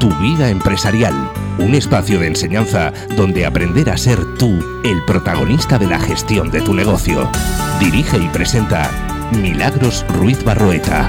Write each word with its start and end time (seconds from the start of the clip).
Tu 0.00 0.08
vida 0.14 0.48
empresarial, 0.48 1.12
un 1.58 1.74
espacio 1.74 2.18
de 2.18 2.28
enseñanza 2.28 2.90
donde 3.16 3.44
aprender 3.44 3.90
a 3.90 3.98
ser 3.98 4.18
tú 4.38 4.80
el 4.82 5.04
protagonista 5.04 5.76
de 5.76 5.88
la 5.88 5.98
gestión 5.98 6.50
de 6.50 6.62
tu 6.62 6.72
negocio. 6.72 7.28
Dirige 7.78 8.16
y 8.16 8.26
presenta 8.28 8.90
Milagros 9.30 10.06
Ruiz 10.08 10.42
Barroeta. 10.42 11.06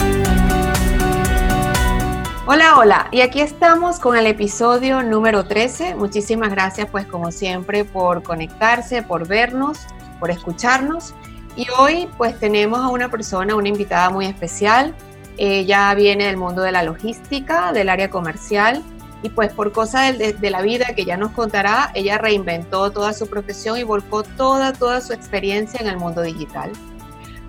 Hola, 2.46 2.78
hola, 2.78 3.08
y 3.12 3.22
aquí 3.22 3.40
estamos 3.40 3.98
con 3.98 4.18
el 4.18 4.28
episodio 4.28 5.02
número 5.04 5.46
13. 5.46 5.96
Muchísimas 5.96 6.52
gracias 6.52 6.90
pues 6.92 7.06
como 7.06 7.32
siempre 7.32 7.86
por 7.86 8.24
conectarse, 8.24 9.04
por 9.04 9.26
vernos, 9.26 9.88
por 10.20 10.32
escucharnos. 10.32 11.14
Y 11.56 11.66
hoy 11.80 12.10
pues 12.18 12.38
tenemos 12.38 12.82
a 12.82 12.90
una 12.90 13.08
persona, 13.08 13.56
una 13.56 13.70
invitada 13.70 14.10
muy 14.10 14.26
especial. 14.26 14.94
Ella 15.44 15.92
viene 15.96 16.28
del 16.28 16.38
mundo 16.38 16.62
de 16.62 16.72
la 16.72 16.84
logística, 16.84 17.74
del 17.74 17.90
área 17.90 18.12
comercial, 18.12 18.84
y 19.24 19.30
pues 19.30 19.52
por 19.52 19.72
cosas 19.72 20.16
de, 20.16 20.50
la 20.52 20.62
vida 20.62 20.94
que 20.96 21.04
ya 21.04 21.18
nos 21.18 21.32
contará, 21.32 21.90
ella 21.96 22.20
reinventó 22.20 22.92
toda 22.92 23.12
su 23.12 23.26
profesión 23.26 23.80
y 23.80 23.82
volcó 23.82 24.22
toda, 24.22 24.72
toda 24.72 25.02
su 25.02 25.14
experiencia 25.14 25.80
en 25.80 25.88
el 25.88 25.98
mundo 25.98 26.22
digital. 26.22 26.72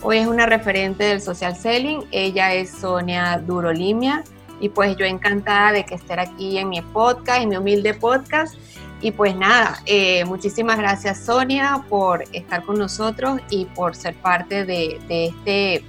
Hoy 0.01 0.17
es 0.17 0.27
una 0.27 0.47
referente 0.47 1.05
del 1.05 1.21
social 1.21 1.55
selling, 1.55 2.07
ella 2.13 2.55
es 2.55 2.71
Sonia 2.71 3.37
Durolimia 3.47 4.25
y 4.59 4.71
pues 4.71 4.97
yo 4.97 5.05
encantada 5.05 5.73
de 5.73 5.85
que 5.85 5.97
esté 5.97 6.19
aquí 6.19 6.57
en 6.57 6.71
mi 6.71 6.81
podcast, 6.81 7.43
en 7.43 7.51
mi 7.51 7.59
humilde 7.59 7.93
podcast. 7.93 8.55
Y 9.03 9.11
pues 9.11 9.37
nada, 9.37 9.83
eh, 9.85 10.25
muchísimas 10.25 10.79
gracias 10.79 11.27
Sonia 11.27 11.85
por 11.91 12.25
estar 12.33 12.63
con 12.63 12.79
nosotros 12.79 13.39
y 13.51 13.67
por 13.67 13.95
ser 13.95 14.15
parte 14.15 14.65
de, 14.65 14.99
de 15.09 15.27
este, 15.27 15.85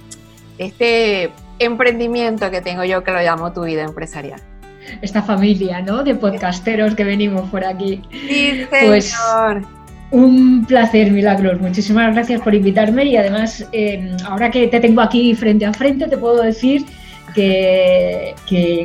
de 0.58 0.64
este 0.66 1.32
emprendimiento 1.58 2.50
que 2.50 2.60
tengo 2.60 2.84
yo 2.84 3.04
que 3.04 3.10
lo 3.12 3.20
llamo 3.20 3.52
tu 3.52 3.64
vida 3.64 3.82
empresarial. 3.82 4.40
Esta 5.00 5.22
familia, 5.22 5.80
¿no? 5.80 6.04
De 6.04 6.14
podcasteros 6.14 6.94
que 6.94 7.04
venimos 7.04 7.48
por 7.50 7.64
aquí. 7.64 8.02
Sí, 8.10 8.66
pues, 8.68 9.06
señor. 9.06 9.62
Pues, 9.62 9.84
un 10.10 10.64
placer, 10.66 11.10
Milagros. 11.10 11.60
Muchísimas 11.60 12.14
gracias 12.14 12.40
por 12.40 12.54
invitarme 12.54 13.04
y 13.06 13.16
además, 13.16 13.66
eh, 13.72 14.16
ahora 14.28 14.50
que 14.50 14.68
te 14.68 14.78
tengo 14.78 15.00
aquí 15.00 15.34
frente 15.34 15.66
a 15.66 15.72
frente, 15.72 16.06
te 16.06 16.16
puedo 16.16 16.42
decir 16.42 16.84
que, 17.32 18.34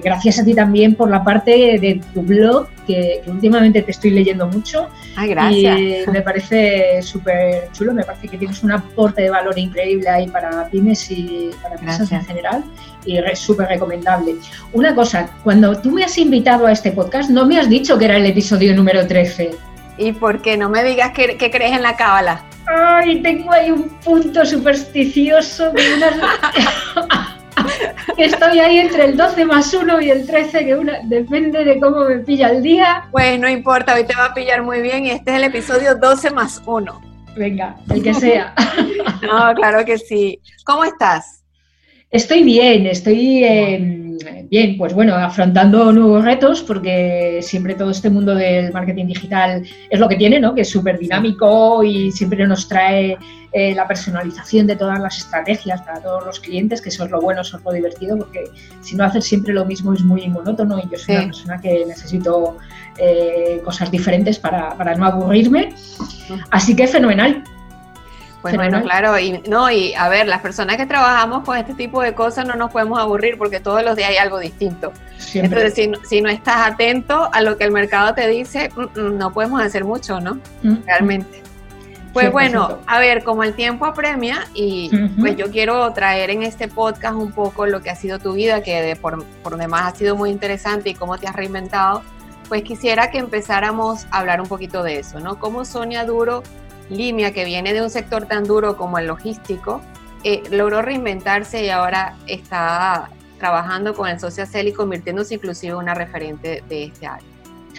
gracias 0.04 0.40
a 0.40 0.45
ti 0.45 0.54
también 0.54 0.95
por 0.95 1.09
la 1.09 1.23
parte 1.23 1.52
de 1.52 2.02
tu 2.14 2.22
blog, 2.22 2.68
que, 2.88 3.22
últimamente 3.28 3.82
te 3.82 3.92
estoy 3.92 4.12
leyendo 4.12 4.48
mucho. 4.48 4.88
Ay, 5.16 5.30
gracias. 5.30 5.80
Y 6.08 6.12
me 6.12 6.22
parece 6.22 7.02
súper 7.02 7.72
chulo, 7.72 7.94
me 7.94 8.04
parece 8.04 8.28
que 8.28 8.38
tienes 8.38 8.64
un 8.64 8.72
aporte 8.72 9.23
de 9.23 9.30
valor 9.30 9.58
increíble 9.58 10.10
ahí 10.10 10.28
para 10.28 10.67
pymes 10.70 11.10
y 11.12 11.52
para 11.62 11.76
empresas 11.76 12.12
en 12.12 12.26
general 12.26 12.64
y 13.06 13.17
es 13.17 13.40
súper 13.40 13.67
recomendable. 13.67 14.36
Una 14.73 14.94
cosa, 14.94 15.30
cuando 15.44 15.80
tú 15.80 15.92
me 15.92 16.04
has 16.04 16.17
invitado 16.17 16.67
a 16.67 16.72
este 16.72 16.92
podcast, 16.92 17.30
no 17.30 17.45
me 17.45 17.60
has 17.60 17.70
dicho 17.70 17.98
que 17.98 18.06
era 18.06 18.17
el 18.17 18.26
episodio 18.26 18.76
número 18.76 19.06
13. 19.08 19.52
¿Y 19.98 20.14
por 20.14 20.42
qué? 20.42 20.58
No 20.58 20.70
me 20.70 20.84
digas 20.84 21.12
que, 21.12 21.38
crees 21.38 21.73
en 21.73 21.82
la 21.82 21.98
cábala. 21.98 22.44
Ay, 22.67 23.22
tengo 23.22 23.52
ahí 23.52 23.72
un 23.72 23.90
punto 24.04 24.45
supersticioso 24.45 25.72
de 25.72 25.82
unas... 25.95 26.14
Estoy 28.18 28.60
ahí 28.60 28.80
entre 28.80 29.06
el 29.06 29.18
12 29.18 29.46
más 29.46 29.74
1 29.74 30.02
y 30.02 30.10
el 30.10 30.26
13, 30.26 30.66
que 30.66 30.76
una, 30.76 31.00
depende 31.04 31.64
de 31.64 31.80
cómo 31.80 32.06
me 32.06 32.20
pilla 32.20 32.50
el 32.50 32.62
día. 32.62 33.06
Pues 33.12 33.40
no 33.40 33.50
importa, 33.50 33.96
hoy 33.96 34.06
te 34.06 34.16
va 34.16 34.26
a 34.26 34.34
pillar 34.34 34.64
muy 34.64 34.82
bien 34.82 35.06
y 35.06 35.12
este 35.12 35.32
es 35.32 35.38
el 35.38 35.44
episodio 35.46 35.96
12 35.96 36.32
más 36.32 36.62
1. 36.66 37.02
Venga, 37.36 37.76
el 37.90 38.04
que 38.04 38.14
sea. 38.14 38.54
no, 39.22 39.54
claro 39.56 39.86
que 39.86 39.98
sí. 39.98 40.42
¿Cómo 40.66 40.84
estás? 40.84 41.39
Estoy 42.12 42.44
bien, 42.44 42.88
estoy 42.88 43.44
em, 43.44 44.18
bien, 44.50 44.78
pues 44.80 44.96
bueno, 44.96 45.14
afrontando 45.14 45.92
nuevos 45.94 46.26
retos 46.26 46.64
porque 46.64 47.40
siempre 47.44 47.76
todo 47.76 47.92
este 47.92 48.10
mundo 48.10 48.34
del 48.34 48.74
marketing 48.74 49.06
digital 49.06 49.64
es 49.92 50.00
lo 50.00 50.10
que 50.10 50.16
tiene, 50.16 50.40
¿no? 50.40 50.56
Que 50.56 50.62
es 50.62 50.70
súper 50.70 50.98
dinámico 50.98 51.84
y 51.84 52.12
siempre 52.12 52.48
nos 52.48 52.68
trae 52.68 53.16
eh, 53.52 53.76
la 53.76 53.88
personalización 53.88 54.66
de 54.66 54.76
todas 54.76 55.00
las 55.00 55.20
estrategias 55.20 55.83
para 55.83 56.02
todos 56.02 56.26
los 56.26 56.39
clientes, 56.39 56.82
que 56.82 56.89
eso 56.89 57.06
es 57.06 57.11
lo 57.11 57.22
bueno, 57.22 57.42
eso 57.42 57.58
es 57.58 57.64
lo 57.64 57.72
divertido, 57.72 58.17
porque 58.17 58.45
si 58.82 58.95
no 58.95 59.04
hacer 59.04 59.22
siempre 59.22 59.54
lo 59.54 59.66
mismo 59.66 59.94
es 59.94 60.02
muy 60.02 60.28
monótono 60.30 60.80
y 60.80 60.89
yo 60.92 60.98
soy 60.98 61.16
una 61.16 61.26
persona 61.26 61.62
que 61.62 61.86
necesito 61.86 62.58
eh, 62.98 63.62
cosas 63.64 63.92
diferentes 63.92 64.39
para, 64.39 64.76
para 64.76 64.95
no 64.95 65.06
aburrirme. 65.06 65.76
Así 66.50 66.76
que 66.76 66.88
fenomenal. 66.88 67.44
Pues 68.42 68.55
bueno, 68.55 68.82
claro, 68.82 69.20
y 69.20 69.42
no, 69.50 69.70
y 69.70 69.94
a 69.95 70.08
ver, 70.08 70.27
las 70.27 70.42
personas 70.42 70.77
que 70.77 70.86
trabajamos 70.86 71.44
con 71.44 71.58
este 71.58 71.73
tipo 71.73 72.02
de 72.02 72.14
cosas 72.14 72.48
no 72.48 72.55
nos 72.55 72.72
podemos 72.72 72.98
aburrir 72.98 73.38
porque 73.38 73.60
todos 73.60 73.83
los 73.83 73.98
días 73.98 74.10
hay 74.10 74.17
algo 74.17 74.39
distinto. 74.39 74.94
Entonces, 75.33 75.73
si, 75.73 75.92
si, 76.08 76.22
no 76.22 76.30
estás 76.30 76.72
atento 76.72 77.30
a 77.33 77.42
lo 77.42 77.58
que 77.58 77.66
el 77.66 77.72
mercado 77.72 78.14
te 78.14 78.27
dice, 78.30 78.72
mm, 78.76 79.00
mm, 79.00 79.17
no 79.17 79.33
podemos 79.33 79.61
hacer 79.61 79.83
mucho, 79.83 80.22
¿no? 80.22 80.36
Mm, 80.64 80.86
Realmente. 80.86 81.44
Pues 82.14 82.32
bueno, 82.32 82.80
a 82.88 83.00
ver, 83.00 83.23
como 83.23 83.44
el 83.44 83.54
tiempo 83.54 83.86
apremia 83.86 84.48
y 84.54 84.89
pues 85.20 85.38
yo 85.38 85.52
quiero 85.52 85.92
traer 85.94 86.32
en 86.32 86.42
este 86.42 86.67
podcast 86.67 87.16
un 87.16 87.32
poco 87.32 87.67
lo 87.67 87.82
que 87.82 87.92
ha 87.92 87.95
sido 87.95 88.17
tu 88.17 88.33
vida, 88.33 88.64
que 88.64 88.82
de 88.82 88.95
por, 88.95 89.23
por 89.44 89.58
demás 89.58 89.94
ha 89.94 89.95
sido 89.95 90.16
muy 90.16 90.32
interesante 90.32 90.89
y 90.89 90.95
cómo 90.95 91.17
te 91.17 91.27
has 91.27 91.36
reinventado, 91.36 92.02
pues 92.48 92.64
quisiera 92.64 93.11
que 93.11 93.20
empezáramos 93.20 94.08
a 94.10 94.20
hablar 94.20 94.42
un 94.42 94.48
poquito 94.48 94.82
de 94.82 95.00
eso, 95.00 95.20
¿no? 95.20 95.38
Cómo 95.38 95.66
Sonia 95.66 96.04
Duro 96.04 96.42
Limia, 96.89 97.32
que 97.33 97.45
viene 97.45 97.73
de 97.73 97.82
un 97.82 97.89
sector 97.89 98.26
tan 98.26 98.44
duro 98.44 98.77
como 98.77 98.98
el 98.98 99.08
logístico, 99.08 99.82
eh, 100.23 100.44
logró 100.52 100.82
reinventarse 100.82 101.66
y 101.66 101.70
ahora 101.70 102.16
está 102.27 103.10
trabajando 103.39 103.94
con 103.94 104.10
el 104.10 104.20
Cell 104.20 104.67
y 104.67 104.73
convirtiéndose 104.73 105.36
inclusive 105.36 105.72
en 105.72 105.80
una 105.80 105.94
referente 105.94 106.64
de 106.67 106.86
este 106.86 107.08
área. 107.08 107.27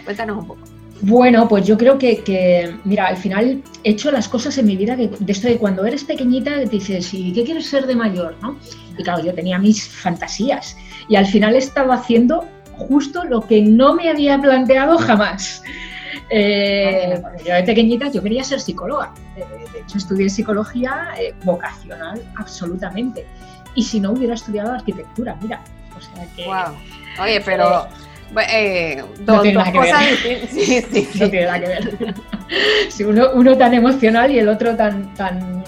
Cuéntanos 0.05 0.39
un 0.39 0.47
poco. 0.47 0.61
Bueno, 1.03 1.49
pues 1.49 1.67
yo 1.67 1.79
creo 1.79 1.97
que, 1.99 2.77
mira, 2.85 3.07
al 3.07 3.17
final 3.17 3.63
he 3.85 3.91
hecho 3.91 4.11
las 4.11 4.29
cosas 4.29 4.59
en 4.59 4.67
mi 4.67 4.77
vida 4.77 4.97
que 4.97 5.09
de 5.09 5.33
esto 5.33 5.49
de 5.49 5.57
cuando 5.57 5.87
eres 5.87 6.05
pequeñita 6.05 6.59
dices, 6.59 7.15
¿y 7.15 7.33
qué 7.33 7.45
quieres 7.45 7.67
ser 7.67 7.87
de 7.87 7.97
mayor? 7.97 8.37
¿no? 8.43 8.59
Y 8.99 9.03
claro, 9.03 9.25
yo 9.25 9.33
tenía 9.33 9.59
mis 9.59 9.89
fantasías 9.89 10.77
y 11.09 11.17
al 11.17 11.27
final 11.27 11.57
estaba 11.57 11.95
haciendo 11.95 12.45
justo 12.73 13.25
lo 13.25 13.47
que 13.47 13.63
no 13.63 13.95
me 13.95 14.11
había 14.11 14.39
planteado 14.39 14.99
jamás. 14.99 15.63
Eh, 16.31 17.21
yo 17.45 17.55
de 17.55 17.63
pequeñita 17.65 18.11
yo 18.11 18.23
quería 18.23 18.45
ser 18.45 18.61
psicóloga. 18.61 19.13
De, 19.35 19.81
hecho, 19.81 19.99
estudié 19.99 20.29
psicología 20.31 21.09
eh, 21.19 21.35
vocacional 21.45 22.23
absolutamente. 22.37 23.27
Y 23.75 23.83
si 23.83 24.01
no 24.01 24.13
hubiera 24.13 24.35
estudiado 24.35 24.73
arquitectura, 24.73 25.37
mira. 25.43 25.61
O 25.97 26.01
sea 26.01 26.27
que, 26.37 26.45
wow. 26.47 26.77
Oye, 27.23 27.41
pero... 27.41 27.87
Eh, 28.53 29.03
no 29.27 29.43
tiene 29.43 29.59
nada 29.59 29.73
que 29.73 29.79
ver. 29.79 30.49
Sí, 30.51 30.83
sí, 30.91 31.09
No 31.19 31.31
tiene 31.31 31.47
nada 31.47 31.61
que 31.61 31.67
ver. 31.67 32.15
Si 32.89 33.05
uno, 33.05 33.31
uno, 33.35 33.57
tan 33.57 33.75
emocional 33.75 34.31
y 34.31 34.39
el 34.39 34.49
otro 34.49 34.77
tan, 34.77 35.15
tan 35.15 35.65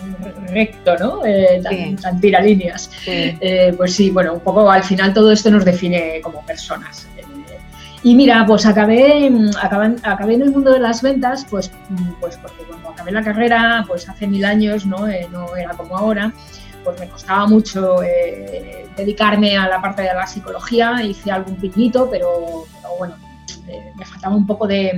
recto, 0.49 0.97
¿no? 0.99 1.25
Eh, 1.25 1.61
tan, 1.63 1.97
tan, 1.97 2.21
tira 2.21 2.41
líneas. 2.41 2.91
Eh, 3.07 3.73
pues 3.77 3.95
sí, 3.95 4.11
bueno, 4.11 4.35
un 4.35 4.41
poco 4.41 4.71
al 4.71 4.85
final 4.85 5.13
todo 5.13 5.33
esto 5.33 5.51
nos 5.51 5.65
define 5.65 6.21
como 6.23 6.45
personas. 6.45 7.07
Y 8.05 8.17
mira, 8.17 8.45
pues 8.47 8.67
acabé, 8.67 9.31
acabé, 9.63 10.35
en 10.35 10.43
el 10.43 10.51
mundo 10.51 10.73
de 10.73 10.81
las 10.81 11.03
ventas, 11.03 11.47
pues, 11.49 11.71
pues 12.21 12.37
porque 12.37 12.65
cuando 12.65 12.91
acabé 12.91 13.13
la 13.13 13.23
carrera, 13.23 13.85
pues 13.87 14.09
hace 14.09 14.27
mil 14.27 14.45
años, 14.45 14.85
¿no? 14.85 15.07
Eh, 15.07 15.29
no 15.31 15.55
era 15.57 15.71
como 15.75 15.97
ahora, 15.97 16.33
pues 16.83 16.99
me 16.99 17.09
costaba 17.09 17.47
mucho 17.47 18.03
eh, 18.03 18.87
dedicarme 18.97 19.57
a 19.57 19.69
la 19.69 19.81
parte 19.81 20.03
de 20.03 20.15
la 20.15 20.27
psicología, 20.27 21.01
hice 21.03 21.31
algún 21.31 21.55
piñito, 21.57 22.11
pero, 22.11 22.65
bueno, 22.99 23.15
eh, 23.69 23.93
me 23.97 24.05
faltaba 24.05 24.35
un 24.35 24.49
poco 24.49 24.67
de, 24.67 24.91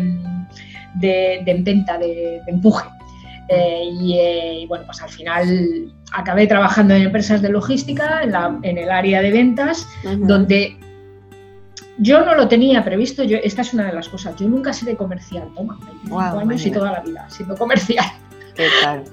de, 0.94 1.42
de 1.44 1.54
de, 1.54 2.42
empuje. 2.46 2.88
y, 3.50 4.64
bueno, 4.66 4.86
pues 4.86 5.02
al 5.02 5.10
final 5.10 5.92
acabé 6.10 6.46
trabajando 6.46 6.94
en 6.94 7.02
empresas 7.02 7.42
de 7.42 7.50
logística, 7.50 8.22
en, 8.22 8.78
el 8.78 8.90
área 8.90 9.20
de 9.20 9.30
ventas, 9.30 9.86
donde 10.20 10.78
yo 11.98 12.24
no 12.24 12.34
lo 12.34 12.48
tenía 12.48 12.84
previsto, 12.84 13.22
yo, 13.22 13.38
esta 13.42 13.62
es 13.62 13.72
una 13.74 13.86
de 13.86 13.92
las 13.92 14.08
cosas, 14.08 14.34
yo 14.36 14.48
nunca 14.48 14.72
seré 14.72 14.96
comercial, 14.96 15.48
toma, 15.54 15.78
25 15.84 16.18
años 16.18 16.66
y 16.66 16.70
toda 16.70 16.92
la 16.92 17.00
vida 17.00 17.26
siendo 17.28 17.56
comercial. 17.56 18.04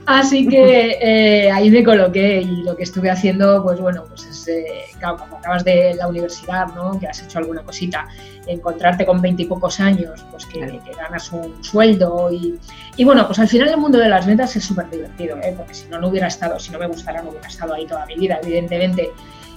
Así 0.05 0.47
que 0.47 0.97
eh, 1.01 1.51
ahí 1.51 1.69
me 1.71 1.83
coloqué 1.83 2.41
y 2.41 2.63
lo 2.63 2.75
que 2.75 2.83
estuve 2.83 3.09
haciendo, 3.09 3.63
pues 3.63 3.79
bueno, 3.79 4.03
pues 4.07 4.25
es, 4.25 4.47
eh, 4.47 4.65
claro, 4.99 5.17
cuando 5.17 5.37
acabas 5.37 5.63
de 5.63 5.95
la 5.95 6.07
universidad, 6.07 6.67
¿no? 6.75 6.99
Que 6.99 7.07
has 7.07 7.23
hecho 7.23 7.39
alguna 7.39 7.63
cosita, 7.63 8.07
encontrarte 8.45 9.05
con 9.05 9.19
veintipocos 9.21 9.79
años, 9.79 10.23
pues 10.29 10.45
que, 10.45 10.79
ganas 10.95 11.31
un 11.31 11.63
sueldo 11.63 12.31
y, 12.31 12.59
y, 12.97 13.03
bueno, 13.03 13.25
pues 13.25 13.39
al 13.39 13.47
final 13.47 13.69
el 13.69 13.77
mundo 13.77 13.97
de 13.97 14.09
las 14.09 14.25
ventas 14.25 14.55
es 14.55 14.63
súper 14.63 14.89
divertido, 14.89 15.37
¿eh? 15.37 15.53
Porque 15.57 15.73
si 15.73 15.87
no, 15.89 15.99
no 15.99 16.09
hubiera 16.09 16.27
estado, 16.27 16.59
si 16.59 16.71
no 16.71 16.77
me 16.77 16.87
gustara, 16.87 17.21
no 17.23 17.29
hubiera 17.31 17.47
estado 17.47 17.73
ahí 17.73 17.87
toda 17.87 18.05
mi 18.05 18.15
vida, 18.15 18.39
evidentemente. 18.43 19.09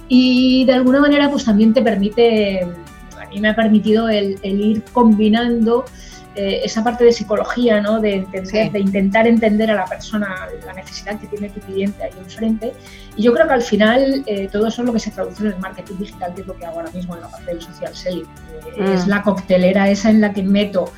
Y 0.07 0.65
de 0.65 0.73
alguna 0.73 0.99
manera, 0.99 1.29
pues 1.29 1.45
también 1.45 1.73
te 1.73 1.81
permite 1.81 2.67
y 3.35 3.41
me 3.41 3.49
ha 3.49 3.55
permitido 3.55 4.07
el, 4.07 4.39
ir 4.43 4.81
combinando 4.93 5.83
eh, 6.35 6.61
esa 6.63 6.83
parte 6.83 7.03
de 7.03 7.11
psicología, 7.11 7.81
¿no? 7.81 7.99
de, 7.99 8.15
entender, 8.15 8.71
de 8.71 8.79
intentar 8.79 9.27
entender 9.27 9.69
a 9.71 9.75
la 9.75 9.85
persona, 9.85 10.47
la 10.65 10.73
necesidad 10.73 11.19
que 11.19 11.27
tiene 11.27 11.49
tu 11.49 11.59
cliente 11.59 12.01
ahí 12.03 12.11
enfrente. 12.17 12.71
Y 13.17 13.23
yo 13.23 13.33
creo 13.33 13.45
que 13.45 13.53
al 13.53 13.61
final 13.61 14.23
eh, 14.25 14.47
todo 14.49 14.67
eso 14.67 14.81
es 14.81 14.85
lo 14.85 14.93
que 14.93 14.99
se 14.99 15.11
traduce 15.11 15.43
en 15.43 15.51
el 15.51 15.59
marketing 15.59 15.95
digital, 15.99 16.33
que 16.33 16.41
es 16.41 16.47
lo 16.47 16.55
que 16.57 16.65
hago 16.65 16.79
ahora 16.79 16.91
mismo 16.91 17.15
en 17.15 17.21
la 17.21 17.29
parte 17.29 17.51
del 17.51 17.61
social 17.61 17.93
selling. 17.93 18.25
Eh, 18.77 18.93
es 18.93 19.05
mm. 19.05 19.09
la 19.09 19.21
coctelera 19.21 19.89
esa 19.89 20.09
en 20.09 20.21
la 20.21 20.31
que 20.31 20.43
meto 20.43 20.91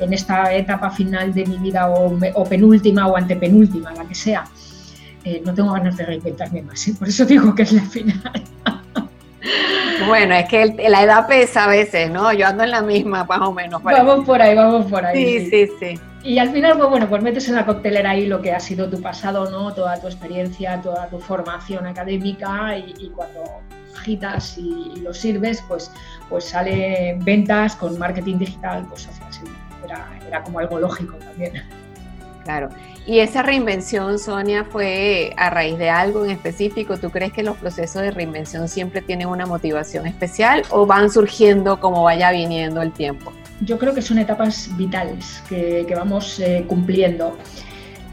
en 0.00 0.12
esta 0.12 0.52
etapa 0.52 0.90
final 0.90 1.32
de 1.32 1.46
mi 1.46 1.58
vida 1.58 1.88
o, 1.88 2.18
o 2.34 2.44
penúltima 2.44 3.06
o 3.06 3.16
antepenúltima, 3.16 3.92
la 3.92 4.04
que 4.04 4.16
sea. 4.16 4.44
no 5.44 5.54
tengo 5.54 5.72
ganas 5.72 5.96
de 5.96 6.06
reinventarme 6.06 6.62
más, 6.62 6.90
por 6.98 7.08
eso 7.08 7.24
digo 7.24 7.54
que 7.54 7.62
es 7.62 7.72
la 7.72 7.82
final. 7.82 8.20
Bueno, 10.06 10.34
es 10.34 10.48
que 10.48 10.66
la 10.88 11.02
edad 11.02 11.26
pesa 11.26 11.64
a 11.64 11.68
veces, 11.68 12.10
¿no? 12.10 12.32
Yo 12.32 12.46
ando 12.46 12.64
en 12.64 12.70
la 12.70 12.82
misma, 12.82 13.24
más 13.24 13.40
o 13.40 13.52
menos. 13.52 13.82
Vamos 13.82 14.24
por 14.24 14.40
ahí, 14.40 14.54
vamos 14.54 14.86
por 14.86 15.04
ahí. 15.04 15.40
Sí, 15.40 15.50
sí, 15.50 15.72
sí. 15.80 16.00
Y 16.22 16.38
al 16.38 16.50
final, 16.50 16.78
pues 16.78 16.88
bueno, 16.88 17.08
pues 17.08 17.22
metes 17.22 17.48
en 17.48 17.54
la 17.54 17.66
coctelera 17.66 18.10
ahí 18.10 18.26
lo 18.26 18.40
que 18.40 18.52
ha 18.52 18.60
sido 18.60 18.88
tu 18.88 19.00
pasado, 19.02 19.50
¿no? 19.50 19.74
Toda 19.74 20.00
tu 20.00 20.06
experiencia, 20.06 20.80
toda 20.80 21.06
tu 21.08 21.18
formación 21.18 21.86
académica 21.86 22.78
y, 22.78 23.10
cuando 23.14 23.44
agitas 23.94 24.56
y, 24.56 25.00
lo 25.02 25.12
sirves, 25.12 25.62
pues, 25.68 25.92
pues 26.30 26.44
sale 26.46 27.18
ventas 27.20 27.76
con 27.76 27.98
marketing 27.98 28.38
digital, 28.38 28.86
pues 28.88 29.08
era, 29.84 30.08
era 30.26 30.42
como 30.42 30.60
algo 30.60 30.78
lógico 30.78 31.16
también. 31.16 31.62
Claro. 32.44 32.68
¿Y 33.06 33.18
esa 33.18 33.42
reinvención, 33.42 34.18
Sonia, 34.18 34.64
fue 34.64 35.32
a 35.36 35.50
raíz 35.50 35.78
de 35.78 35.90
algo 35.90 36.24
en 36.24 36.30
específico? 36.30 36.98
¿Tú 36.98 37.10
crees 37.10 37.32
que 37.32 37.42
los 37.42 37.56
procesos 37.56 38.02
de 38.02 38.10
reinvención 38.10 38.68
siempre 38.68 39.02
tienen 39.02 39.28
una 39.28 39.46
motivación 39.46 40.06
especial 40.06 40.62
o 40.70 40.86
van 40.86 41.10
surgiendo 41.10 41.80
como 41.80 42.02
vaya 42.02 42.30
viniendo 42.30 42.80
el 42.80 42.92
tiempo? 42.92 43.32
Yo 43.60 43.78
creo 43.78 43.94
que 43.94 44.02
son 44.02 44.18
etapas 44.18 44.70
vitales 44.76 45.42
que, 45.48 45.86
vamos 45.94 46.40
eh, 46.40 46.64
cumpliendo. 46.66 47.36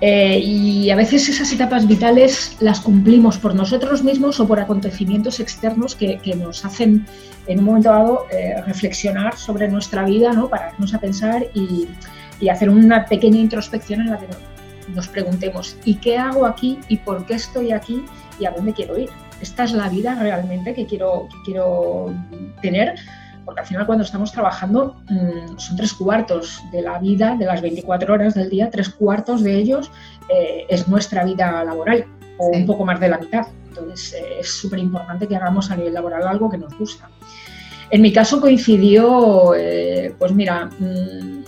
Eh, 0.01 0.39
y 0.39 0.89
a 0.89 0.95
veces 0.95 1.29
esas 1.29 1.51
etapas 1.53 1.87
vitales 1.87 2.57
las 2.59 2.79
cumplimos 2.79 3.37
por 3.37 3.53
nosotros 3.53 4.03
mismos 4.03 4.39
o 4.39 4.47
por 4.47 4.59
acontecimientos 4.59 5.39
externos 5.39 5.95
que, 5.95 6.19
nos 6.35 6.65
hacen 6.65 7.05
en 7.47 7.59
un 7.59 7.65
momento 7.65 7.89
dado 7.89 8.25
eh, 8.31 8.61
reflexionar 8.65 9.37
sobre 9.37 9.67
nuestra 9.67 10.03
vida, 10.03 10.33
¿no? 10.33 10.49
pararnos 10.49 10.93
a 10.93 10.99
pensar 10.99 11.45
y, 11.53 11.87
y 12.41 12.49
hacer 12.49 12.69
una 12.69 13.05
pequeña 13.05 13.37
introspección 13.37 14.01
en 14.01 14.09
la 14.09 14.17
que 14.17 14.27
nos 14.93 15.07
preguntemos, 15.07 15.77
¿y 15.85 15.95
qué 15.95 16.17
hago 16.17 16.45
aquí? 16.45 16.79
¿Y 16.89 16.97
por 16.97 17.25
qué 17.25 17.35
estoy 17.35 17.71
aquí? 17.71 18.03
¿Y 18.39 18.45
a 18.45 18.51
dónde 18.51 18.73
quiero 18.73 18.97
ir? 18.97 19.09
¿Esta 19.39 19.63
es 19.63 19.71
la 19.71 19.87
vida 19.87 20.15
realmente 20.15 20.73
que 20.73 20.85
quiero, 20.85 21.29
quiero 21.45 22.13
tener? 22.61 22.95
Porque 23.45 23.61
al 23.61 23.67
final 23.67 23.85
cuando 23.85 24.03
estamos 24.03 24.31
trabajando 24.31 25.01
mm, 25.09 25.57
son 25.57 25.77
tres 25.77 25.93
cuartos 25.93 26.61
de 26.71 26.81
la 26.81 26.99
vida, 26.99 27.35
de 27.37 27.45
las 27.45 27.61
24 27.61 28.13
horas 28.13 28.33
del 28.33 28.49
día, 28.49 28.69
tres 28.69 28.89
cuartos 28.89 29.43
de 29.43 29.55
ellos 29.55 29.91
eh, 30.29 30.65
es 30.67 30.87
nuestra 30.87 31.23
vida 31.23 31.63
laboral 31.63 32.05
o 32.37 32.47
un 32.47 32.65
poco 32.65 32.85
más 32.85 32.99
de 32.99 33.09
la 33.09 33.17
mitad. 33.17 33.47
Entonces 33.69 34.13
eh, 34.13 34.39
es 34.39 34.49
súper 34.49 34.79
importante 34.79 35.27
que 35.27 35.35
hagamos 35.35 35.71
a 35.71 35.75
nivel 35.75 35.93
laboral 35.93 36.27
algo 36.27 36.49
que 36.49 36.57
nos 36.57 36.77
gusta. 36.77 37.09
En 37.89 38.01
mi 38.01 38.13
caso 38.13 38.39
coincidió, 38.39 39.53
eh, 39.55 40.13
pues 40.17 40.31
mira, 40.33 40.69
mm, 40.79 41.40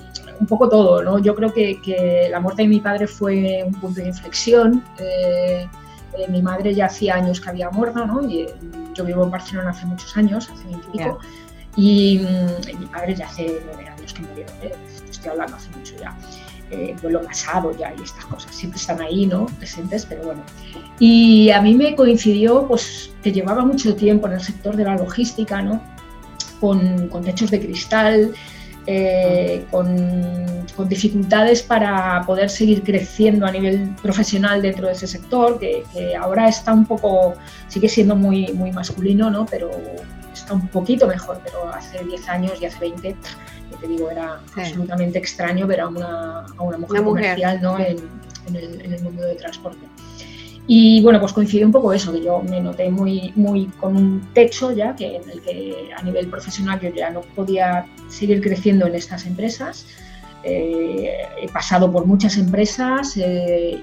un 0.43 0.47
poco 0.47 0.67
todo, 0.67 1.01
¿no? 1.01 1.19
Yo 1.19 1.33
creo 1.35 1.53
que, 1.53 2.27
la 2.29 2.39
muerte 2.41 2.63
de 2.63 2.67
mi 2.67 2.81
padre 2.81 3.07
fue 3.07 3.63
un 3.65 3.73
punto 3.73 4.01
de 4.01 4.07
inflexión. 4.09 4.83
Eh, 4.99 5.65
eh, 6.17 6.27
mi 6.29 6.41
madre 6.41 6.73
ya 6.73 6.87
hacía 6.87 7.15
años 7.15 7.39
que 7.39 7.49
había 7.49 7.69
muerto, 7.69 8.05
¿no? 8.05 8.27
Y, 8.29 8.45
yo 8.93 9.05
vivo 9.05 9.23
en 9.23 9.31
Barcelona 9.31 9.71
hace 9.71 9.85
muchos 9.85 10.15
años, 10.17 10.49
hace 10.51 10.65
20 10.65 10.87
y 10.87 10.97
pico. 10.97 11.19
Y, 11.77 12.21
mi 12.77 12.85
padre 12.87 13.15
ya 13.15 13.25
hace 13.25 13.61
nueve 13.65 13.87
años 13.87 14.13
que 14.13 14.21
murió, 14.21 14.45
¿eh? 14.61 14.75
estoy 15.09 15.31
hablando 15.31 15.55
hace 15.55 15.69
mucho 15.77 15.95
ya. 15.97 16.15
Eh, 16.71 16.95
lo 17.03 17.21
pasado 17.21 17.75
ya 17.77 17.93
y 17.97 18.01
estas 18.01 18.25
cosas 18.25 18.53
siempre 18.53 18.79
están 18.79 18.99
ahí, 19.01 19.25
¿no? 19.25 19.45
Presentes, 19.59 20.05
pero 20.05 20.23
bueno. 20.23 20.43
Y 20.99 21.51
a 21.51 21.61
mí 21.61 21.73
me 21.73 21.95
coincidió, 21.95 22.67
pues, 22.67 23.11
que 23.23 23.31
llevaba 23.31 23.63
mucho 23.63 23.95
tiempo 23.95 24.27
en 24.27 24.33
el 24.33 24.41
sector 24.41 24.75
de 24.75 24.83
la 24.83 24.95
logística, 24.95 25.61
¿no? 25.61 25.81
Con, 26.59 27.07
con 27.09 27.23
techos 27.23 27.49
de 27.49 27.59
cristal, 27.61 28.33
eh, 28.85 29.65
con, 29.71 30.53
dificultades 30.89 31.61
para 31.61 32.23
poder 32.25 32.49
seguir 32.49 32.83
creciendo 32.83 33.45
a 33.45 33.51
nivel 33.51 33.95
profesional 34.01 34.61
dentro 34.61 34.87
de 34.87 34.93
ese 34.93 35.07
sector, 35.07 35.59
que, 35.59 35.83
ahora 36.19 36.49
está 36.49 36.73
un 36.73 36.85
poco, 36.85 37.35
sigue 37.67 37.87
siendo 37.87 38.15
muy, 38.15 38.51
muy 38.53 38.71
masculino, 38.71 39.29
¿no? 39.29 39.45
pero 39.45 39.69
está 40.33 40.53
un 40.53 40.67
poquito 40.67 41.07
mejor, 41.07 41.39
pero 41.43 41.69
hace 41.73 42.03
10 42.03 42.29
años 42.29 42.53
y 42.61 42.65
hace 42.65 42.79
20, 42.79 43.15
te 43.79 43.87
digo, 43.87 44.09
era 44.09 44.39
absolutamente 44.57 45.19
extraño 45.19 45.67
ver 45.67 45.81
a 45.81 45.87
una, 45.87 46.45
a 46.57 46.63
una 46.63 46.77
mujer, 46.77 47.03
comercial 47.03 47.61
¿no? 47.61 47.79
en, 47.79 47.97
el, 48.53 48.81
en 48.81 48.93
el 48.93 49.01
mundo 49.03 49.23
del 49.23 49.37
transporte. 49.37 49.87
Y 50.65 51.01
bueno, 51.01 51.19
pues 51.19 51.33
coincide 51.33 51.65
un 51.65 51.71
poco 51.71 51.91
eso, 51.91 52.13
que 52.13 52.23
yo 52.23 52.41
me 52.41 52.61
noté 52.61 52.89
muy, 52.89 53.33
muy 53.35 53.65
con 53.79 53.97
un 53.97 54.21
techo 54.33 54.71
ya, 54.71 54.95
que 54.95 55.17
en 55.17 55.29
el 55.29 55.41
que 55.41 55.89
a 55.95 56.01
nivel 56.03 56.27
profesional 56.27 56.79
yo 56.79 56.89
ya 56.89 57.09
no 57.09 57.21
podía 57.21 57.85
seguir 58.09 58.41
creciendo 58.41 58.87
en 58.87 58.95
estas 58.95 59.25
empresas. 59.25 59.85
Eh, 60.43 61.11
he 61.41 61.49
pasado 61.49 61.91
por 61.91 62.05
muchas 62.05 62.37
empresas, 62.37 63.17
eh, 63.17 63.81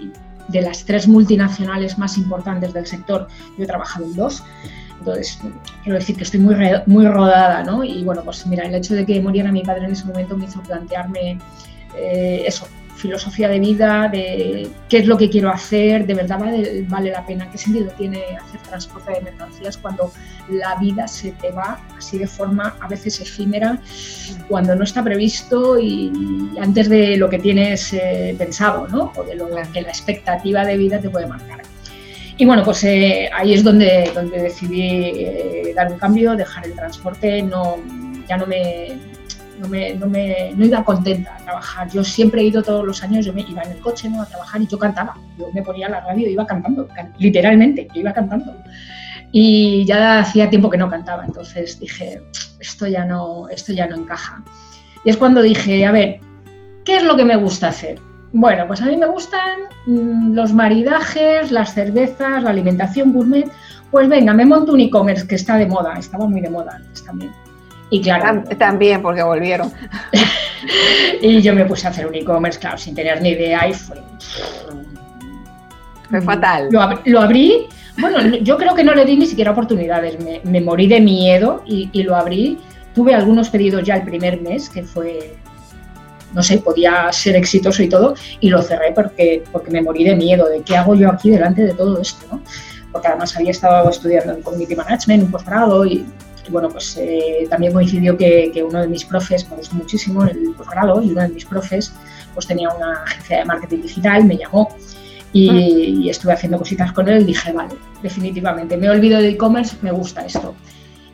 de 0.50 0.62
las 0.62 0.84
tres 0.84 1.06
multinacionales 1.06 1.98
más 1.98 2.18
importantes 2.18 2.72
del 2.72 2.86
sector, 2.86 3.28
yo 3.56 3.64
he 3.64 3.66
trabajado 3.66 4.06
en 4.06 4.16
dos. 4.16 4.42
Entonces, 4.98 5.38
quiero 5.82 5.98
decir 5.98 6.16
que 6.16 6.24
estoy 6.24 6.40
muy, 6.40 6.54
muy 6.86 7.06
rodada, 7.06 7.62
¿no? 7.62 7.82
Y 7.84 8.02
bueno, 8.04 8.22
pues 8.22 8.46
mira, 8.46 8.64
el 8.64 8.74
hecho 8.74 8.94
de 8.94 9.06
que 9.06 9.20
muriera 9.20 9.50
mi 9.50 9.62
padre 9.62 9.86
en 9.86 9.92
ese 9.92 10.04
momento 10.04 10.36
me 10.36 10.44
hizo 10.44 10.60
plantearme 10.62 11.38
eh, 11.96 12.42
eso, 12.46 12.66
filosofía 13.00 13.48
de 13.48 13.58
vida, 13.58 14.08
de 14.08 14.68
qué 14.88 14.98
es 14.98 15.06
lo 15.06 15.16
que 15.16 15.30
quiero 15.30 15.50
hacer, 15.50 16.06
de 16.06 16.14
verdad 16.14 16.38
vale, 16.88 17.10
la 17.10 17.24
pena, 17.26 17.50
qué 17.50 17.58
sentido 17.58 17.90
tiene 17.96 18.22
hacer 18.36 18.60
transporte 18.62 19.12
de 19.12 19.20
mercancías 19.22 19.76
cuando 19.78 20.12
la 20.48 20.76
vida 20.76 21.08
se 21.08 21.32
te 21.32 21.50
va 21.50 21.80
así 21.96 22.18
de 22.18 22.26
forma 22.26 22.76
a 22.80 22.88
veces 22.88 23.20
efímera, 23.20 23.78
cuando 24.48 24.74
no 24.74 24.84
está 24.84 25.02
previsto 25.02 25.78
y 25.78 26.12
antes 26.60 26.88
de 26.88 27.16
lo 27.16 27.28
que 27.28 27.38
tienes 27.38 27.92
eh, 27.92 28.34
pensado, 28.38 28.86
¿no? 28.88 29.12
O 29.16 29.24
de 29.24 29.34
lo 29.34 29.48
que 29.72 29.82
la 29.82 29.88
expectativa 29.88 30.64
de 30.64 30.76
vida 30.76 31.00
te 31.00 31.08
puede 31.08 31.26
marcar. 31.26 31.62
Y 32.36 32.46
bueno, 32.46 32.62
pues 32.64 32.84
eh, 32.84 33.28
ahí 33.34 33.52
es 33.52 33.62
donde, 33.62 34.10
donde 34.14 34.40
decidí 34.40 34.82
eh, 34.82 35.72
dar 35.74 35.92
un 35.92 35.98
cambio, 35.98 36.36
dejar 36.36 36.66
el 36.66 36.74
transporte, 36.74 37.42
no, 37.42 37.76
ya 38.26 38.38
no 38.38 38.46
me, 38.46 38.98
no, 39.60 39.68
me, 39.68 39.94
no, 39.94 40.64
iba 40.64 40.84
contenta 40.84 41.36
a 41.36 41.44
trabajar. 41.44 41.90
Yo 41.90 42.02
siempre 42.02 42.40
he 42.40 42.44
ido 42.44 42.62
todos 42.62 42.84
los 42.84 43.02
años, 43.02 43.26
yo 43.26 43.32
me 43.32 43.42
iba 43.42 43.62
en 43.62 43.72
el 43.72 43.78
coche 43.78 44.08
¿no? 44.08 44.22
a 44.22 44.26
trabajar 44.26 44.60
y 44.62 44.66
yo 44.66 44.78
cantaba. 44.78 45.16
Yo 45.38 45.46
me 45.52 45.62
ponía 45.62 45.88
la 45.88 46.00
radio 46.00 46.28
y 46.28 46.32
iba 46.32 46.46
cantando, 46.46 46.88
literalmente, 47.18 47.88
yo 47.94 48.00
iba 48.00 48.12
cantando. 48.12 48.56
Y 49.32 49.84
ya 49.84 50.20
hacía 50.20 50.50
tiempo 50.50 50.70
que 50.70 50.78
no 50.78 50.90
cantaba, 50.90 51.24
entonces 51.24 51.78
dije, 51.78 52.20
esto 52.58 52.86
ya 52.86 53.04
no, 53.04 53.48
esto 53.48 53.72
ya 53.72 53.86
no 53.86 53.96
encaja. 53.96 54.42
Y 55.04 55.10
es 55.10 55.16
cuando 55.16 55.40
dije, 55.42 55.86
a 55.86 55.92
ver, 55.92 56.20
¿qué 56.84 56.96
es 56.96 57.04
lo 57.04 57.16
que 57.16 57.24
me 57.24 57.36
gusta 57.36 57.68
hacer? 57.68 57.98
Bueno, 58.32 58.66
pues 58.66 58.80
a 58.80 58.86
mí 58.86 58.96
me 58.96 59.06
gustan 59.06 59.60
mm, 59.86 60.34
los 60.34 60.52
maridajes, 60.52 61.50
las 61.50 61.74
cervezas, 61.74 62.42
la 62.42 62.50
alimentación 62.50 63.12
gourmet. 63.12 63.50
Pues 63.90 64.08
venga, 64.08 64.32
me 64.32 64.46
monto 64.46 64.72
un 64.72 64.80
e-commerce 64.80 65.26
que 65.26 65.34
está 65.34 65.56
de 65.56 65.66
moda, 65.66 65.94
estaba 65.98 66.26
muy 66.26 66.40
de 66.40 66.50
moda 66.50 66.76
antes 66.76 67.04
también. 67.04 67.32
Y 67.90 68.00
claro. 68.00 68.44
También, 68.56 69.02
porque 69.02 69.22
volvieron. 69.22 69.72
y 71.20 71.42
yo 71.42 71.54
me 71.54 71.64
puse 71.64 71.88
a 71.88 71.90
hacer 71.90 72.06
un 72.06 72.14
e-commerce, 72.14 72.58
claro, 72.58 72.78
sin 72.78 72.94
tener 72.94 73.20
ni 73.20 73.30
idea 73.30 73.68
y 73.68 73.74
fue. 73.74 73.96
Fue 76.08 76.20
fatal. 76.22 76.68
Lo, 76.70 77.20
abrí. 77.20 77.66
Bueno, 77.98 78.36
yo 78.36 78.56
creo 78.56 78.74
que 78.74 78.84
no 78.84 78.94
le 78.94 79.04
di 79.04 79.16
ni 79.16 79.26
siquiera 79.26 79.50
oportunidades. 79.50 80.16
Me, 80.44 80.60
morí 80.60 80.86
de 80.86 81.00
miedo 81.00 81.62
y, 81.66 82.02
lo 82.04 82.16
abrí. 82.16 82.58
Tuve 82.94 83.14
algunos 83.14 83.50
pedidos 83.50 83.84
ya 83.84 83.96
el 83.96 84.02
primer 84.02 84.40
mes, 84.40 84.68
que 84.68 84.82
fue 84.82 85.36
no 86.32 86.44
sé, 86.44 86.58
podía 86.58 87.10
ser 87.10 87.34
exitoso 87.34 87.82
y 87.82 87.88
todo, 87.88 88.14
y 88.38 88.50
lo 88.50 88.62
cerré 88.62 88.92
porque, 88.92 89.42
porque 89.50 89.68
me 89.72 89.82
morí 89.82 90.04
de 90.04 90.14
miedo, 90.14 90.48
de 90.48 90.62
qué 90.62 90.76
hago 90.76 90.94
yo 90.94 91.10
aquí 91.10 91.28
delante 91.28 91.62
de 91.64 91.74
todo 91.74 92.00
esto, 92.00 92.24
¿no? 92.30 92.40
Porque 92.92 93.08
además 93.08 93.36
había 93.36 93.50
estado 93.50 93.90
estudiando 93.90 94.34
en 94.34 94.42
Community 94.42 94.76
Management, 94.76 95.24
un 95.24 95.30
posgrado, 95.32 95.84
y 95.84 96.06
bueno, 96.48 96.68
pues 96.68 96.96
eh, 96.96 97.46
también 97.48 97.72
coincidió 97.72 98.16
que, 98.16 98.64
uno 98.66 98.80
de 98.80 98.88
mis 98.88 99.04
profes, 99.04 99.48
me 99.50 99.56
gustó 99.56 99.76
muchísimo 99.76 100.24
el 100.24 100.54
posgrado, 100.56 101.02
y 101.02 101.10
uno 101.10 101.22
de 101.22 101.28
mis 101.28 101.44
profes 101.44 101.92
pues 102.34 102.46
tenía 102.46 102.68
una 102.70 103.02
agencia 103.02 103.38
de 103.38 103.44
marketing 103.44 103.82
digital, 103.82 104.24
me 104.24 104.36
llamó 104.36 104.68
y, 105.32 106.08
estuve 106.08 106.32
haciendo 106.32 106.58
cositas 106.58 106.92
con 106.92 107.08
él 107.08 107.22
y 107.22 107.24
dije, 107.26 107.52
vale, 107.52 107.74
definitivamente, 108.02 108.76
me 108.76 108.90
olvido 108.90 109.20
de 109.20 109.30
e-commerce, 109.30 109.76
me 109.82 109.92
gusta 109.92 110.24
esto. 110.24 110.54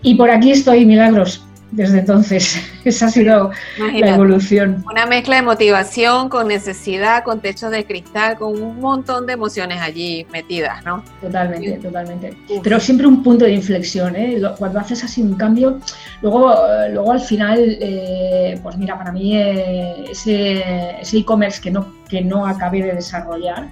Y 0.03 0.15
por 0.15 0.31
aquí 0.31 0.53
estoy, 0.53 0.87
Milagros, 0.87 1.45
desde 1.71 2.01
entonces. 2.01 2.61
Esa 2.85 3.07
ha 3.07 3.11
sido 3.11 3.51
la 3.79 4.15
evolución. 4.15 4.85
Una 4.91 5.07
mezcla 5.07 5.37
de 5.37 5.43
motivación 5.43 6.29
con 6.29 6.49
necesidad, 6.49 7.25
con 7.25 7.41
techos 7.41 7.71
de 7.71 7.85
cristal, 7.85 8.37
con 8.37 8.61
un 8.61 8.81
montón 8.81 9.27
de 9.27 9.33
emociones 9.33 9.81
allí 9.81 10.27
metidas, 10.33 10.85
¿no? 10.85 11.03
Totalmente, 11.21 11.73
totalmente. 11.79 12.37
Pero 12.63 12.81
siempre 12.81 13.07
un 13.07 13.23
punto 13.23 13.45
de 13.45 13.53
inflexión, 13.53 14.15
¿eh? 14.17 14.41
Cuando 14.59 14.79
haces 14.79 15.03
así 15.05 15.21
un 15.23 15.35
cambio, 15.35 15.81
luego, 16.23 16.55
luego 16.91 17.13
al 17.13 17.21
final, 17.21 17.59
eh, 17.81 18.59
pues 18.63 18.77
mira, 18.77 18.97
para 18.97 19.13
mí 19.13 19.37
eh, 19.37 20.05
ese 20.11 21.01
e-commerce 21.13 21.61
que 21.61 21.71
no, 21.71 21.93
que 22.09 22.23
no 22.23 22.47
acabé 22.47 22.83
de 22.83 22.95
desarrollar, 22.95 23.69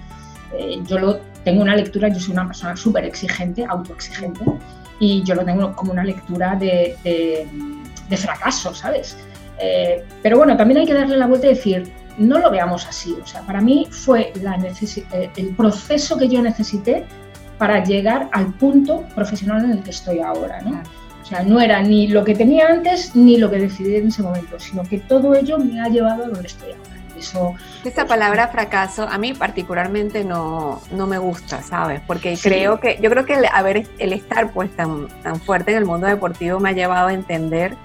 eh, 0.57 0.79
yo 0.85 0.99
lo 0.99 1.19
tengo 1.43 1.61
una 1.61 1.75
lectura, 1.75 2.09
yo 2.09 2.19
soy 2.19 2.33
una 2.33 2.47
persona 2.47 2.75
súper 2.75 3.05
exigente, 3.05 3.65
autoexigente, 3.65 4.43
y 4.99 5.23
yo 5.23 5.35
lo 5.35 5.43
tengo 5.43 5.75
como 5.75 5.91
una 5.91 6.03
lectura 6.03 6.55
de, 6.55 6.95
de, 7.03 7.47
fracaso, 8.17 8.73
¿sabes? 8.73 9.17
Eh, 9.59 10.03
pero 10.21 10.37
bueno, 10.37 10.57
también 10.57 10.79
hay 10.79 10.85
que 10.85 10.93
darle 10.93 11.17
la 11.17 11.27
vuelta 11.27 11.47
y 11.47 11.49
decir, 11.51 11.91
no 12.17 12.39
lo 12.39 12.51
veamos 12.51 12.85
así. 12.87 13.17
O 13.21 13.25
sea, 13.25 13.41
para 13.41 13.61
mí 13.61 13.87
fue 13.89 14.31
la 14.41 14.55
eh, 14.55 15.31
el 15.35 15.55
proceso 15.55 16.17
que 16.17 16.27
yo 16.27 16.41
necesité 16.41 17.05
para 17.57 17.83
llegar 17.83 18.29
al 18.33 18.53
punto 18.53 19.03
profesional 19.15 19.63
en 19.65 19.71
el 19.71 19.83
que 19.83 19.91
estoy 19.91 20.19
ahora, 20.19 20.61
¿no? 20.61 20.81
O 21.21 21.27
sea, 21.27 21.41
no 21.41 21.59
era 21.59 21.81
ni 21.81 22.07
lo 22.07 22.23
que 22.23 22.35
tenía 22.35 22.67
antes 22.67 23.15
ni 23.15 23.37
lo 23.37 23.49
que 23.49 23.57
decidí 23.57 23.95
en 23.95 24.07
ese 24.09 24.21
momento, 24.21 24.59
sino 24.59 24.83
que 24.83 24.99
todo 24.99 25.33
ello 25.33 25.57
me 25.57 25.81
ha 25.81 25.87
llevado 25.87 26.25
a 26.25 26.27
donde 26.27 26.47
estoy 26.47 26.71
ahora. 26.71 26.95
Eso, 27.17 27.55
Esta 27.85 28.05
palabra 28.05 28.49
fracaso 28.49 29.07
a 29.09 29.17
mí 29.17 29.33
particularmente 29.33 30.25
no, 30.25 30.81
no 30.91 31.07
me 31.07 31.17
gusta, 31.17 31.61
¿sabes? 31.63 32.01
Porque 32.05 32.37
creo 32.37 32.81
que, 32.81 32.99
yo 33.01 33.09
creo 33.09 33.25
que 33.25 33.35
el, 33.35 33.45
haber, 33.45 33.87
el 33.99 34.11
estar 34.11 34.51
pues 34.51 34.69
tan, 34.75 35.07
tan 35.23 35.39
fuerte 35.39 35.71
en 35.71 35.77
el 35.77 35.85
mundo 35.85 36.07
deportivo 36.07 36.59
me 36.59 36.69
ha 36.69 36.73
llevado 36.73 37.07
a 37.07 37.13
entender 37.13 37.77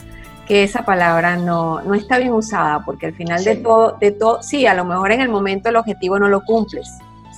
que 0.51 0.65
esa 0.65 0.85
palabra 0.85 1.37
no, 1.37 1.81
no 1.83 1.95
está 1.95 2.19
bien 2.19 2.33
usada, 2.33 2.85
porque 2.85 3.07
al 3.07 3.15
final 3.15 3.45
de 3.45 3.55
todo, 3.55 3.97
de 4.01 4.11
todo, 4.11 4.43
sí, 4.43 4.67
a 4.67 4.75
lo 4.75 4.85
mejor 4.85 5.13
en 5.13 5.21
el 5.21 5.29
momento 5.29 5.69
el 5.69 5.77
objetivo 5.77 6.19
no 6.19 6.27
lo 6.27 6.43
cumples, 6.43 6.89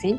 ¿sí? 0.01 0.19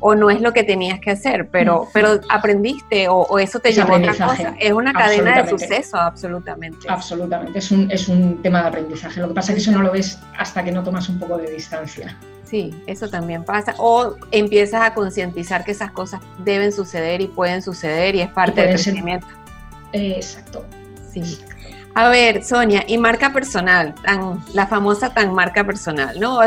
o 0.00 0.16
no 0.16 0.28
es 0.28 0.40
lo 0.40 0.52
que 0.52 0.64
tenías 0.64 0.98
que 0.98 1.12
hacer, 1.12 1.50
pero, 1.52 1.86
pero 1.92 2.18
aprendiste 2.28 3.06
o, 3.08 3.38
eso 3.38 3.60
te 3.60 3.70
llevó 3.72 3.94
a 3.94 3.98
otra 3.98 4.12
cosa. 4.14 4.56
Es 4.58 4.72
una 4.72 4.92
cadena 4.92 5.40
de 5.40 5.50
suceso, 5.50 5.96
absolutamente. 5.96 6.88
Absolutamente, 6.88 7.60
es 7.60 7.70
un, 7.70 7.88
es 7.88 8.08
un 8.08 8.42
tema 8.42 8.62
de 8.62 8.68
aprendizaje. 8.70 9.20
Lo 9.20 9.28
que 9.28 9.34
pasa 9.34 9.52
es 9.52 9.58
que 9.58 9.62
eso 9.62 9.70
no 9.70 9.80
lo 9.80 9.92
ves 9.92 10.18
hasta 10.36 10.64
que 10.64 10.72
no 10.72 10.82
tomas 10.82 11.08
un 11.08 11.20
poco 11.20 11.38
de 11.38 11.48
distancia. 11.52 12.18
Sí, 12.42 12.74
eso 12.88 13.08
también 13.08 13.44
pasa. 13.44 13.76
O 13.78 14.16
empiezas 14.32 14.82
a 14.82 14.94
concientizar 14.94 15.64
que 15.64 15.70
esas 15.70 15.92
cosas 15.92 16.20
deben 16.44 16.72
suceder 16.72 17.20
y 17.20 17.28
pueden 17.28 17.62
suceder 17.62 18.16
y 18.16 18.22
es 18.22 18.30
parte 18.30 18.62
del 18.62 18.70
crecimiento. 18.70 19.28
exacto. 19.92 20.64
Sí. 21.12 21.38
A 21.94 22.08
ver, 22.08 22.42
Sonia, 22.42 22.84
y 22.86 22.96
marca 22.96 23.32
personal, 23.32 23.94
tan, 24.02 24.42
la 24.54 24.66
famosa 24.66 25.12
tan 25.12 25.34
marca 25.34 25.64
personal, 25.64 26.18
¿no? 26.18 26.40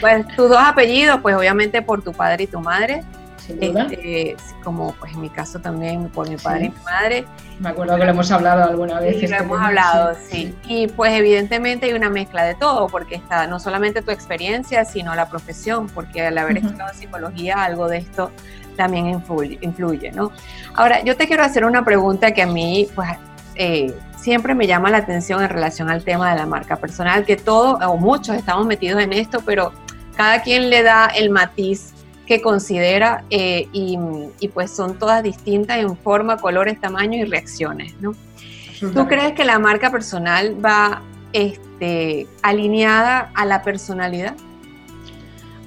pues, 0.00 0.26
tus 0.36 0.48
dos 0.50 0.58
apellidos, 0.60 1.20
pues 1.22 1.34
obviamente 1.34 1.80
por 1.80 2.02
tu 2.02 2.12
padre 2.12 2.44
y 2.44 2.46
tu 2.46 2.60
madre. 2.60 3.02
Sin 3.38 3.60
duda. 3.60 3.86
Este, 3.90 4.36
como 4.62 4.94
pues 4.94 5.12
en 5.12 5.20
mi 5.20 5.28
caso 5.28 5.58
también 5.58 6.08
por 6.08 6.28
mi 6.28 6.36
padre 6.36 6.66
y 6.66 6.68
mi 6.70 6.84
madre. 6.84 7.26
Me 7.60 7.68
acuerdo 7.68 7.98
que 7.98 8.04
lo 8.04 8.10
hemos 8.10 8.30
hablado 8.30 8.64
alguna 8.64 9.00
vez. 9.00 9.20
Sí, 9.20 9.26
lo 9.26 9.36
hemos 9.36 9.60
hablado, 9.60 10.16
sí. 10.30 10.54
Y 10.66 10.86
pues 10.88 11.12
evidentemente 11.12 11.86
hay 11.86 11.92
una 11.92 12.08
mezcla 12.08 12.44
de 12.44 12.54
todo, 12.54 12.86
porque 12.86 13.16
está 13.16 13.46
no 13.46 13.60
solamente 13.60 14.00
tu 14.00 14.10
experiencia, 14.10 14.86
sino 14.86 15.14
la 15.14 15.28
profesión, 15.28 15.88
porque 15.88 16.26
al 16.26 16.38
haber 16.38 16.58
estudiado 16.58 16.94
psicología, 16.94 17.62
algo 17.64 17.88
de 17.88 17.98
esto 17.98 18.30
también 18.76 19.08
influye, 19.08 19.58
influye, 19.60 20.10
¿no? 20.10 20.32
Ahora, 20.74 21.04
yo 21.04 21.16
te 21.16 21.26
quiero 21.26 21.44
hacer 21.44 21.64
una 21.64 21.84
pregunta 21.84 22.32
que 22.32 22.42
a 22.42 22.46
mí, 22.46 22.88
pues, 22.94 23.10
eh, 23.56 23.94
siempre 24.24 24.54
me 24.54 24.66
llama 24.66 24.90
la 24.90 24.98
atención 24.98 25.42
en 25.42 25.50
relación 25.50 25.90
al 25.90 26.02
tema 26.02 26.30
de 26.30 26.38
la 26.38 26.46
marca 26.46 26.76
personal, 26.76 27.26
que 27.26 27.36
todos 27.36 27.78
o 27.84 27.98
muchos 27.98 28.34
estamos 28.34 28.66
metidos 28.66 29.02
en 29.02 29.12
esto, 29.12 29.42
pero 29.44 29.72
cada 30.16 30.40
quien 30.40 30.70
le 30.70 30.82
da 30.82 31.08
el 31.08 31.28
matiz 31.28 31.92
que 32.26 32.40
considera 32.40 33.22
eh, 33.28 33.68
y, 33.72 33.98
pues 34.54 34.70
son 34.70 34.98
todas 34.98 35.22
distintas 35.22 35.76
en 35.76 35.94
forma, 35.94 36.38
colores, 36.38 36.80
tamaño 36.80 37.18
y 37.18 37.24
reacciones, 37.24 37.94
¿no? 38.00 38.14
¿Tú 38.94 39.06
crees 39.06 39.32
que 39.34 39.44
la 39.44 39.58
marca 39.58 39.90
personal 39.90 40.56
va 40.64 41.02
este, 41.34 42.26
alineada 42.42 43.30
a 43.34 43.44
la 43.44 43.62
personalidad? 43.62 44.34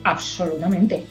Absolutamente 0.04 1.06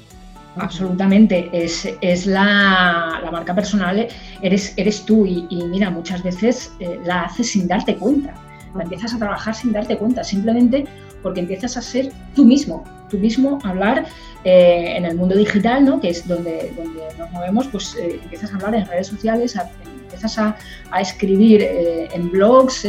absolutamente. 0.57 1.49
Es, 1.53 1.89
es 2.01 2.27
la, 2.27 3.29
marca 3.31 3.55
personal, 3.55 4.09
eres, 4.43 4.75
eres 4.77 5.05
tú 5.05 5.27
y, 5.27 5.47
mira, 5.71 5.91
muchas 5.91 6.23
veces 6.23 6.73
eh, 6.81 6.99
la 7.05 7.23
haces 7.23 7.51
sin 7.51 7.69
darte 7.69 7.97
cuenta. 7.97 8.35
La 8.75 8.83
empiezas 8.83 9.15
a 9.15 9.19
trabajar 9.19 9.55
sin 9.55 9.73
darte 9.73 9.97
cuenta, 9.97 10.23
simplemente 10.23 10.85
porque 11.23 11.41
empiezas 11.41 11.77
a 11.77 11.83
ser 11.83 12.13
tú 12.35 12.45
mismo, 12.45 12.85
tú 13.09 13.19
mismo 13.19 13.59
hablar 13.65 14.07
eh, 14.45 14.95
en 14.97 15.07
el 15.07 15.17
mundo 15.17 15.35
digital, 15.35 15.85
¿no? 15.85 16.01
que 16.01 16.11
es 16.11 16.29
donde, 16.29 16.73
donde 16.77 17.01
nos 17.19 17.31
movemos, 17.33 17.67
pues 17.69 17.97
eh, 17.97 18.21
empiezas 18.23 18.53
a 18.53 18.57
hablar 18.57 18.75
en 18.75 18.87
redes 18.87 19.07
sociales, 19.07 19.57
empiezas 19.87 20.39
a, 20.39 20.57
a 20.91 21.01
escribir 21.01 21.63
en 21.63 22.31
blogs 22.31 22.87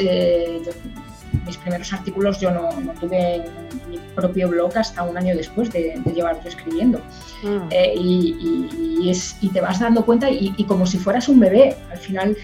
mis 1.47 1.57
primeros 1.57 1.91
artículos 1.93 2.39
yo 2.39 2.51
no, 2.51 2.69
tuve 2.99 3.43
mi 3.89 3.97
propio 4.15 4.49
blog 4.49 4.77
hasta 4.77 5.01
un 5.03 5.17
año 5.17 5.35
después 5.35 5.71
de, 5.71 5.99
de 6.03 6.11
llevar 6.11 6.39
yo 6.43 6.49
escribiendo. 6.49 7.01
Mm. 7.43 7.69
Eh, 7.71 7.93
y, 7.95 9.09
es, 9.09 9.37
y, 9.41 9.49
te 9.49 9.61
vas 9.61 9.79
dando 9.79 10.03
cuenta 10.05 10.29
y, 10.29 10.51
como 10.65 10.85
si 10.85 10.97
fueras 10.97 11.29
un 11.29 11.39
bebé, 11.39 11.75
al 11.91 11.97
final 11.97 12.37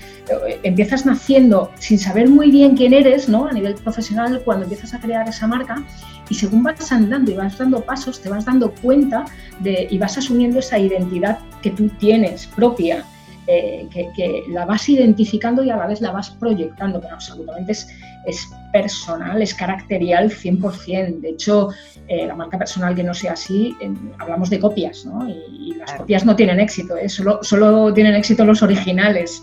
eh, 0.47 0.59
empiezas 0.63 1.05
naciendo 1.05 1.71
sin 1.79 1.97
saber 1.99 2.29
muy 2.29 2.51
bien 2.51 2.77
quién 2.77 2.93
eres 2.93 3.27
¿no? 3.27 3.47
a 3.47 3.51
nivel 3.51 3.75
profesional 3.75 4.41
cuando 4.45 4.63
empiezas 4.63 4.93
a 4.93 4.99
crear 4.99 5.27
esa 5.27 5.47
marca 5.47 5.83
y 6.29 6.35
según 6.35 6.63
vas 6.63 6.91
andando 6.91 7.31
y 7.31 7.35
vas 7.35 7.57
dando 7.57 7.81
pasos, 7.81 8.21
te 8.21 8.29
vas 8.29 8.45
dando 8.45 8.71
cuenta 8.71 9.25
de, 9.59 9.87
y 9.89 9.97
vas 9.97 10.17
asumiendo 10.17 10.59
esa 10.59 10.77
identidad 10.77 11.39
que 11.61 11.71
tú 11.71 11.89
tienes 11.89 12.47
propia. 12.47 13.05
Eh, 13.47 13.87
que, 13.91 14.09
que, 14.15 14.43
la 14.49 14.65
vas 14.65 14.87
identificando 14.87 15.65
y 15.65 15.69
a 15.69 15.75
la 15.75 15.87
vez 15.87 15.99
la 15.99 16.11
vas 16.11 16.29
proyectando, 16.29 17.01
pero 17.01 17.15
absolutamente 17.15 17.73
es, 17.73 17.87
es 18.25 18.47
personal, 18.71 19.41
es 19.41 19.53
caracterial 19.53 20.29
100%. 20.29 21.19
De 21.19 21.29
hecho, 21.29 21.69
eh, 22.07 22.25
la 22.25 22.35
marca 22.35 22.57
personal 22.57 22.95
que 22.95 23.03
no 23.03 23.13
sea 23.13 23.33
así, 23.33 23.75
hablamos 24.17 24.49
de 24.49 24.59
copias, 24.59 25.05
¿no? 25.05 25.27
Y, 25.27 25.73
las 25.77 25.93
copias 25.93 26.25
no 26.25 26.35
tienen 26.35 26.61
éxito, 26.61 26.95
¿eh? 26.95 27.09
solo, 27.09 27.39
solo 27.41 27.93
tienen 27.93 28.15
éxito 28.15 28.45
los 28.45 28.63
originales. 28.63 29.41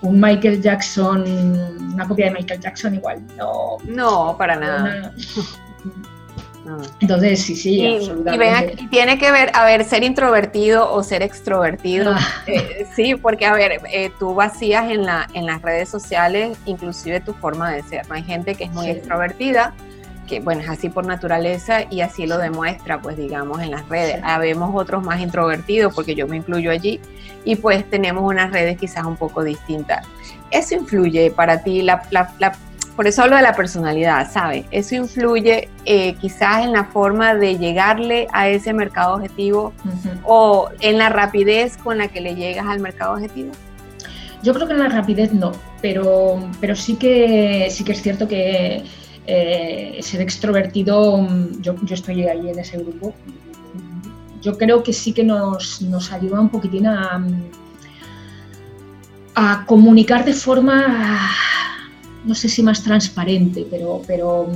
Un 0.00 0.18
Michael 0.18 0.62
Jackson, 0.62 1.22
una 1.92 2.08
copia 2.08 2.26
de 2.26 2.32
Michael 2.32 2.60
Jackson 2.60 2.94
igual, 2.94 3.22
no. 3.36 3.76
No, 3.84 4.34
para 4.38 4.56
nada. 4.56 5.12
Entonces, 7.00 7.42
sí, 7.42 7.56
sí, 7.56 7.96
absolutamente. 7.96 8.76
Y, 8.78 8.86
tiene 8.88 9.18
que 9.18 9.30
ver, 9.32 9.50
a 9.54 9.64
ver, 9.64 9.84
ser 9.84 10.04
introvertido 10.04 10.92
o 10.92 11.02
ser 11.02 11.22
extrovertido. 11.22 12.12
Ah. 12.14 12.42
Eh, 12.46 12.86
sí, 12.94 13.14
porque, 13.14 13.46
a 13.46 13.54
ver, 13.54 13.80
eh, 13.90 14.10
tú 14.18 14.34
vacías 14.34 14.90
en, 14.90 15.04
la, 15.04 15.28
en 15.34 15.46
las 15.46 15.62
redes 15.62 15.88
sociales 15.88 16.56
inclusive 16.66 17.20
tu 17.20 17.34
forma 17.34 17.70
de 17.72 17.82
ser. 17.82 18.02
Hay 18.10 18.22
gente 18.22 18.54
que 18.54 18.64
es 18.64 18.72
muy 18.72 18.88
extrovertida, 18.88 19.74
que, 20.26 20.40
bueno, 20.40 20.60
es 20.62 20.68
así 20.68 20.88
por 20.88 21.06
naturaleza 21.06 21.82
y 21.90 22.00
así 22.00 22.26
lo 22.26 22.38
demuestra, 22.38 23.00
pues, 23.00 23.16
digamos, 23.16 23.60
en 23.60 23.70
las 23.70 23.88
redes. 23.88 24.20
Habemos 24.22 24.70
otros 24.74 25.02
más 25.02 25.20
introvertidos, 25.20 25.94
porque 25.94 26.14
yo 26.14 26.26
me 26.26 26.36
incluyo 26.36 26.70
allí, 26.70 27.00
y 27.44 27.56
pues 27.56 27.88
tenemos 27.90 28.22
unas 28.22 28.52
redes 28.52 28.78
quizás 28.78 29.04
un 29.04 29.16
poco 29.16 29.42
distintas. 29.42 30.06
¿Eso 30.50 30.74
influye 30.74 31.30
para 31.30 31.62
ti 31.62 31.82
la, 31.82 32.02
la, 32.10 32.32
la 32.38 32.52
por 32.96 33.06
eso 33.06 33.22
hablo 33.22 33.36
de 33.36 33.42
la 33.42 33.54
personalidad, 33.54 34.30
¿sabe? 34.30 34.66
Eso 34.70 34.94
influye 34.94 35.68
eh, 35.84 36.14
quizás 36.20 36.64
en 36.64 36.72
la 36.72 36.84
forma 36.84 37.34
de 37.34 37.56
llegarle 37.56 38.28
a 38.32 38.48
ese 38.48 38.72
mercado 38.72 39.14
objetivo 39.14 39.72
o 40.24 40.68
en 40.80 40.98
la 40.98 41.08
rapidez 41.08 41.76
con 41.78 41.98
la 41.98 42.08
que 42.08 42.20
le 42.20 42.34
llegas 42.34 42.66
al 42.66 42.80
mercado 42.80 43.14
objetivo. 43.14 43.52
Yo 44.42 44.52
creo 44.52 44.66
que 44.66 44.72
en 44.74 44.80
la 44.80 44.88
rapidez 44.88 45.32
no, 45.32 45.52
pero, 45.80 46.50
pero 46.60 46.74
sí, 46.74 46.96
que, 46.96 47.68
sí 47.70 47.84
que 47.84 47.92
es 47.92 48.02
cierto 48.02 48.28
que 48.28 48.82
eh, 49.26 49.98
ser 50.02 50.20
extrovertido, 50.20 51.26
yo, 51.60 51.76
yo 51.82 51.94
estoy 51.94 52.26
ahí 52.26 52.50
en 52.50 52.58
ese 52.58 52.76
grupo, 52.78 53.14
yo 54.42 54.58
creo 54.58 54.82
que 54.82 54.92
sí 54.92 55.12
que 55.12 55.22
nos, 55.22 55.80
nos 55.82 56.12
ayuda 56.12 56.40
un 56.40 56.48
poquitín 56.48 56.88
a, 56.88 57.24
a 59.36 59.64
comunicar 59.66 60.24
de 60.24 60.32
forma 60.32 61.30
no 62.24 62.34
sé 62.34 62.48
si 62.48 62.62
más 62.62 62.82
transparente, 62.82 63.66
pero, 63.70 64.02
pero 64.06 64.48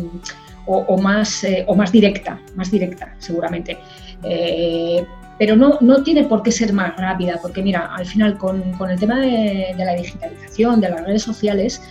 o, 0.66 0.98
más, 0.98 1.44
eh, 1.44 1.64
o 1.68 1.74
más 1.74 1.92
directa, 1.92 2.40
más 2.54 2.70
directa 2.70 3.14
seguramente. 3.18 3.78
Eh, 4.22 5.04
pero 5.38 5.54
no, 5.54 5.78
no 5.80 6.02
tiene 6.02 6.24
por 6.24 6.42
qué 6.42 6.50
ser 6.50 6.72
más 6.72 6.96
rápida, 6.96 7.38
porque 7.40 7.62
mira, 7.62 7.94
al 7.94 8.06
final 8.06 8.38
con, 8.38 8.62
el 8.90 8.98
tema 8.98 9.20
de, 9.20 9.74
la 9.76 9.94
digitalización, 9.94 10.80
de 10.80 10.88
las 10.88 11.04
redes 11.04 11.22
sociales, 11.22 11.82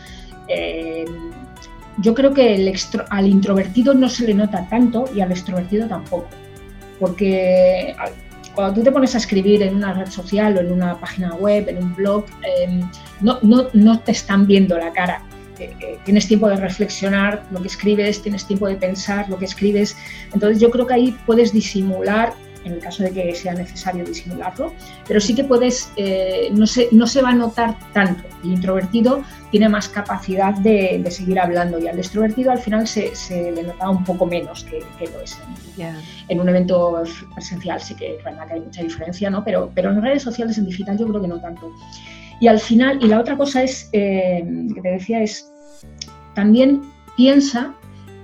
eh, 0.48 1.06
yo 2.00 2.14
creo 2.14 2.34
que 2.34 2.74
al 3.10 3.28
introvertido 3.28 3.94
no 3.94 4.10
se 4.10 4.26
le 4.28 4.34
nota 4.34 4.68
tanto 4.70 5.06
y 5.16 5.22
al 5.22 5.32
extrovertido 5.32 5.88
tampoco. 5.88 6.28
Porque 7.00 7.96
cuando 8.56 8.74
tú 8.74 8.84
te 8.84 8.92
pones 8.92 9.14
a 9.16 9.20
escribir 9.20 9.62
en 9.62 9.76
una 9.76 9.94
red 9.94 10.10
social 10.10 10.58
o 10.58 10.62
en 10.62 10.72
una 10.72 11.00
página 11.00 11.36
web, 11.36 11.70
en 11.70 11.78
un 11.78 11.96
blog, 11.96 12.26
no, 13.22 13.38
no, 13.44 13.68
no 13.74 14.00
te 14.00 14.12
están 14.12 14.48
viendo 14.48 14.78
la 14.78 14.92
cara 14.92 15.22
tienes 16.04 16.28
tiempo 16.28 16.48
de 16.48 16.58
reflexionar 16.58 17.44
lo 17.52 17.62
que 17.62 17.68
escribes, 17.68 18.22
tienes 18.22 18.46
tiempo 18.46 18.68
de 18.68 18.76
pensar 18.76 19.30
lo 19.30 19.38
que 19.38 19.46
escribes. 19.46 19.96
Entonces 20.34 20.60
yo 20.60 20.70
creo 20.70 20.86
que 20.88 20.94
ahí 20.94 21.18
puedes 21.26 21.52
disimular 21.52 22.34
en 22.66 22.74
el 22.74 22.80
caso 22.80 23.04
de 23.04 23.12
que 23.12 23.34
sea 23.36 23.54
necesario 23.54 24.04
disimularlo, 24.04 24.74
pero 25.08 25.22
sí 25.22 25.36
que 25.36 25.44
puedes, 25.44 25.92
eh, 25.96 26.50
no, 26.52 26.66
se, 26.66 26.90
no 26.92 27.06
se 27.06 27.22
va 27.22 27.30
a 27.30 27.36
notar 27.36 27.78
tanto. 27.94 28.24
El 28.44 28.54
introvertido 28.54 29.24
tiene 29.52 29.70
más 29.70 29.88
capacidad 29.88 30.54
de, 30.56 31.04
seguir 31.12 31.40
hablando 31.40 31.80
y 31.80 31.88
al 31.88 31.98
extrovertido 32.00 32.52
al 32.52 32.58
final 32.58 32.88
se, 32.88 33.14
le 33.30 33.64
nota 33.64 33.90
un 33.90 34.04
poco 34.04 34.26
menos 34.26 34.64
que, 34.64 34.80
lo 34.80 35.22
es. 35.22 35.38
En 36.28 36.42
un 36.42 36.50
evento 36.50 37.04
presencial 37.34 37.80
sí 37.80 37.96
que 37.96 38.18
que 38.18 38.54
hay 38.54 38.60
mucha 38.60 38.82
diferencia, 38.82 39.30
¿no? 39.30 39.44
pero, 39.44 39.72
pero 39.74 39.92
en 39.92 40.02
redes 40.02 40.24
sociales, 40.24 40.58
en 40.58 40.66
digital, 40.66 40.98
yo 40.98 41.08
creo 41.08 41.22
que 41.22 41.28
no 41.28 41.40
tanto. 41.40 41.72
Y 42.40 42.48
al 42.48 42.60
final, 42.60 43.00
y 43.02 43.08
la 43.08 43.20
otra 43.20 43.38
cosa 43.38 43.64
es, 43.64 43.90
eh, 43.94 44.44
que 44.74 44.82
te 44.82 44.90
decía, 44.90 45.22
es 45.22 45.52
también 46.36 46.82
piensa 47.16 47.74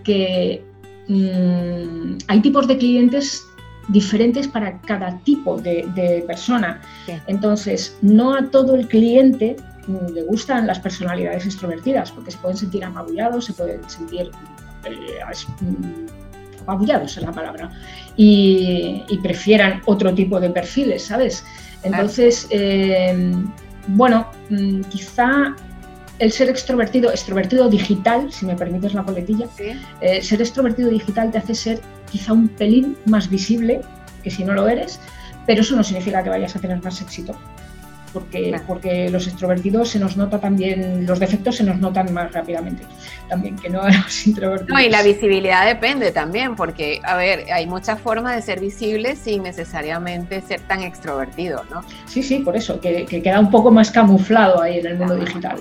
que 0.04 0.64
mm, 1.08 2.18
hay 2.28 2.42
tipos 2.42 2.68
de 2.68 2.78
clientes 2.78 3.44
diferentes 3.88 4.48
para 4.48 4.80
cada 4.82 5.18
tipo 5.20 5.58
de, 5.58 6.24
persona. 6.28 6.82
Entonces, 7.28 7.98
no 8.02 8.36
a 8.36 8.50
todo 8.50 8.76
el 8.76 8.88
cliente 8.88 9.56
mm, 9.88 10.14
le 10.14 10.24
gustan 10.24 10.68
las 10.68 10.80
personalidades 10.80 11.46
extrovertidas, 11.46 12.12
porque 12.12 12.32
se 12.32 12.38
pueden 12.38 12.58
sentir 12.58 12.86
apabullados, 12.86 13.46
se 13.46 13.54
pueden 13.54 13.90
sentir 13.90 14.32
eh, 14.86 15.20
mm, 15.62 16.62
apabullados 16.64 17.18
es 17.18 17.24
la 17.24 17.32
palabra, 17.32 17.72
y, 18.16 19.04
prefieran 19.24 19.82
otro 19.86 20.14
tipo 20.14 20.40
de 20.40 20.50
perfiles, 20.50 21.04
¿sabes? 21.04 21.44
Entonces, 21.84 22.48
eh, 22.52 23.34
bueno, 23.88 24.28
mm, 24.50 24.82
quizá 24.82 25.56
el 26.20 26.32
ser 26.32 26.50
extrovertido, 26.50 27.10
extrovertido 27.10 27.68
digital, 27.68 28.32
si 28.32 28.46
me 28.46 28.56
permites 28.56 28.94
la 28.94 29.04
coletilla, 29.04 29.48
eh, 30.02 30.22
ser 30.22 30.40
extrovertido 30.40 30.90
digital 30.90 31.32
te 31.32 31.40
hace 31.40 31.56
ser 31.56 31.82
quizá 32.12 32.34
un 32.34 32.48
pelín 32.48 32.96
más 33.06 33.30
visible 33.30 33.82
que 34.24 34.30
si 34.30 34.44
no 34.44 34.54
lo 34.54 34.68
eres, 34.68 35.00
pero 35.48 35.62
eso 35.62 35.76
no 35.76 35.84
significa 35.84 36.24
que 36.24 36.30
vayas 36.30 36.56
a 36.56 36.60
tener 36.60 36.82
más 36.84 37.02
éxito. 37.02 37.36
Porque, 38.14 38.60
porque 38.68 39.10
los 39.10 39.28
extrovertidos 39.28 39.90
se 39.90 40.00
nos 40.00 40.18
nota 40.18 40.40
también, 40.40 41.06
los 41.06 41.20
defectos 41.20 41.56
se 41.56 41.64
nos 41.64 41.80
notan 41.80 42.14
más 42.14 42.32
rápidamente 42.32 42.84
también 43.32 43.56
que 43.56 43.70
no 43.70 43.82
a 43.82 43.90
los 43.90 44.28
introvertidos. 44.28 44.70
No, 44.70 44.80
y 44.80 44.90
la 44.90 45.02
visibilidad 45.02 45.66
depende 45.66 46.12
también, 46.12 46.56
porque, 46.56 47.00
a 47.04 47.16
ver, 47.16 47.46
hay 47.52 47.66
muchas 47.66 48.00
formas 48.00 48.36
de 48.36 48.42
ser 48.42 48.60
visible 48.60 49.16
sin 49.16 49.44
necesariamente 49.44 50.42
ser 50.42 50.60
tan 50.62 50.82
extrovertido, 50.84 51.64
¿no? 51.72 51.82
Sí, 52.06 52.22
sí, 52.22 52.40
por 52.40 52.58
eso, 52.58 52.80
que, 52.82 53.06
queda 53.06 53.40
un 53.40 53.50
poco 53.50 53.72
más 53.72 53.90
camuflado 53.90 54.62
ahí 54.62 54.80
en 54.80 54.88
el 54.88 54.98
mundo 54.98 55.16
digital. 55.16 55.60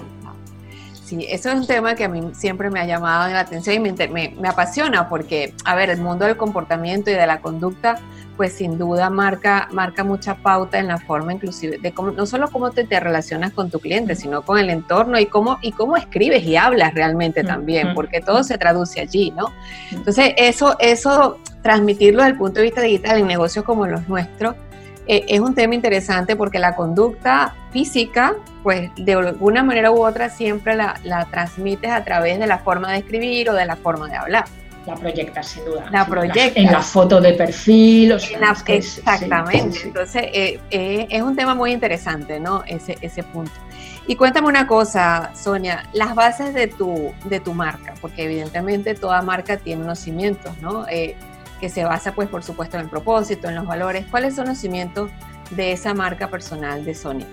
Sí, 1.10 1.26
eso 1.28 1.48
es 1.50 1.56
un 1.56 1.66
tema 1.66 1.96
que 1.96 2.04
a 2.04 2.08
mí 2.08 2.22
siempre 2.34 2.70
me 2.70 2.78
ha 2.78 2.86
llamado 2.86 3.28
la 3.32 3.40
atención 3.40 3.74
y 3.74 3.80
me, 3.80 4.32
me, 4.38 4.48
apasiona 4.48 5.08
porque, 5.08 5.52
a 5.64 5.74
ver, 5.74 5.90
el 5.90 6.00
mundo 6.00 6.24
del 6.24 6.36
comportamiento 6.36 7.10
y 7.10 7.14
de 7.14 7.26
la 7.26 7.40
conducta, 7.40 7.96
pues 8.36 8.52
sin 8.52 8.78
duda 8.78 9.10
marca, 9.10 9.68
marca 9.72 10.04
mucha 10.04 10.36
pauta 10.36 10.78
en 10.78 10.86
la 10.86 10.98
forma 10.98 11.32
inclusive 11.32 11.78
de 11.78 11.92
cómo, 11.92 12.12
no 12.12 12.26
solo 12.26 12.48
cómo 12.48 12.70
te, 12.70 12.84
te 12.84 13.00
relacionas 13.00 13.52
con 13.52 13.70
tu 13.72 13.80
cliente, 13.80 14.14
sino 14.14 14.42
con 14.42 14.56
el 14.56 14.70
entorno 14.70 15.18
y 15.18 15.26
cómo, 15.26 15.58
y 15.62 15.72
cómo 15.72 15.96
escribes 15.96 16.44
y 16.44 16.54
hablas 16.54 16.94
realmente 16.94 17.42
también, 17.42 17.92
porque 17.92 18.20
todo 18.20 18.44
se 18.44 18.56
traduce 18.56 19.00
allí, 19.00 19.32
¿no? 19.32 19.52
Entonces, 19.90 20.32
eso, 20.36 20.76
eso, 20.78 21.38
transmitirlo 21.64 22.22
desde 22.22 22.34
el 22.34 22.38
punto 22.38 22.60
de 22.60 22.66
vista 22.66 22.82
digital 22.82 23.18
en 23.18 23.26
negocios 23.26 23.64
como 23.64 23.84
los 23.84 24.08
nuestros, 24.08 24.54
eh, 25.12 25.24
es 25.26 25.40
un 25.40 25.56
tema 25.56 25.74
interesante 25.74 26.36
porque 26.36 26.60
la 26.60 26.76
conducta 26.76 27.52
física, 27.72 28.36
pues 28.62 28.92
de 28.94 29.14
alguna 29.14 29.64
manera 29.64 29.90
u 29.90 30.06
otra 30.06 30.30
siempre 30.30 30.76
la, 30.76 31.26
transmites 31.32 31.90
a 31.90 32.04
través 32.04 32.38
de 32.38 32.46
la 32.46 32.58
forma 32.58 32.92
de 32.92 32.98
escribir 32.98 33.50
o 33.50 33.54
de 33.54 33.64
la 33.64 33.74
forma 33.74 34.08
de 34.08 34.14
hablar. 34.14 34.44
La 34.86 34.94
proyectas 34.94 35.48
sin 35.48 35.64
duda. 35.64 35.88
La 35.90 36.06
proyectas. 36.06 36.52
En 36.54 36.70
la 36.70 36.80
foto 36.80 37.20
de 37.20 37.32
perfil. 37.32 38.12
O 38.12 38.18
sea, 38.20 38.54
exactamente. 38.68 39.80
Entonces, 39.82 40.22
eh, 40.32 40.60
eh, 40.70 41.08
es 41.10 41.22
un 41.22 41.34
tema 41.34 41.56
muy 41.56 41.72
interesante, 41.72 42.38
¿no? 42.38 42.62
Ese, 42.68 42.96
ese 43.00 43.24
punto. 43.24 43.50
Y 44.06 44.14
cuéntame 44.14 44.46
una 44.46 44.68
cosa, 44.68 45.32
Sonia, 45.34 45.88
las 45.92 46.14
bases 46.14 46.54
de 46.54 46.68
tu, 46.68 47.12
de 47.24 47.40
tu 47.40 47.52
marca, 47.52 47.94
porque 48.00 48.22
evidentemente 48.22 48.94
toda 48.94 49.22
marca 49.22 49.56
tiene 49.56 49.82
unos 49.82 49.98
cimientos, 49.98 50.56
¿no? 50.62 50.86
Que 51.60 51.68
se 51.68 51.84
basa, 51.84 52.12
pues, 52.12 52.28
por 52.28 52.42
supuesto, 52.42 52.76
en 52.76 52.84
el 52.84 52.88
propósito, 52.88 53.48
en 53.48 53.54
los 53.54 53.66
valores. 53.66 54.06
¿Cuáles 54.10 54.34
son 54.34 54.48
los 54.48 54.58
cimientos 54.58 55.10
de 55.50 55.72
esa 55.72 55.94
marca 55.94 56.28
personal 56.28 56.84
de 56.84 56.94
Sony? 56.94 57.24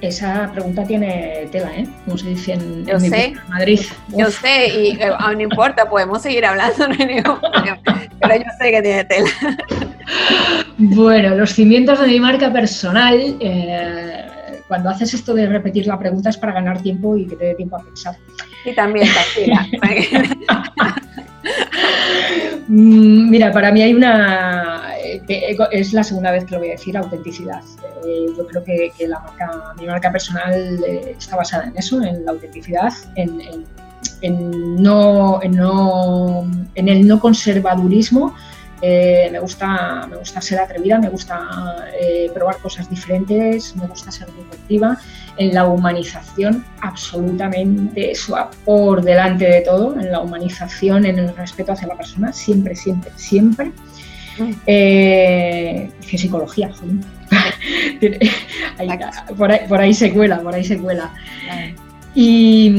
Esa 0.00 0.50
pregunta 0.52 0.84
tiene 0.84 1.48
tela, 1.50 1.74
¿eh? 1.74 1.86
Como 2.04 2.18
se 2.18 2.28
dice 2.28 2.52
en, 2.52 2.84
yo 2.84 3.00
sé, 3.00 3.34
Madrid. 3.48 3.80
Yo 4.08 4.30
sé, 4.30 4.68
y 4.68 5.00
eh, 5.00 5.10
no 5.20 5.40
importa, 5.40 5.88
podemos 5.88 6.22
seguir 6.22 6.44
hablando, 6.44 6.86
pero 8.20 8.36
yo 8.36 8.50
sé 8.58 8.70
que 8.70 8.82
tiene 8.82 9.04
tela. 9.04 9.30
Bueno, 10.76 11.34
los 11.34 11.52
cimientos 11.52 12.00
de 12.00 12.06
mi 12.06 12.20
marca 12.20 12.52
personal, 12.52 13.36
eh, 13.40 14.26
cuando 14.68 14.90
haces 14.90 15.14
esto 15.14 15.32
de 15.32 15.46
repetir 15.46 15.86
la 15.86 15.98
pregunta 15.98 16.30
es 16.30 16.36
para 16.36 16.52
ganar 16.52 16.82
tiempo 16.82 17.16
y 17.16 17.26
que 17.26 17.36
te 17.36 17.44
dé 17.46 17.54
tiempo 17.54 17.76
a 17.76 17.82
pensar. 17.82 18.16
Y 18.64 18.74
también, 18.74 19.08
tranquila. 19.12 19.66
Mm, 22.66 23.30
mira, 23.30 23.52
para 23.52 23.70
mí 23.72 23.82
hay 23.82 23.94
una, 23.94 24.94
eh, 24.98 25.22
es 25.70 25.92
la 25.92 26.02
segunda 26.02 26.30
vez 26.30 26.44
que 26.44 26.52
lo 26.52 26.60
voy 26.60 26.68
a 26.68 26.72
decir, 26.72 26.96
autenticidad. 26.96 27.62
Eh, 28.06 28.26
yo 28.36 28.46
creo 28.46 28.64
que, 28.64 28.92
la 29.06 29.20
marca, 29.20 29.74
mi 29.78 29.86
marca 29.86 30.10
personal 30.10 30.82
eh, 30.86 31.14
está 31.18 31.36
basada 31.36 31.64
en 31.64 31.76
eso, 31.76 32.02
en 32.02 32.24
la 32.24 32.32
autenticidad, 32.32 32.92
en, 33.16 33.64
no, 34.82 35.40
no, 35.50 36.50
en 36.74 36.88
el 36.88 37.06
no 37.06 37.20
conservadurismo, 37.20 38.34
eh, 38.86 39.28
me, 39.32 39.38
gusta, 39.38 40.06
me 40.10 40.16
gusta 40.16 40.40
ser 40.42 40.58
atrevida, 40.58 40.98
me 40.98 41.08
gusta 41.08 41.88
eh, 41.98 42.30
probar 42.34 42.58
cosas 42.58 42.90
diferentes, 42.90 43.74
me 43.76 43.86
gusta 43.86 44.10
ser 44.10 44.26
disruptiva. 44.26 44.98
En 45.36 45.52
la 45.52 45.66
humanización, 45.66 46.64
absolutamente 46.80 48.12
eso 48.12 48.36
por 48.64 49.02
delante 49.02 49.46
de 49.46 49.62
todo, 49.62 49.98
en 49.98 50.12
la 50.12 50.20
humanización, 50.20 51.06
en 51.06 51.18
el 51.18 51.36
respeto 51.36 51.72
hacia 51.72 51.88
la 51.88 51.96
persona, 51.96 52.32
siempre, 52.32 52.76
siempre, 52.76 53.10
siempre. 53.16 53.72
Mm. 54.38 54.52
Eh, 54.66 55.90
psicología, 56.00 56.70
por, 59.36 59.50
ahí, 59.50 59.60
por, 59.68 59.80
ahí, 59.80 59.94
se 59.94 60.12
cuela, 60.12 60.40
por 60.40 60.54
ahí 60.54 60.64
se 60.64 60.78
cuela. 60.78 61.12
Y, 62.14 62.70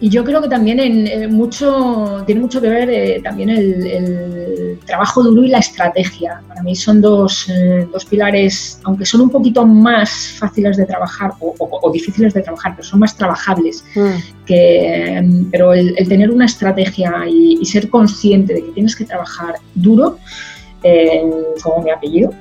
y 0.00 0.08
yo 0.10 0.24
creo 0.24 0.40
que 0.40 0.48
también 0.48 0.78
en, 0.78 1.06
eh, 1.08 1.26
mucho, 1.26 2.22
tiene 2.24 2.40
mucho 2.40 2.60
que 2.60 2.68
ver 2.68 2.88
eh, 2.88 3.20
también 3.22 3.50
el, 3.50 4.78
trabajo 4.86 5.22
duro 5.22 5.42
y 5.44 5.48
la 5.48 5.58
estrategia. 5.58 6.40
Para 6.48 6.62
mí 6.62 6.74
son 6.74 7.00
dos, 7.00 7.48
eh, 7.48 7.86
dos 7.92 8.04
pilares, 8.04 8.80
aunque 8.84 9.04
son 9.04 9.22
un 9.22 9.30
poquito 9.30 9.66
más 9.66 10.36
fáciles 10.38 10.76
de 10.76 10.86
trabajar 10.86 11.32
o, 11.40 11.90
difíciles 11.92 12.32
de 12.32 12.42
trabajar, 12.42 12.74
pero 12.76 12.88
son 12.88 13.00
más 13.00 13.16
trabajables. 13.16 13.84
Mm. 13.94 14.44
Que, 14.46 15.46
pero 15.50 15.74
el, 15.74 15.94
tener 16.08 16.30
una 16.30 16.46
estrategia 16.46 17.12
y, 17.28 17.64
ser 17.66 17.90
consciente 17.90 18.54
de 18.54 18.64
que 18.64 18.70
tienes 18.72 18.96
que 18.96 19.04
trabajar 19.04 19.56
duro, 19.74 20.18
como 21.62 21.82
mi 21.82 21.90
apellido, 21.90 22.32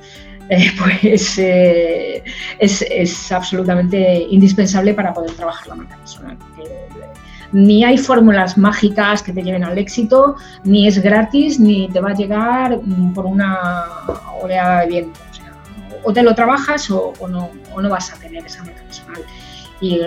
pues 0.79 1.37
es, 1.37 2.81
es, 2.89 3.31
absolutamente 3.31 4.25
indispensable 4.29 4.93
para 4.93 5.13
poder 5.13 5.31
trabajar 5.31 5.67
la 5.67 5.75
marca 5.75 5.97
personal 5.97 6.37
ni 7.51 7.83
hay 7.83 7.97
fórmulas 7.97 8.57
mágicas 8.57 9.23
que 9.23 9.33
te 9.33 9.41
lleven 9.41 9.63
al 9.63 9.77
éxito, 9.77 10.35
ni 10.63 10.87
es 10.87 11.01
gratis, 11.01 11.59
ni 11.59 11.87
te 11.89 11.99
va 11.99 12.09
a 12.09 12.13
llegar 12.13 12.79
mm, 12.81 13.13
por 13.13 13.25
una 13.25 13.85
oleada 14.41 14.81
de 14.81 14.87
viento. 14.87 15.19
O, 16.03 16.13
te 16.13 16.23
lo 16.23 16.33
trabajas 16.35 16.89
o, 16.89 17.13
no, 17.27 17.49
no, 17.81 17.89
vas 17.89 18.13
a 18.13 18.17
tener 18.17 18.45
esa 18.45 18.63
marca 18.63 18.81
personal. 18.83 19.21
Y, 19.81 19.99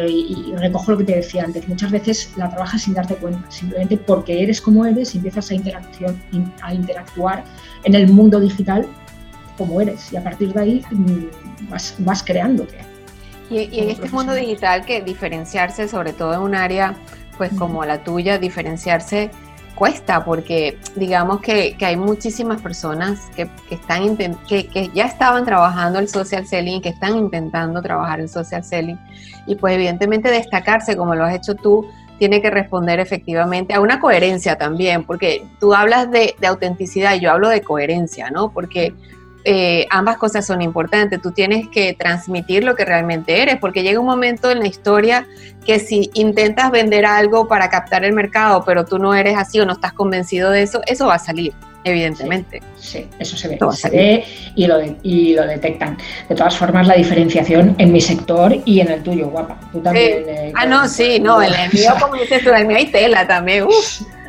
recojo 0.56 0.92
lo 0.92 0.98
que 0.98 1.04
te 1.04 1.16
decía 1.16 1.44
antes, 1.44 1.68
muchas 1.68 1.90
veces 1.90 2.32
la 2.36 2.48
trabajas 2.48 2.82
sin 2.82 2.94
darte 2.94 3.14
cuenta, 3.16 3.50
simplemente 3.50 3.96
porque 3.96 4.42
eres 4.42 4.60
como 4.60 4.84
eres 4.84 5.14
y 5.14 5.18
empiezas 5.18 5.50
a, 5.50 5.54
interacción, 5.54 6.20
a 6.62 6.74
interactuar 6.74 7.44
en 7.84 7.94
el 7.94 8.08
mundo 8.08 8.40
digital 8.40 8.86
como 9.56 9.80
eres 9.80 10.12
y 10.12 10.16
a 10.16 10.24
partir 10.24 10.52
de 10.54 10.60
ahí 10.60 10.84
mm, 10.90 11.68
vas, 11.70 11.94
vas 11.98 12.22
creándote. 12.22 12.78
Y, 13.50 13.68
y 13.70 13.80
en 13.80 13.90
este 13.90 14.08
mundo 14.08 14.32
digital 14.32 14.84
que 14.84 15.02
diferenciarse 15.02 15.86
sobre 15.86 16.12
todo 16.12 16.34
en 16.34 16.40
un 16.40 16.54
área 16.54 16.96
pues 17.40 17.54
como 17.54 17.86
la 17.86 18.04
tuya, 18.04 18.36
diferenciarse 18.36 19.30
cuesta 19.74 20.26
porque 20.26 20.78
digamos 20.94 21.40
que, 21.40 21.74
hay 21.80 21.96
muchísimas 21.96 22.60
personas 22.60 23.30
que, 23.34 23.48
están 23.70 24.14
que, 24.46 24.66
que, 24.66 24.90
ya 24.92 25.06
estaban 25.06 25.46
trabajando 25.46 26.00
el 26.00 26.06
social 26.06 26.46
selling, 26.46 26.82
que 26.82 26.90
están 26.90 27.16
intentando 27.16 27.80
trabajar 27.80 28.20
el 28.20 28.28
social 28.28 28.62
selling 28.62 28.98
y 29.46 29.54
pues 29.54 29.74
evidentemente 29.74 30.30
destacarse 30.30 30.98
como 30.98 31.14
lo 31.14 31.24
has 31.24 31.34
hecho 31.34 31.54
tú 31.54 31.88
tiene 32.18 32.42
que 32.42 32.50
responder 32.50 33.00
efectivamente 33.00 33.72
a 33.72 33.80
una 33.80 34.00
coherencia 34.00 34.58
también, 34.58 35.04
porque 35.04 35.42
tú 35.60 35.72
hablas 35.72 36.10
de, 36.10 36.34
de 36.38 36.46
autenticidad 36.46 37.14
y 37.14 37.20
yo 37.20 37.30
hablo 37.30 37.48
de 37.48 37.62
coherencia, 37.62 38.30
¿no? 38.30 38.52
Porque 38.52 38.92
eh, 39.44 39.86
ambas 39.90 40.16
cosas 40.18 40.46
son 40.46 40.62
importantes. 40.62 41.20
Tú 41.20 41.32
tienes 41.32 41.68
que 41.68 41.94
transmitir 41.94 42.64
lo 42.64 42.74
que 42.74 42.84
realmente 42.84 43.42
eres, 43.42 43.56
porque 43.58 43.82
llega 43.82 44.00
un 44.00 44.06
momento 44.06 44.50
en 44.50 44.60
la 44.60 44.66
historia 44.66 45.26
que 45.64 45.78
si 45.78 46.10
intentas 46.14 46.70
vender 46.70 47.06
algo 47.06 47.48
para 47.48 47.68
captar 47.68 48.04
el 48.04 48.12
mercado, 48.12 48.64
pero 48.64 48.84
tú 48.84 48.98
no 48.98 49.14
eres 49.14 49.36
así 49.36 49.60
o 49.60 49.66
no 49.66 49.72
estás 49.72 49.92
convencido 49.92 50.50
de 50.50 50.62
eso, 50.62 50.80
eso 50.86 51.06
va 51.06 51.14
a 51.14 51.18
salir 51.18 51.52
evidentemente. 51.84 52.62
Sí, 52.78 53.06
eso 53.18 53.36
se 53.36 53.48
ve, 53.48 53.58
se 53.72 53.90
ve 53.90 54.24
y 54.54 54.66
lo, 54.66 54.80
y 55.02 55.34
lo 55.34 55.46
detectan. 55.46 55.96
De 56.28 56.34
todas 56.34 56.56
formas, 56.56 56.86
la 56.86 56.94
diferenciación 56.94 57.74
en 57.78 57.92
mi 57.92 58.00
sector 58.00 58.54
y 58.64 58.80
en 58.80 58.90
el 58.90 59.02
tuyo, 59.02 59.28
guapa. 59.28 59.58
Tú 59.72 59.80
también. 59.80 60.24
Eh, 60.26 60.52
ah, 60.54 60.66
no, 60.66 60.88
sí, 60.88 61.18
no, 61.20 61.42
en 61.42 61.52
el 61.54 61.72
mío, 61.72 61.92
como 62.00 62.16
dices 62.16 62.42
tú, 62.42 62.50
en 62.50 62.56
el 62.56 62.66
mío 62.66 62.76
hay 62.76 62.90
tela 62.90 63.26
también. 63.26 63.66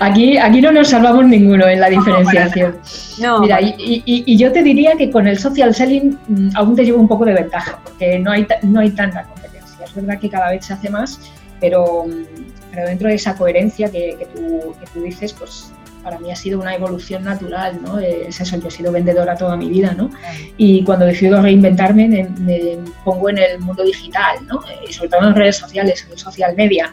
Aquí, 0.00 0.38
aquí 0.38 0.60
no 0.60 0.72
nos 0.72 0.88
salvamos 0.88 1.24
ninguno 1.26 1.68
en 1.68 1.80
la 1.80 1.88
diferenciación. 1.90 2.76
No, 3.18 3.40
Mira, 3.40 3.60
y, 3.60 4.02
y, 4.04 4.36
yo 4.36 4.52
te 4.52 4.62
diría 4.62 4.96
que 4.96 5.10
con 5.10 5.26
el 5.26 5.38
social 5.38 5.74
selling 5.74 6.18
mm, 6.28 6.50
aún 6.54 6.74
te 6.76 6.84
llevo 6.84 6.98
un 6.98 7.08
poco 7.08 7.24
de 7.24 7.34
ventaja, 7.34 7.80
porque 7.84 8.18
no 8.18 8.32
hay, 8.32 8.46
no 8.62 8.80
hay 8.80 8.90
tanta 8.90 9.24
competencia. 9.24 9.84
Es 9.84 9.94
verdad 9.94 10.18
que 10.18 10.30
cada 10.30 10.50
vez 10.50 10.64
se 10.64 10.72
hace 10.72 10.90
más, 10.90 11.20
pero, 11.60 12.04
mm, 12.06 12.70
pero 12.70 12.86
dentro 12.86 13.08
de 13.08 13.14
esa 13.14 13.36
coherencia 13.36 13.90
que, 13.90 14.16
que, 14.18 14.26
tú, 14.26 14.74
que 14.80 14.86
tú 14.92 15.02
dices, 15.02 15.32
pues 15.32 15.72
para 16.02 16.18
mí 16.18 16.30
ha 16.30 16.36
sido 16.36 16.60
una 16.60 16.74
evolución 16.74 17.24
natural, 17.24 17.78
¿no? 17.82 17.98
Es 17.98 18.40
eso, 18.40 18.56
yo 18.58 18.68
he 18.68 18.70
sido 18.70 18.92
vendedora 18.92 19.36
toda 19.36 19.56
mi 19.56 19.68
vida, 19.68 19.94
¿no? 19.94 20.10
Y 20.56 20.84
cuando 20.84 21.06
decido 21.06 21.40
reinventarme 21.40 22.08
me, 22.08 22.78
pongo 23.04 23.30
en 23.30 23.38
el 23.38 23.60
mundo 23.60 23.84
digital, 23.84 24.38
¿no? 24.46 24.60
Y 24.88 24.92
sobre 24.92 25.10
todo 25.10 25.28
en 25.28 25.34
redes 25.34 25.56
sociales, 25.56 26.06
en 26.10 26.18
social 26.18 26.54
media. 26.56 26.92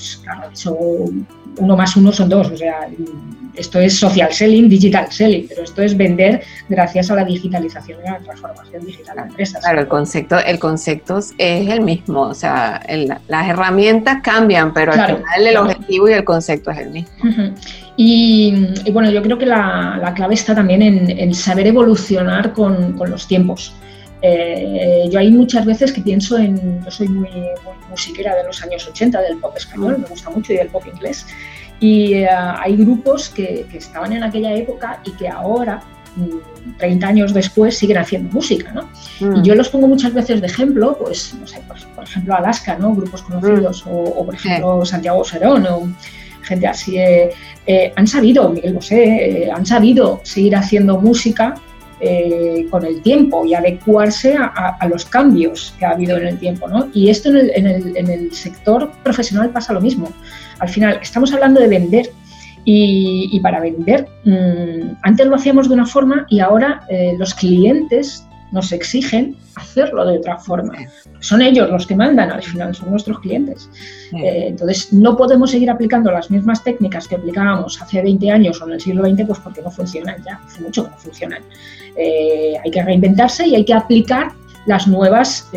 Pues 0.00 0.16
claro, 0.24 0.50
eso 0.50 0.78
uno 1.58 1.76
más 1.76 1.94
uno 1.94 2.10
son 2.10 2.30
dos, 2.30 2.50
o 2.50 2.56
sea, 2.56 2.88
esto 3.54 3.78
es 3.80 3.98
social 3.98 4.32
selling, 4.32 4.66
digital 4.66 5.12
selling, 5.12 5.46
pero 5.46 5.62
esto 5.62 5.82
es 5.82 5.94
vender 5.94 6.42
gracias 6.70 7.10
a 7.10 7.16
la 7.16 7.24
digitalización 7.24 7.98
y 8.02 8.08
a 8.08 8.12
la 8.12 8.18
transformación 8.20 8.86
digital 8.86 9.16
de 9.16 9.22
empresas. 9.24 9.62
Claro, 9.62 9.80
el 9.82 9.88
concepto, 9.88 10.38
el 10.38 10.58
concepto 10.58 11.18
es 11.18 11.68
el 11.68 11.82
mismo, 11.82 12.22
o 12.22 12.34
sea, 12.34 12.80
las 13.28 13.48
herramientas 13.48 14.22
cambian, 14.22 14.72
pero 14.72 14.92
al 14.92 15.18
final 15.18 15.46
el 15.46 15.56
objetivo 15.58 16.08
y 16.08 16.12
el 16.14 16.24
concepto 16.24 16.70
es 16.70 16.78
el 16.78 16.90
mismo. 16.92 17.10
y, 17.98 18.90
bueno, 18.90 19.10
yo 19.10 19.22
creo 19.22 19.36
que 19.36 19.44
la, 19.44 20.14
clave 20.16 20.32
está 20.32 20.54
también 20.54 20.80
en, 20.80 21.34
saber 21.34 21.66
evolucionar 21.66 22.54
con, 22.54 22.96
los 23.06 23.26
tiempos. 23.26 23.74
Eh, 24.22 25.08
yo 25.10 25.18
hay 25.18 25.30
muchas 25.30 25.64
veces 25.64 25.92
que 25.92 26.00
pienso 26.00 26.36
en, 26.36 26.84
yo 26.84 26.90
soy 26.90 27.08
muy, 27.08 27.30
muy, 27.30 27.74
musiquera 27.88 28.36
de 28.36 28.44
los 28.44 28.62
años 28.62 28.86
80 28.86 29.20
del 29.20 29.38
pop 29.38 29.56
español, 29.56 29.98
me 29.98 30.06
gusta 30.06 30.30
mucho 30.30 30.52
y 30.52 30.56
del 30.56 30.68
pop 30.68 30.84
inglés, 30.86 31.26
y 31.80 32.12
eh, 32.12 32.28
hay 32.28 32.76
grupos 32.76 33.30
que, 33.30 33.66
estaban 33.72 34.12
en 34.12 34.22
aquella 34.22 34.54
época 34.54 35.00
y 35.04 35.12
que 35.12 35.28
ahora, 35.28 35.82
30 36.78 37.06
mm, 37.06 37.08
años 37.08 37.32
después, 37.32 37.78
siguen 37.78 37.96
haciendo 37.96 38.30
música, 38.30 38.72
¿no? 38.72 38.90
Mm. 39.20 39.38
Y 39.38 39.42
yo 39.42 39.54
los 39.54 39.70
pongo 39.70 39.86
muchas 39.86 40.12
veces 40.12 40.42
de 40.42 40.46
ejemplo, 40.46 40.96
pues, 40.98 41.34
no 41.40 41.46
sé, 41.46 41.60
por, 41.66 42.04
ejemplo, 42.04 42.34
Alaska, 42.34 42.76
¿no? 42.76 42.94
Grupos 42.94 43.22
conocidos, 43.22 43.86
mm. 43.86 43.90
o, 43.90 44.26
por 44.26 44.34
ejemplo, 44.34 44.84
Santiago 44.84 45.24
Serón, 45.24 45.66
o 45.66 45.90
gente 46.42 46.66
así, 46.66 46.98
eh, 46.98 47.30
eh, 47.66 47.92
han 47.96 48.06
sabido, 48.06 48.50
Miguel 48.50 48.74
Bosé, 48.74 49.50
han 49.54 49.64
sabido 49.64 50.20
seguir 50.22 50.56
haciendo 50.56 50.98
música 50.98 51.54
con 52.70 52.84
el 52.84 53.02
tiempo 53.02 53.44
y 53.44 53.54
adecuarse 53.54 54.36
a, 54.36 54.88
los 54.88 55.04
cambios 55.04 55.74
que 55.78 55.84
ha 55.84 55.90
habido 55.90 56.16
en 56.16 56.28
el 56.28 56.38
tiempo. 56.38 56.66
¿no? 56.68 56.88
Y 56.94 57.10
esto 57.10 57.28
en 57.28 57.36
el, 57.36 57.50
en, 57.54 57.66
el, 57.66 57.96
en 57.96 58.10
el, 58.10 58.32
sector 58.32 58.90
profesional 59.02 59.50
pasa 59.50 59.72
lo 59.72 59.80
mismo. 59.80 60.08
Al 60.60 60.68
final, 60.68 60.98
estamos 61.02 61.32
hablando 61.32 61.60
de 61.60 61.68
vender 61.68 62.10
y, 62.64 63.40
para 63.40 63.60
vender, 63.60 64.06
mm, 64.24 64.96
antes 65.02 65.26
lo 65.26 65.36
hacíamos 65.36 65.68
de 65.68 65.74
una 65.74 65.86
forma 65.86 66.26
y 66.28 66.40
ahora 66.40 66.82
eh, 66.88 67.14
los 67.18 67.34
clientes 67.34 68.26
nos 68.52 68.72
exigen 68.72 69.36
hacerlo 69.54 70.06
de 70.06 70.18
otra 70.18 70.38
forma. 70.38 70.74
Son 71.20 71.42
ellos 71.42 71.70
los 71.70 71.86
que 71.86 71.94
mandan, 71.94 72.30
al 72.30 72.42
final 72.42 72.74
son 72.74 72.90
nuestros 72.90 73.20
clientes. 73.20 73.68
Eh, 74.12 74.46
entonces, 74.48 74.92
no 74.92 75.16
podemos 75.16 75.50
seguir 75.50 75.70
aplicando 75.70 76.10
las 76.10 76.30
mismas 76.30 76.62
técnicas 76.64 77.06
que 77.06 77.16
aplicábamos 77.16 77.80
hace 77.80 78.02
20 78.02 78.30
años 78.30 78.60
o 78.60 78.66
en 78.66 78.72
el 78.72 78.80
siglo 78.80 79.04
XX, 79.04 79.26
pues 79.26 79.38
porque 79.40 79.62
no 79.62 79.70
funcionan 79.70 80.16
ya, 80.24 80.40
hace 80.46 80.62
mucho 80.62 80.84
que 80.84 80.90
no 80.90 80.96
funcionan. 80.98 81.42
Eh, 81.96 82.54
hay 82.62 82.70
que 82.70 82.82
reinventarse 82.82 83.46
y 83.46 83.54
hay 83.54 83.64
que 83.64 83.74
aplicar 83.74 84.32
las 84.66 84.86
nuevas 84.86 85.48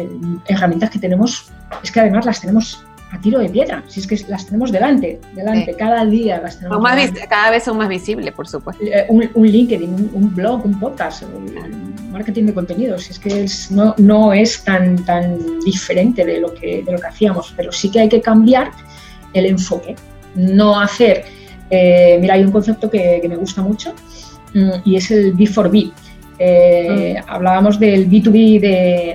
herramientas 0.47 0.89
que 0.89 0.99
tenemos. 0.99 1.51
Es 1.83 1.91
que 1.91 1.99
además 1.99 2.25
las 2.25 2.41
tenemos 2.41 2.83
a 3.13 3.21
tiro 3.21 3.39
de 3.39 3.49
piedra, 3.49 3.83
si 3.87 3.99
es 3.99 4.07
que 4.07 4.17
las 4.27 4.45
tenemos 4.45 4.71
delante, 4.71 5.19
delante, 5.35 5.75
cada 5.75 6.03
día 6.05 6.41
las 6.41 6.57
tenemos. 6.57 6.81
Más 6.81 7.11
cada 7.29 7.51
vez 7.51 7.63
son 7.63 7.77
más 7.77 7.87
visibles, 7.87 8.33
por 8.33 8.47
supuesto. 8.47 8.83
Eh, 8.83 9.05
un, 9.09 9.47
LinkedIn, 9.47 10.11
un, 10.13 10.33
blog, 10.35 10.65
un 10.65 10.79
podcast, 10.79 11.23
un 11.23 11.92
marketing 12.13 12.45
de 12.45 12.53
contenidos, 12.53 13.09
es 13.09 13.19
que 13.19 13.45
no, 13.71 13.95
no 13.97 14.31
es 14.31 14.63
tan, 14.63 15.03
tan 15.03 15.59
diferente 15.65 16.23
de 16.25 16.39
lo, 16.39 16.53
que, 16.53 16.83
de 16.83 16.91
lo 16.91 16.99
que 16.99 17.07
hacíamos, 17.07 17.53
pero 17.57 17.71
sí 17.71 17.89
que 17.91 17.99
hay 18.01 18.09
que 18.09 18.21
cambiar 18.21 18.71
el 19.33 19.47
enfoque, 19.47 19.95
no 20.35 20.79
hacer, 20.79 21.25
eh, 21.69 22.17
mira, 22.21 22.35
hay 22.35 22.43
un 22.43 22.51
concepto 22.51 22.89
que, 22.89 23.19
que 23.21 23.27
me 23.27 23.35
gusta 23.35 23.61
mucho 23.61 23.93
mm, 24.53 24.71
y 24.85 24.95
es 24.95 25.11
el 25.11 25.35
B4B, 25.35 25.91
eh, 26.39 27.15
hablábamos 27.27 27.79
del 27.79 28.09
B2B 28.09 28.59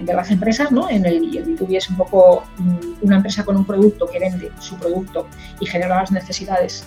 de, 0.04 0.14
las 0.14 0.30
empresas, 0.30 0.70
¿no? 0.70 0.88
En 0.88 1.04
el, 1.04 1.36
el 1.36 1.46
B2B 1.46 1.76
es 1.76 1.90
un 1.90 1.96
poco 1.96 2.44
mm, 2.58 3.04
una 3.04 3.16
empresa 3.16 3.44
con 3.44 3.56
un 3.56 3.64
producto 3.64 4.06
que 4.06 4.18
vende 4.18 4.50
su 4.60 4.76
producto 4.76 5.26
y 5.60 5.66
genera 5.66 6.00
las 6.00 6.12
necesidades 6.12 6.84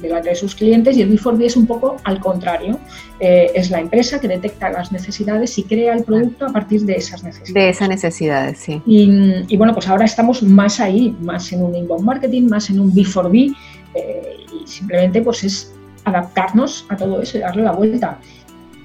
de 0.00 0.34
sus 0.34 0.54
clientes 0.54 0.96
y 0.96 1.02
el 1.02 1.10
B4B 1.10 1.44
es 1.44 1.56
un 1.56 1.66
poco 1.66 1.96
al 2.04 2.20
contrario. 2.20 2.78
Eh, 3.20 3.50
es 3.54 3.70
la 3.70 3.80
empresa 3.80 4.20
que 4.20 4.28
detecta 4.28 4.70
las 4.70 4.92
necesidades 4.92 5.56
y 5.58 5.64
crea 5.64 5.94
el 5.94 6.04
producto 6.04 6.46
a 6.46 6.52
partir 6.52 6.82
de 6.82 6.96
esas 6.96 7.22
necesidades. 7.22 7.54
De 7.54 7.68
esas 7.68 7.88
necesidades, 7.88 8.58
sí. 8.58 8.82
Y, 8.86 9.56
bueno, 9.56 9.72
pues 9.72 9.88
ahora 9.88 10.04
estamos 10.04 10.42
más 10.42 10.80
ahí, 10.80 11.16
más 11.20 11.52
en 11.52 11.62
un 11.62 11.74
inbound 11.74 12.04
marketing, 12.04 12.48
más 12.48 12.70
en 12.70 12.80
un 12.80 12.92
B4B 12.92 13.54
eh, 13.94 14.36
y 14.52 14.66
simplemente 14.66 15.22
pues 15.22 15.44
es 15.44 15.72
adaptarnos 16.04 16.86
a 16.88 16.96
todo 16.96 17.22
eso 17.22 17.38
y 17.38 17.40
darle 17.40 17.62
la 17.62 17.72
vuelta. 17.72 18.18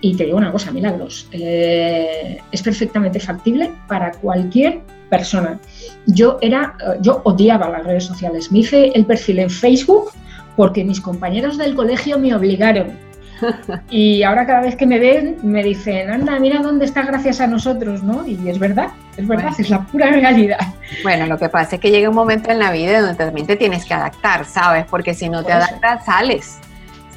Y 0.01 0.15
te 0.15 0.25
digo 0.25 0.37
una 0.37 0.51
cosa, 0.51 0.71
Milagros, 0.71 1.27
eh, 1.33 2.37
es 2.51 2.61
perfectamente 2.61 3.19
factible 3.19 3.71
para 3.87 4.11
cualquier 4.11 4.79
persona. 5.09 5.59
Yo 6.05 6.37
era, 6.39 6.77
yo 7.01 7.21
odiaba 7.25 7.67
las 7.69 7.83
redes 7.83 8.05
sociales. 8.05 8.49
Me 8.51 8.59
hice 8.59 8.91
el 8.95 9.05
perfil 9.05 9.39
en 9.39 9.49
Facebook 9.49 10.11
porque 10.55 10.83
mis 10.83 11.01
compañeros 11.01 11.57
del 11.57 11.75
colegio 11.75 12.19
me 12.19 12.33
obligaron. 12.33 13.09
Y 13.89 14.23
ahora 14.23 14.45
cada 14.45 14.61
vez 14.61 14.75
que 14.75 14.85
me 14.85 14.99
ven 14.99 15.37
me 15.43 15.63
dicen, 15.63 16.11
anda, 16.11 16.37
mira 16.39 16.61
dónde 16.61 16.83
está 16.83 17.03
gracias 17.03 17.39
a 17.39 17.47
nosotros, 17.47 18.03
¿no? 18.03 18.27
Y 18.27 18.49
es 18.49 18.59
verdad, 18.59 18.89
es 19.15 19.25
verdad, 19.25 19.53
es 19.57 19.69
la 19.69 19.85
pura 19.85 20.11
realidad. 20.11 20.59
Bueno, 21.03 21.25
lo 21.25 21.37
que 21.37 21.47
pasa 21.47 21.75
es 21.75 21.81
que 21.81 21.89
llega 21.89 22.09
un 22.09 22.15
momento 22.15 22.51
en 22.51 22.59
la 22.59 22.71
vida 22.71 22.99
donde 22.99 23.15
también 23.15 23.47
te 23.47 23.55
tienes 23.55 23.85
que 23.85 23.93
adaptar, 23.93 24.43
¿sabes? 24.43 24.85
Porque 24.89 25.13
si 25.13 25.29
no 25.29 25.41
te 25.43 25.53
adaptas, 25.53 26.03
sales 26.03 26.59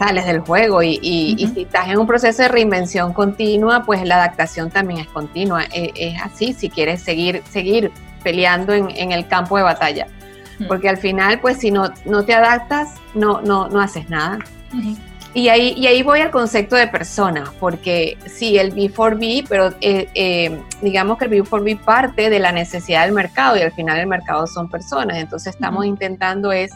sales 0.03 0.27
del 0.27 0.41
juego 0.41 0.83
y, 0.83 0.99
si 1.55 1.63
estás 1.63 1.89
en 1.89 1.99
un 1.99 2.07
proceso 2.07 2.43
de 2.43 2.49
reinvención 2.49 3.13
continua, 3.13 3.85
pues 3.85 4.05
la 4.05 4.17
adaptación 4.17 4.71
también 4.71 5.01
es 5.01 5.07
continua. 5.09 5.65
E, 5.73 5.93
es, 5.95 6.21
así 6.23 6.55
si 6.55 6.69
quieres 6.69 7.03
seguir, 7.03 7.43
seguir 7.51 7.93
peleando 8.23 8.73
en, 8.73 9.13
el 9.13 9.27
campo 9.29 9.57
de 9.57 9.63
batalla. 9.63 10.07
Porque 10.69 10.89
al 10.89 10.97
final, 10.97 11.41
pues 11.41 11.59
si 11.59 11.71
no, 11.71 11.93
no 12.05 12.25
te 12.25 12.35
adaptas, 12.35 12.95
no, 13.15 13.41
no, 13.43 13.69
no 13.69 13.81
haces 13.81 14.09
nada. 14.09 14.39
Y 15.35 15.49
ahí, 15.49 15.75
y 15.79 15.87
ahí 15.87 16.03
voy 16.03 16.21
al 16.21 16.31
concepto 16.31 16.77
de 16.77 16.87
persona, 16.89 17.45
porque 17.59 18.19
sí, 18.27 18.59
el 18.59 18.75
B4B, 18.75 19.47
pero 19.49 19.71
eh, 19.81 20.09
eh, 20.15 20.61
digamos 20.83 21.17
que 21.17 21.25
el 21.25 21.31
B4B 21.31 21.81
parte 21.81 22.29
de 22.29 22.39
la 22.39 22.53
necesidad 22.53 23.07
del 23.07 23.15
mercado 23.15 23.57
y 23.57 23.63
al 23.63 23.73
final 23.73 23.99
el 23.99 24.07
mercado 24.07 24.47
son 24.47 24.69
personas. 24.69 25.17
Entonces 25.17 25.55
estamos 25.55 25.87
intentando 25.87 26.53
es 26.53 26.71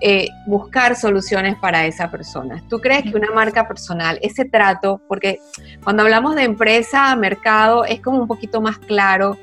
eh, 0.00 0.28
buscar 0.46 0.96
soluciones 0.96 1.56
para 1.56 1.86
esa 1.86 2.10
persona. 2.10 2.62
¿Tú 2.68 2.78
crees 2.78 3.04
que 3.04 3.16
una 3.16 3.32
marca 3.32 3.66
personal, 3.66 4.18
ese 4.22 4.44
trato, 4.44 5.00
porque 5.08 5.40
cuando 5.82 6.02
hablamos 6.02 6.36
de 6.36 6.44
empresa, 6.44 7.16
mercado, 7.16 7.84
es 7.84 8.00
como 8.00 8.18
un 8.20 8.28
poquito 8.28 8.60
más 8.60 8.78
claro 8.78 9.38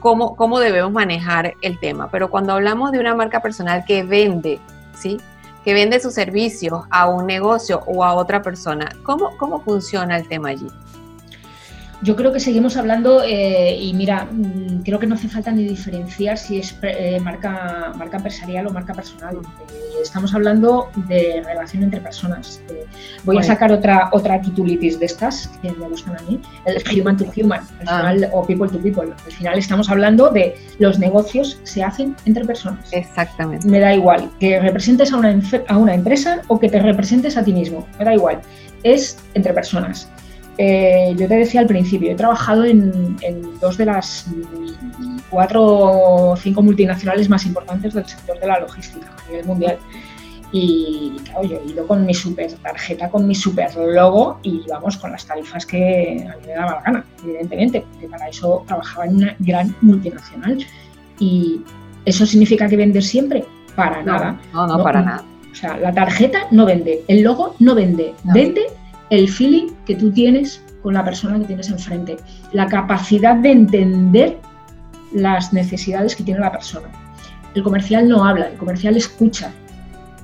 cómo, 0.00 0.34
cómo 0.34 0.58
debemos 0.58 0.92
manejar 0.92 1.54
el 1.60 1.78
tema, 1.78 2.08
pero 2.10 2.30
cuando 2.30 2.54
hablamos 2.54 2.90
de 2.90 2.98
una 2.98 3.14
marca 3.14 3.40
personal 3.40 3.84
que 3.86 4.02
vende, 4.02 4.58
¿sí? 4.94 5.18
que 5.64 5.74
vende 5.74 6.00
sus 6.00 6.14
servicios 6.14 6.84
a 6.90 7.08
un 7.08 7.26
negocio 7.26 7.82
o 7.86 8.02
a 8.04 8.14
otra 8.14 8.42
persona, 8.42 8.90
¿cómo, 9.02 9.36
cómo 9.36 9.60
funciona 9.60 10.16
el 10.16 10.26
tema 10.26 10.48
allí? 10.50 10.66
Yo 12.02 12.16
creo 12.16 12.32
que 12.32 12.40
seguimos 12.40 12.78
hablando 12.78 13.22
eh, 13.22 13.76
y 13.78 13.92
mira, 13.92 14.26
mm, 14.30 14.82
creo 14.84 14.98
que 14.98 15.06
no 15.06 15.16
hace 15.16 15.28
falta 15.28 15.50
ni 15.50 15.64
diferenciar 15.64 16.38
si 16.38 16.58
es 16.58 16.74
eh, 16.82 17.20
marca, 17.20 17.92
marca 17.96 18.16
empresarial 18.16 18.66
o 18.68 18.70
marca 18.70 18.94
personal. 18.94 19.36
Eh, 19.36 20.02
estamos 20.02 20.34
hablando 20.34 20.88
de 21.08 21.42
relación 21.44 21.82
entre 21.82 22.00
personas. 22.00 22.62
voy 23.24 23.36
a 23.36 23.42
sacar 23.42 23.70
otra 23.70 24.08
otra 24.12 24.40
titulitis 24.40 24.98
de 24.98 25.06
estas 25.06 25.48
que 25.60 25.72
me 25.72 25.88
gustan 25.88 26.16
a 26.16 26.22
mí, 26.22 26.40
el 26.64 27.00
human 27.00 27.18
to 27.18 27.26
human, 27.36 27.60
ah. 27.86 28.14
o 28.32 28.46
people 28.46 28.68
to 28.68 28.78
people. 28.78 29.12
Al 29.26 29.32
final 29.32 29.58
estamos 29.58 29.90
hablando 29.90 30.30
de 30.30 30.56
los 30.78 30.98
negocios 30.98 31.60
se 31.64 31.82
hacen 31.82 32.16
entre 32.24 32.46
personas. 32.46 32.88
Exactamente. 32.92 33.68
Me 33.68 33.78
da 33.78 33.94
igual 33.94 34.30
que 34.40 34.58
representes 34.58 35.12
a 35.12 35.18
una, 35.18 35.38
a 35.68 35.76
una 35.76 35.94
empresa 35.94 36.40
o 36.48 36.58
que 36.58 36.70
te 36.70 36.80
representes 36.80 37.36
a 37.36 37.44
ti 37.44 37.52
mismo. 37.52 37.86
Me 37.98 38.06
da 38.06 38.14
igual. 38.14 38.40
Es 38.82 39.18
entre 39.34 39.52
personas. 39.52 40.08
Eh, 40.58 41.14
yo 41.16 41.28
te 41.28 41.36
decía 41.36 41.60
al 41.60 41.66
principio, 41.66 42.10
he 42.10 42.14
trabajado 42.14 42.64
en, 42.64 43.16
dos 43.60 43.76
de 43.76 43.86
las 43.86 44.26
cuatro 45.30 45.64
o 45.64 46.36
cinco 46.36 46.62
multinacionales 46.62 47.28
más 47.28 47.46
importantes 47.46 47.94
del 47.94 48.06
sector 48.06 48.38
de 48.38 48.46
la 48.46 48.60
logística 48.60 49.06
a 49.06 49.30
nivel 49.30 49.46
mundial. 49.46 49.78
Y 50.52 51.12
claro, 51.24 51.44
yo 51.44 51.60
he 51.64 51.70
ido 51.70 51.86
con 51.86 52.04
mi 52.04 52.12
super 52.12 52.52
tarjeta, 52.54 53.08
con 53.08 53.26
mi 53.28 53.36
super 53.36 53.74
logo 53.76 54.40
y 54.42 54.62
vamos 54.68 54.96
con 54.96 55.12
las 55.12 55.24
tarifas 55.24 55.64
que 55.64 56.26
a 56.28 56.36
mí 56.38 56.46
me 56.46 56.52
daba 56.54 56.72
la 56.72 56.82
gana, 56.82 57.04
evidentemente, 57.22 57.84
porque 57.92 58.08
para 58.08 58.28
eso 58.28 58.64
trabajaba 58.66 59.06
en 59.06 59.16
una 59.16 59.36
gran 59.38 59.74
multinacional. 59.80 60.58
Y 61.20 61.60
eso 62.04 62.26
significa 62.26 62.68
que 62.68 62.76
vender 62.76 63.02
siempre, 63.02 63.44
para 63.76 64.02
nada. 64.02 64.40
No, 64.52 64.66
no, 64.66 64.82
para 64.82 65.02
nada. 65.02 65.24
O 65.52 65.54
sea, 65.54 65.76
la 65.76 65.92
tarjeta 65.92 66.48
no 66.50 66.66
vende, 66.66 67.04
el 67.08 67.22
logo 67.22 67.54
no 67.60 67.74
vende, 67.74 68.14
vende 68.24 68.66
el 69.10 69.28
feeling 69.28 69.72
que 69.84 69.96
tú 69.96 70.10
tienes 70.10 70.62
con 70.82 70.94
la 70.94 71.04
persona 71.04 71.38
que 71.38 71.44
tienes 71.44 71.68
enfrente, 71.68 72.16
la 72.52 72.66
capacidad 72.66 73.36
de 73.36 73.50
entender 73.50 74.38
las 75.12 75.52
necesidades 75.52 76.16
que 76.16 76.22
tiene 76.22 76.40
la 76.40 76.52
persona. 76.52 76.88
El 77.54 77.62
comercial 77.62 78.08
no 78.08 78.24
habla, 78.24 78.48
el 78.48 78.56
comercial 78.56 78.96
escucha. 78.96 79.52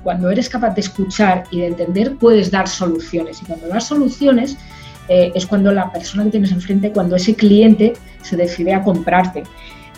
Cuando 0.03 0.29
eres 0.31 0.47
capaz 0.47 0.73
de 0.73 0.81
escuchar 0.81 1.43
y 1.51 1.59
de 1.59 1.67
entender, 1.67 2.15
puedes 2.15 2.49
dar 2.49 2.67
soluciones. 2.67 3.41
Y 3.41 3.45
cuando 3.45 3.67
das 3.67 3.87
soluciones, 3.87 4.57
eh, 5.09 5.31
es 5.35 5.45
cuando 5.45 5.73
la 5.73 5.91
persona 5.91 6.23
que 6.23 6.31
tienes 6.31 6.51
enfrente, 6.51 6.91
cuando 6.91 7.17
ese 7.17 7.35
cliente 7.35 7.93
se 8.21 8.37
decide 8.37 8.73
a 8.73 8.81
comprarte. 8.81 9.43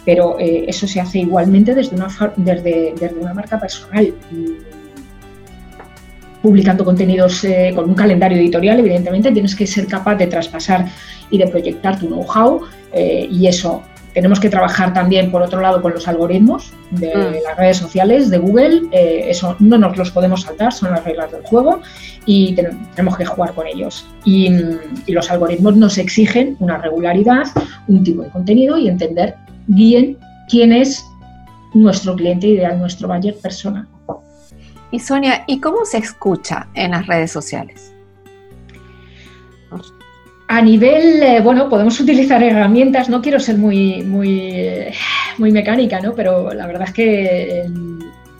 Pero 0.05 0.39
eh, 0.39 0.65
eso 0.67 0.87
se 0.87 0.99
hace 0.99 1.19
igualmente 1.19 1.75
desde 1.75 1.95
una, 1.95 2.07
desde, 2.37 2.95
desde 2.99 3.15
una 3.19 3.33
marca 3.33 3.59
personal 3.59 4.11
publicando 6.41 6.85
contenidos 6.85 7.43
eh, 7.43 7.71
con 7.75 7.89
un 7.89 7.95
calendario 7.95 8.37
editorial, 8.37 8.79
evidentemente 8.79 9.31
tienes 9.31 9.55
que 9.55 9.67
ser 9.67 9.87
capaz 9.87 10.15
de 10.15 10.27
traspasar 10.27 10.85
y 11.29 11.37
de 11.37 11.47
proyectar 11.47 11.99
tu 11.99 12.07
know-how 12.07 12.61
eh, 12.93 13.27
y 13.29 13.47
eso. 13.47 13.83
Tenemos 14.13 14.39
que 14.39 14.49
trabajar 14.49 14.91
también, 14.93 15.29
por 15.31 15.43
otro 15.43 15.61
lado, 15.61 15.81
con 15.81 15.93
los 15.93 16.07
algoritmos 16.07 16.73
de 16.91 17.15
mm. 17.15 17.43
las 17.47 17.57
redes 17.57 17.77
sociales, 17.77 18.29
de 18.29 18.39
Google. 18.39 18.81
Eh, 18.91 19.25
eso 19.29 19.55
no 19.59 19.77
nos 19.77 19.97
los 19.97 20.09
podemos 20.11 20.41
saltar, 20.41 20.73
son 20.73 20.91
las 20.91 21.03
reglas 21.03 21.31
del 21.31 21.43
juego 21.43 21.81
y 22.25 22.55
tenemos 22.55 23.17
que 23.17 23.25
jugar 23.25 23.53
con 23.53 23.67
ellos. 23.67 24.07
Y, 24.25 24.51
y 25.05 25.11
los 25.13 25.29
algoritmos 25.29 25.75
nos 25.77 25.97
exigen 25.97 26.57
una 26.59 26.77
regularidad, 26.79 27.45
un 27.87 28.03
tipo 28.03 28.23
de 28.23 28.29
contenido 28.29 28.77
y 28.77 28.87
entender 28.87 29.35
bien 29.67 30.17
quién 30.49 30.73
es 30.73 31.05
nuestro 31.73 32.15
cliente 32.15 32.47
ideal, 32.47 32.79
nuestro 32.79 33.07
buyer 33.07 33.35
persona. 33.35 33.87
Y 34.91 34.99
Sonia, 34.99 35.43
¿y 35.47 35.59
cómo 35.59 35.85
se 35.85 35.97
escucha 35.97 36.67
en 36.73 36.91
las 36.91 37.05
redes 37.05 37.31
sociales? 37.31 37.93
A 40.47 40.61
nivel, 40.61 41.21
eh, 41.21 41.41
bueno, 41.41 41.69
podemos 41.69 41.99
utilizar 42.01 42.41
herramientas, 42.41 43.09
no 43.09 43.21
quiero 43.21 43.39
ser 43.39 43.57
muy, 43.57 44.01
muy, 44.01 44.87
muy 45.37 45.51
mecánica, 45.51 45.99
¿no? 45.99 46.13
Pero 46.15 46.53
la 46.53 46.65
verdad 46.65 46.87
es 46.87 46.93
que 46.93 47.61
em, 47.61 47.99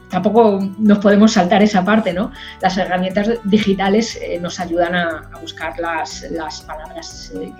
tampoco 0.10 0.60
nos 0.80 0.98
podemos 0.98 1.34
saltar 1.34 1.62
esa 1.62 1.86
parte, 1.86 2.12
¿no? 2.12 2.32
Las 2.62 2.78
herramientas 2.78 3.30
digitales 3.44 4.20
eh, 4.24 4.40
nos 4.40 4.60
ayudan 4.60 4.96
a, 4.96 5.30
buscar 5.40 5.78
las, 5.80 6.26
palabras 6.66 7.32
eh, 7.40 7.54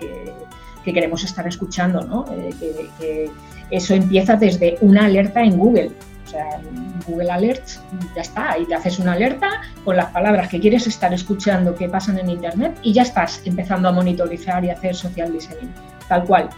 que, 0.84 0.92
queremos 0.92 1.22
estar 1.22 1.46
escuchando, 1.46 2.00
¿no? 2.00 2.24
que 2.24 3.30
eso 3.70 3.94
empieza 3.94 4.34
desde 4.34 4.76
una 4.80 5.04
alerta 5.04 5.40
en 5.42 5.56
Google. 5.56 5.92
Sea, 6.30 6.60
Google 7.06 7.30
Alerts, 7.30 7.80
ya 8.14 8.22
está, 8.22 8.56
y 8.58 8.66
te 8.66 8.74
haces 8.74 8.98
una 8.98 9.12
alerta 9.12 9.62
con 9.84 9.96
las 9.96 10.12
palabras 10.12 10.48
que 10.48 10.60
quieres 10.60 10.86
estar 10.86 11.12
escuchando 11.12 11.74
que 11.74 11.88
pasan 11.88 12.18
en 12.18 12.30
Internet 12.30 12.78
y 12.82 12.92
ya 12.92 13.02
estás 13.02 13.42
empezando 13.44 13.88
a 13.88 13.92
monitorizar 13.92 14.64
y 14.64 14.70
hacer 14.70 14.94
social 14.94 15.32
listening, 15.32 15.70
tal 16.08 16.24
cual. 16.24 16.50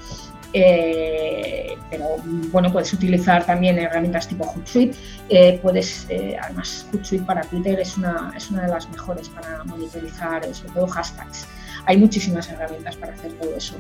Eh, 0.55 1.79
pero 1.91 2.17
bueno, 2.51 2.71
puedes 2.71 2.93
utilizar 2.93 3.45
también 3.47 3.79
herramientas 3.79 4.29
tipo 4.29 4.45
Hootsuite. 4.45 4.97
Eh, 5.29 5.59
puedes, 5.63 6.07
eh, 6.09 6.37
además, 6.41 6.87
Hootsuite 6.93 7.25
para 7.25 7.43
Twitter 7.43 7.81
es 7.81 7.97
una, 7.97 8.33
es 8.37 8.51
una 8.51 8.63
de 8.63 8.69
las 8.69 8.89
mejores 8.91 9.29
para 9.29 9.65
monitorizar, 9.65 10.43
sobre 10.55 10.73
todo 10.75 10.87
hashtags. 10.87 11.47
Hay 11.87 11.97
muchísimas 11.97 12.49
herramientas 12.51 12.97
para 12.97 13.15
hacer 13.15 13.33
todo 13.35 13.57
eso. 13.57 13.75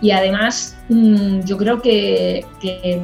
Y 0.00 0.10
además, 0.10 0.76
mm, 0.88 1.40
yo 1.40 1.56
creo 1.56 1.80
que, 1.80 2.44
que 2.60 3.00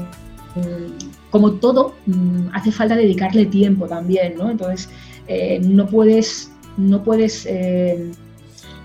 mm, 0.57 1.12
como 1.33 1.53
todo, 1.53 1.95
mm, 2.07 2.49
hace 2.53 2.71
falta 2.71 2.95
dedicarle 2.95 3.47
tiempo 3.47 3.89
también, 3.89 4.37
¿no? 4.37 4.51
Entonces, 4.51 4.91
eh, 5.27 5.59
no 5.61 5.87
puedes, 5.87 6.53
no 6.77 7.03
puedes 7.03 7.47
eh, 7.47 8.13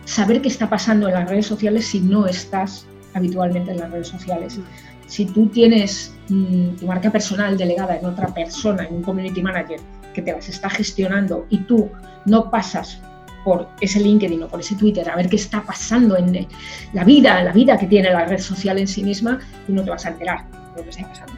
saber 0.05 0.41
qué 0.41 0.47
está 0.47 0.69
pasando 0.69 1.09
en 1.09 1.13
las 1.13 1.29
redes 1.29 1.45
sociales 1.45 1.85
si 1.85 1.99
no 1.99 2.25
estás 2.25 2.87
habitualmente 3.13 3.71
en 3.71 3.79
las 3.79 3.91
redes 3.91 4.07
sociales. 4.07 4.59
Si 5.07 5.25
tú 5.25 5.47
tienes 5.47 6.15
mm, 6.29 6.77
tu 6.79 6.87
marca 6.87 7.11
personal 7.11 7.57
delegada 7.57 7.97
en 7.97 8.05
otra 8.05 8.33
persona, 8.33 8.85
en 8.85 8.95
un 8.95 9.03
community 9.03 9.41
manager 9.41 9.81
que 10.13 10.21
te 10.21 10.31
las 10.31 10.47
está 10.47 10.69
gestionando 10.69 11.45
y 11.49 11.59
tú 11.59 11.89
no 12.25 12.49
pasas 12.49 13.01
por 13.43 13.67
ese 13.81 13.99
LinkedIn 13.99 14.41
o 14.43 14.47
por 14.47 14.61
ese 14.61 14.75
Twitter 14.75 15.09
a 15.09 15.17
ver 15.17 15.27
qué 15.27 15.35
está 15.35 15.63
pasando 15.63 16.15
en 16.15 16.47
la 16.93 17.03
vida, 17.03 17.43
la 17.43 17.51
vida 17.51 17.77
que 17.77 17.87
tiene 17.87 18.09
la 18.09 18.23
red 18.23 18.39
social 18.39 18.77
en 18.77 18.87
sí 18.87 19.03
misma, 19.03 19.39
tú 19.65 19.73
no 19.73 19.83
te 19.83 19.89
vas 19.89 20.05
a 20.05 20.09
enterar 20.09 20.45
de 20.49 20.77
lo 20.77 20.83
que 20.83 20.89
está 20.89 21.07
pasando. 21.07 21.33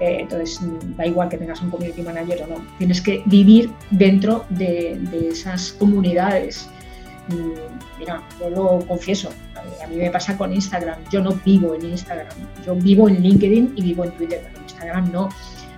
Eh, 0.00 0.20
entonces, 0.20 0.60
mm, 0.62 0.96
da 0.96 1.06
igual 1.06 1.28
que 1.28 1.36
tengas 1.36 1.60
un 1.60 1.70
community 1.70 2.00
manager 2.02 2.42
o 2.44 2.46
no, 2.46 2.66
tienes 2.78 3.02
que 3.02 3.22
vivir 3.26 3.70
dentro 3.90 4.46
de, 4.48 4.98
esas 5.30 5.72
comunidades. 5.72 6.68
Mm, 7.28 7.98
mira, 7.98 8.22
yo 8.40 8.48
lo 8.48 8.78
confieso, 8.86 9.30
a 9.82 9.86
mí 9.86 9.96
me 9.96 10.10
pasa 10.10 10.36
con 10.38 10.52
Instagram, 10.54 10.98
yo 11.12 11.22
no 11.22 11.32
vivo 11.44 11.74
en 11.74 11.84
Instagram, 11.84 12.28
yo 12.64 12.74
vivo 12.76 13.08
en 13.10 13.22
LinkedIn 13.22 13.74
y 13.76 13.82
vivo 13.82 14.04
en 14.04 14.12
Twitter, 14.12 14.40
pero 14.42 14.56
en 14.56 14.62
Instagram 14.62 15.12
no. 15.12 15.28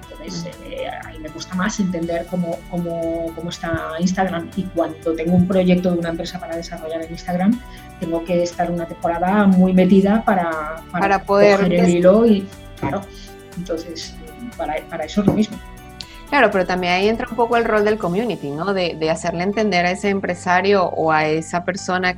Entonces, 0.03 0.45
mm. 0.45 0.73
eh, 0.73 0.89
a 0.89 1.11
mí 1.11 1.19
me 1.19 1.29
gusta 1.31 1.57
más 1.57 1.81
entender 1.81 2.25
cómo, 2.31 2.61
cómo, 2.71 3.33
cómo, 3.35 3.51
está 3.51 3.95
Instagram 3.99 4.51
y 4.55 4.63
cuando 4.67 5.15
tengo 5.15 5.35
un 5.35 5.49
proyecto 5.49 5.91
de 5.91 5.99
una 5.99 6.11
empresa 6.11 6.39
para 6.39 6.57
desarrollar 6.57 7.03
en 7.03 7.11
Instagram, 7.11 7.61
tengo 7.99 8.25
que 8.25 8.45
estar 8.45 8.71
una 8.71 8.87
temporada 8.87 9.49
muy 9.49 9.73
metida 9.73 10.23
para, 10.25 10.81
para, 10.93 11.25
poder 11.25 11.57
coger 11.57 11.73
el 11.73 11.89
hilo 11.89 12.25
y, 12.25 12.47
claro, 12.79 13.03
entonces, 13.57 14.15
para, 14.57 14.77
eso 15.05 15.21
es 15.21 15.27
lo 15.27 15.33
mismo. 15.33 15.59
Claro, 16.29 16.51
pero 16.51 16.67
también 16.67 16.95
ahí 16.95 17.09
entra 17.09 17.27
un 17.29 17.37
poco 17.37 17.57
el 17.57 17.65
rol 17.65 17.85
del 17.85 17.99
community, 17.99 18.51
¿no? 18.51 18.73
De, 18.73 18.95
de, 18.99 19.11
hacerle 19.11 19.43
entender 19.43 19.85
a 19.85 19.91
ese 19.91 20.09
empresario 20.09 20.85
o 20.85 21.13
a 21.13 21.27
esa 21.27 21.65
persona 21.65 22.17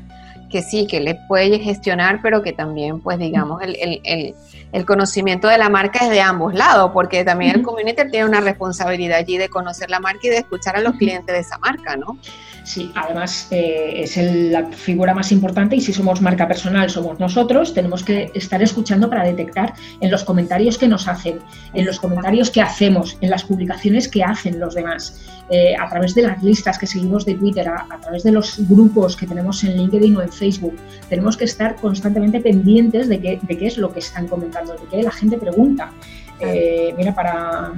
que 0.55 0.63
sí, 0.63 0.87
que 0.87 1.01
le 1.01 1.17
puede 1.27 1.59
gestionar, 1.59 2.21
pero 2.23 2.41
que 2.41 2.53
también, 2.53 3.01
pues 3.01 3.19
digamos, 3.19 3.61
el, 3.61 3.77
el, 4.05 4.35
el, 4.71 4.87
conocimiento 4.87 5.49
de 5.49 5.59
la 5.59 5.69
marca 5.69 6.05
es 6.05 6.11
de 6.11 6.21
ambos 6.21 6.55
lados, 6.55 6.93
porque 6.95 7.25
también 7.25 7.57
el 7.57 7.63
community 7.63 8.09
tiene 8.09 8.27
una 8.27 8.41
responsabilidad 8.41 9.19
allí 9.19 9.37
de 9.37 9.49
conocer 9.49 9.91
la 9.91 9.99
marca 9.99 10.21
y 10.23 10.29
de 10.29 10.37
escuchar 10.39 10.77
a 10.77 10.81
los 10.81 10.95
clientes 10.95 11.35
de 11.35 11.41
esa 11.41 11.59
marca, 11.59 11.97
¿no? 11.97 12.19
Sí, 12.65 12.91
además 12.95 13.47
eh, 13.51 14.05
es 14.05 14.17
la 14.17 14.65
figura 14.69 15.13
más 15.13 15.31
importante 15.33 15.77
y 15.77 15.83
si 15.83 15.93
somos 15.93 16.23
marca 16.23 16.49
personal 16.49 16.89
somos 16.89 17.21
nosotros, 17.21 17.75
tenemos 17.75 18.03
que 18.03 18.31
estar 18.33 18.63
escuchando 18.63 19.11
para 19.11 19.23
detectar 19.23 19.75
en 20.01 20.11
los 20.11 20.25
comentarios 20.25 20.79
que 20.79 20.89
nos 20.89 21.07
hacen, 21.07 21.41
en 21.75 21.85
los 21.85 22.01
comentarios 22.01 22.51
que 22.51 22.63
hacemos, 22.63 23.19
en 23.21 23.29
las 23.29 23.45
publicaciones 23.45 24.09
que 24.09 24.25
hacen 24.25 24.59
los 24.59 24.75
demás, 24.75 25.27
eh, 25.51 25.77
a 25.79 25.91
través 25.91 26.15
de 26.15 26.23
las 26.23 26.43
listas 26.43 26.79
que 26.79 26.87
seguimos 26.87 27.27
de 27.27 27.35
Twitter, 27.35 27.69
a, 27.69 28.01
través 28.01 28.23
de 28.23 28.33
los 28.33 28.67
grupos 28.67 29.15
que 29.15 29.27
tenemos 29.27 29.63
en 29.63 29.77
LinkedIn 29.77 30.17
o 30.17 30.23
en 30.23 30.33
Facebook. 30.33 30.75
Tenemos 31.11 31.37
que 31.37 31.45
estar 31.45 31.77
constantemente 31.77 32.41
pendientes 32.41 33.11
de, 33.11 33.21
qué, 33.21 33.41
es 33.61 33.77
lo 33.77 33.93
que 33.93 33.99
están 33.99 34.27
comentando, 34.27 34.73
de 34.73 34.87
qué 34.91 35.03
la 35.03 35.11
gente 35.11 35.37
pregunta. 35.37 35.93
Eh, 36.41 36.95
mira, 36.97 37.15
para 37.15 37.73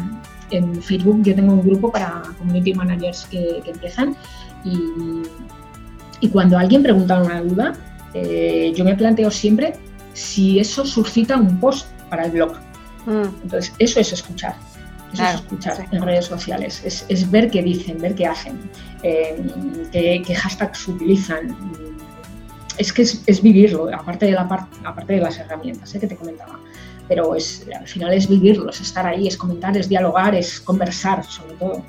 en 0.51 0.81
Facebook 0.81 1.23
yo 1.25 1.35
tengo 1.35 1.55
un 1.55 1.63
grupo 1.63 1.91
para 1.91 2.23
community 2.39 2.73
managers 2.73 3.27
que 3.27 3.63
empiezan 3.67 4.17
y, 6.21 6.29
cuando 6.29 6.59
alguien 6.59 6.83
pregunta 6.83 7.23
una 7.23 7.41
duda, 7.41 7.73
eh, 8.13 8.73
yo 8.75 8.85
me 8.85 8.95
planteo 8.95 9.31
siempre 9.31 9.75
si 10.13 10.59
eso 10.59 10.85
suscita 10.85 11.37
un 11.37 11.61
post 11.61 11.87
para 12.11 12.25
el 12.25 12.33
blog. 12.33 12.57
Mm. 13.07 13.43
Entonces, 13.45 13.73
eso 13.79 14.01
es 14.01 14.13
escuchar. 14.13 14.57
Eso 15.13 15.25
es 15.25 15.35
escuchar 15.37 15.87
en 15.91 16.03
redes 16.03 16.27
sociales. 16.27 16.83
Es, 16.85 17.31
ver 17.31 17.51
qué 17.51 17.63
dicen, 17.63 17.99
ver 17.99 18.15
qué 18.15 18.27
hacen, 18.27 18.59
eh, 19.03 20.23
qué, 20.27 20.35
hashtags 20.35 20.89
utilizan. 20.89 21.57
Es 22.77 22.93
que 22.93 23.03
es, 23.03 23.43
vivirlo, 23.43 23.89
aparte 23.95 24.27
de, 24.27 24.33
la 24.33 24.43
aparte 24.85 25.15
de 25.15 25.21
las 25.21 25.39
herramientas 25.39 25.95
eh, 25.95 26.01
que 26.01 26.07
te 26.07 26.17
comentaba. 26.17 26.59
Pero 27.09 27.37
es, 27.37 27.65
al 27.79 27.87
final 27.87 28.13
es 28.13 28.29
vivirlo, 28.29 28.69
es 28.69 28.81
estar 28.81 29.07
ahí, 29.07 29.29
es 29.29 29.37
comentar, 29.37 29.77
es 29.77 29.89
dialogar, 29.89 30.35
es 30.35 30.61
conversar 30.61 31.25
sobre 31.25 31.55
todo. 31.55 31.85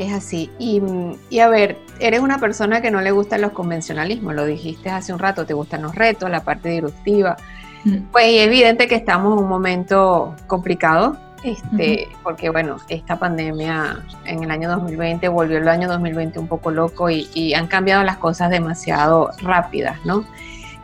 Es 0.00 0.12
así. 0.12 0.50
Y, 0.58 1.38
a 1.38 1.48
ver, 1.48 1.76
eres 1.98 2.20
una 2.20 2.38
persona 2.38 2.80
que 2.80 2.90
no 2.90 3.02
le 3.02 3.10
gustan 3.10 3.42
los 3.42 3.52
convencionalismos, 3.52 4.34
lo 4.34 4.46
dijiste 4.46 4.88
hace 4.88 5.12
un 5.12 5.18
rato, 5.18 5.44
te 5.44 5.52
gustan 5.52 5.82
los 5.82 5.94
retos, 5.94 6.30
la 6.30 6.42
parte 6.42 6.70
disruptiva. 6.70 7.36
Mm. 7.84 7.96
Pues 8.10 8.24
es 8.24 8.46
evidente 8.46 8.88
que 8.88 8.94
estamos 8.94 9.36
en 9.36 9.44
un 9.44 9.48
momento 9.50 10.34
complicado, 10.46 11.18
este, 11.44 12.08
porque 12.22 12.48
bueno, 12.48 12.78
esta 12.88 13.18
pandemia 13.18 14.02
en 14.24 14.42
el 14.42 14.50
año 14.50 14.70
2020 14.70 15.28
volvió 15.28 15.58
el 15.58 15.68
año 15.68 15.86
2020 15.88 16.38
un 16.38 16.48
poco 16.48 16.70
loco 16.70 17.10
y, 17.10 17.28
y 17.34 17.52
han 17.52 17.66
cambiado 17.66 18.02
las 18.02 18.16
cosas 18.16 18.50
demasiado 18.50 19.30
rápidas, 19.42 19.98
¿no? 20.06 20.24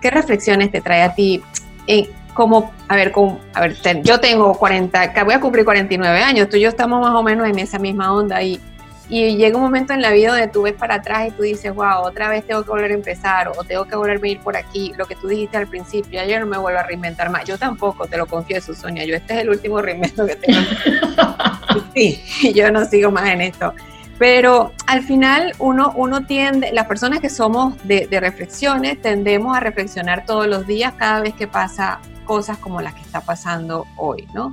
¿qué 0.01 0.11
reflexiones 0.11 0.71
te 0.71 0.81
trae 0.81 1.03
a 1.03 1.15
ti? 1.15 1.43
Eh, 1.87 2.11
como, 2.35 2.71
a 2.89 2.97
ver, 2.97 3.13
como, 3.13 3.41
a 3.55 3.63
ver, 3.63 3.77
yo 4.03 4.21
tengo 4.21 4.53
40, 4.55 5.25
voy 5.25 5.35
a 5.35 5.41
cumplir 5.41 5.65
49 5.65 6.21
años, 6.21 6.49
tú 6.49 6.59
y 6.59 6.61
yo 6.61 6.69
estamos 6.69 7.01
más 7.01 7.15
o 7.15 7.23
menos 7.23 7.49
en 7.49 7.59
esa 7.59 7.79
misma 7.79 8.13
onda 8.13 8.43
y 8.43 8.61
y 9.09 9.37
llega 9.37 9.57
un 9.57 9.63
momento 9.63 9.93
en 9.93 10.03
la 10.03 10.11
vida 10.11 10.31
donde 10.31 10.49
tú 10.49 10.63
ves 10.63 10.75
para 10.75 10.97
atrás 10.97 11.29
y 11.29 11.31
tú 11.31 11.43
dices, 11.43 11.73
wow, 11.73 12.03
otra 12.03 12.29
vez 12.29 12.45
tengo 12.45 12.65
que 12.65 12.71
volver 12.71 12.91
a 12.91 12.95
empezar 12.95 13.49
o 13.57 13.63
tengo 13.63 13.85
que 13.85 13.95
volverme 13.95 14.29
a 14.29 14.33
ir 14.33 14.41
por 14.41 14.57
aquí. 14.57 14.93
Lo 14.97 15.07
que 15.07 15.15
tú 15.15 15.29
dijiste 15.29 15.57
al 15.57 15.69
principio, 15.69 16.21
ayer 16.21 16.41
no 16.41 16.47
me 16.47 16.59
vuelvo 16.59 16.81
a 16.81 16.83
reinventar 16.83 17.31
más. 17.31 17.45
Yo 17.45 17.57
tampoco, 17.57 18.07
te 18.07 18.17
lo 18.17 18.27
confieso, 18.27 18.75
Sonia. 18.75 19.05
Yo 19.05 19.15
este 19.15 19.35
es 19.35 19.41
el 19.43 19.51
último 19.51 19.81
reinvento 19.81 20.27
que 20.27 20.35
tengo. 20.37 20.61
sí, 21.95 22.21
yo 22.53 22.71
no 22.73 22.85
sigo 22.85 23.13
más 23.13 23.29
en 23.29 23.43
esto. 23.43 23.73
Pero 24.19 24.73
al 24.87 25.03
final 25.03 25.53
uno, 25.59 25.93
uno 25.95 26.27
tiende, 26.27 26.73
las 26.73 26.87
personas 26.87 27.21
que 27.21 27.29
somos 27.29 27.77
de, 27.87 28.09
de 28.09 28.19
reflexiones, 28.19 29.01
tendemos 29.01 29.57
a 29.57 29.61
reflexionar 29.61 30.25
todos 30.27 30.49
los 30.49 30.67
días 30.67 30.95
cada 30.95 31.21
vez 31.21 31.35
que 31.35 31.47
pasa 31.47 32.01
cosas 32.25 32.59
como 32.59 32.81
las 32.81 32.95
que 32.95 33.03
está 33.03 33.21
pasando 33.21 33.87
hoy, 33.97 34.27
¿no? 34.35 34.53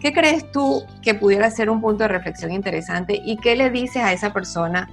¿Qué 0.00 0.12
crees 0.12 0.50
tú 0.50 0.84
que 1.02 1.14
pudiera 1.14 1.50
ser 1.50 1.68
un 1.68 1.80
punto 1.80 2.04
de 2.04 2.08
reflexión 2.08 2.52
interesante 2.52 3.20
y 3.22 3.36
qué 3.36 3.54
le 3.54 3.70
dices 3.70 4.02
a 4.02 4.12
esa 4.12 4.32
persona 4.32 4.88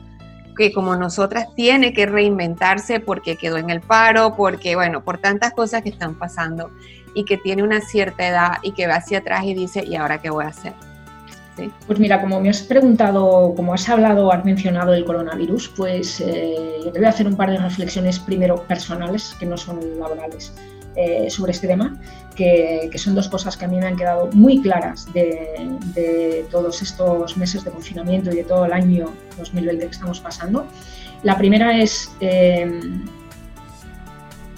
que 0.58 0.74
como 0.74 0.96
nosotras 0.96 1.48
tiene 1.56 1.94
que 1.94 2.06
reinventarse 2.08 3.00
porque 3.00 3.38
quedó 3.38 3.58
en 3.58 3.70
el 3.70 3.80
paro, 3.80 4.36
porque 4.36 4.76
bueno, 4.76 5.04
por 5.04 5.20
tantas 5.20 5.54
cosas 5.54 5.84
que 5.84 5.90
están 5.90 6.16
pasando 6.16 6.72
y 7.14 7.24
que 7.24 7.38
tiene 7.38 7.64
una 7.64 7.80
cierta 7.80 8.28
edad 8.28 8.52
y 8.64 8.72
que 8.72 8.88
va 8.88 8.96
hacia 8.96 9.20
atrás 9.20 9.46
y 9.46 9.54
dice, 9.54 9.86
¿y 9.86 9.96
ahora 9.96 10.20
qué 10.20 10.30
voy 10.30 10.46
a 10.46 10.50
hacer? 10.50 10.74
Pues 11.88 12.00
mira, 12.00 12.22
como 12.22 12.40
me 12.40 12.50
has 12.50 12.62
preguntado, 12.62 13.54
como 13.56 13.74
has 13.74 13.88
hablado, 13.90 14.32
has 14.32 14.46
mencionado 14.46 14.94
el 14.94 15.06
coronavirus, 15.06 15.70
pues 15.70 16.22
eh, 16.22 16.56
yo 16.84 16.92
te 16.92 17.00
voy 17.00 17.06
a 17.06 17.10
hacer 17.10 17.28
un 17.28 17.36
par 17.36 17.50
de 17.50 17.58
reflexiones 17.58 18.20
primero 18.20 18.62
personales, 18.64 19.36
que 19.40 19.46
no 19.46 19.58
son 19.58 19.80
laborales. 20.00 20.54
Eh, 21.00 21.30
sobre 21.30 21.52
este 21.52 21.68
tema, 21.68 21.96
que, 22.34 22.90
son 22.96 23.14
dos 23.14 23.30
cosas 23.30 23.56
que 23.56 23.66
a 23.66 23.68
mí 23.68 23.78
me 23.78 23.86
han 23.86 23.96
quedado 23.96 24.30
muy 24.34 24.64
claras 24.64 25.06
de, 25.14 26.44
todos 26.50 26.82
estos 26.82 27.38
meses 27.38 27.64
de 27.64 27.70
confinamiento 27.70 28.32
y 28.32 28.38
de 28.38 28.44
todo 28.44 28.66
el 28.66 28.74
año 28.74 29.14
2020 29.38 29.86
que 29.86 29.92
estamos 29.92 30.20
pasando. 30.20 30.66
La 31.22 31.38
primera 31.38 31.78
es, 31.78 32.10
em, 32.20 33.06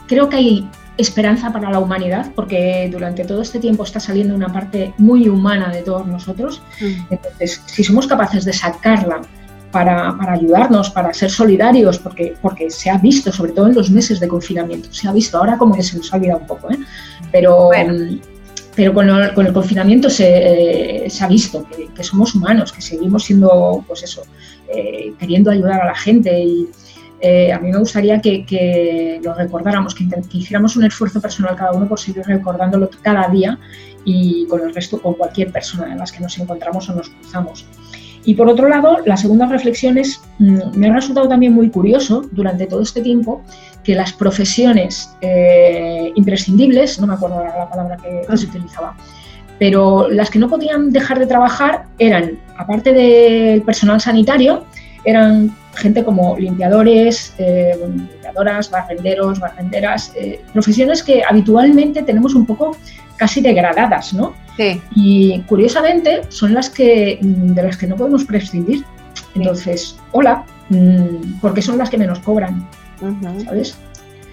creo 0.08 0.30
que 0.30 0.38
hay 0.38 0.70
esperanza 0.96 1.52
para 1.52 1.70
la 1.70 1.80
humanidad, 1.80 2.32
porque 2.34 2.88
durante 2.90 3.26
todo 3.26 3.42
este 3.42 3.60
tiempo 3.60 3.84
está 3.84 4.00
saliendo 4.00 4.34
una 4.34 4.48
parte 4.48 4.94
muy 4.98 5.28
humana 5.28 5.74
de 5.74 5.82
todos 5.82 6.08
nosotros. 6.08 6.62
Mm. 6.80 7.14
Entonces, 7.14 7.62
si 7.66 7.84
somos 7.84 8.08
capaces 8.08 8.46
de 8.46 8.54
sacarla 8.54 9.20
para, 9.72 10.16
ayudarnos, 10.32 10.90
para 10.90 11.14
ser 11.14 11.30
solidarios, 11.30 12.00
porque, 12.00 12.36
porque 12.42 12.70
se 12.70 12.90
ha 12.90 12.98
visto, 12.98 13.32
sobre 13.32 13.52
todo 13.52 13.68
en 13.68 13.76
los 13.76 13.90
meses 13.92 14.20
de 14.20 14.28
confinamiento, 14.28 14.92
se 14.92 15.08
ha 15.08 15.14
visto, 15.14 15.38
ahora 15.38 15.58
como 15.58 15.76
que 15.76 15.84
se 15.84 15.98
nos 15.98 16.12
ha 16.12 16.18
olvidado 16.18 16.40
un 16.40 16.48
poco, 16.48 16.72
¿eh? 16.72 16.78
pero, 17.32 17.70
pero 18.76 18.94
con, 18.94 19.10
el, 19.10 19.34
con 19.34 19.46
el 19.46 19.54
confinamiento 19.54 20.10
se, 20.10 21.06
eh, 21.06 21.10
se 21.10 21.24
ha 21.24 21.28
visto 21.28 21.66
que, 21.96 22.04
somos 22.04 22.34
humanos, 22.34 22.72
que 22.72 22.82
seguimos 22.82 23.26
siendo, 23.26 23.84
pues 23.88 24.04
eso, 24.04 24.24
eh, 24.74 25.14
queriendo 25.20 25.52
ayudar 25.52 25.82
a 25.82 25.86
la 25.86 25.96
gente 25.96 26.40
y 26.40 26.68
a 27.52 27.60
mí 27.60 27.70
me 27.70 27.78
gustaría 27.78 28.22
que, 28.22 28.46
que 28.46 29.20
lo 29.22 29.34
recordáramos, 29.34 29.94
que, 29.94 30.08
que, 30.08 30.38
hiciéramos 30.38 30.78
un 30.78 30.86
esfuerzo 30.86 31.20
personal 31.20 31.56
cada 31.56 31.74
uno 31.74 31.86
por 31.86 32.00
seguir 32.00 32.24
recordándolo 32.26 32.90
cada 33.02 33.28
día 33.28 33.60
y 34.06 34.48
con 34.48 34.62
el 34.62 34.74
resto, 34.74 35.02
con 35.02 35.16
cualquier 35.16 35.52
persona 35.52 35.92
en 35.92 35.98
las 35.98 36.14
que 36.14 36.22
nos 36.22 36.40
encontramos 36.40 36.90
o 36.90 36.96
nos 36.96 37.10
cruzamos. 37.10 37.66
Y 38.26 38.36
por 38.36 38.50
otro 38.50 38.68
lado, 38.68 38.98
la 39.06 39.18
segunda 39.18 39.48
reflexión 39.48 39.98
es, 39.98 40.22
mm, 40.40 40.78
me 40.78 40.90
ha 40.90 40.94
resultado 40.94 41.28
también 41.28 41.54
muy 41.54 41.70
curioso 41.70 42.24
durante 42.32 42.68
todo 42.68 42.82
este 42.82 43.02
tiempo 43.02 43.42
que 43.84 43.96
las 43.96 44.14
profesiones 44.14 45.16
eh, 45.22 46.12
imprescindibles, 46.16 47.00
no 47.00 47.08
me 47.08 47.14
acuerdo 47.14 47.44
la 47.44 47.70
palabra 47.70 47.98
que, 47.98 48.38
se 48.38 48.46
utilizaba, 48.46 48.96
pero 49.58 50.10
las 50.10 50.30
que 50.30 50.40
no 50.40 50.50
podían 50.50 50.92
dejar 50.92 51.20
de 51.20 51.28
trabajar 51.28 51.86
eran, 51.98 52.40
aparte 52.58 52.94
del 52.94 53.62
personal 53.62 54.00
sanitario, 54.00 54.64
eran 55.06 55.56
gente 55.76 56.04
como 56.04 56.38
limpiadores, 56.38 57.34
eh, 57.38 57.78
limpiadoras, 57.82 58.70
barrenderos, 58.70 59.40
barrenderas, 59.40 60.12
eh, 60.16 60.42
profesiones 60.54 61.04
que 61.04 61.24
habitualmente 61.28 62.04
tenemos 62.04 62.36
un 62.36 62.46
poco 62.46 62.76
casi 63.16 63.42
degradadas, 63.42 64.14
¿no? 64.14 64.34
Sí. 64.60 64.82
Y 64.94 65.42
curiosamente 65.44 66.24
son 66.28 66.54
las 66.54 66.70
que 66.70 67.18
mm, 67.22 67.54
de 67.54 67.64
las 67.64 67.78
que 67.78 67.88
no 67.88 67.96
podemos 67.96 68.26
prescindir. 68.26 68.84
Entonces, 69.34 69.98
hola, 70.12 70.44
mm, 70.68 71.40
porque 71.40 71.62
son 71.62 71.78
las 71.78 71.90
que 71.90 71.98
menos 71.98 72.20
cobran, 72.20 72.68
¿sabes? 73.46 73.78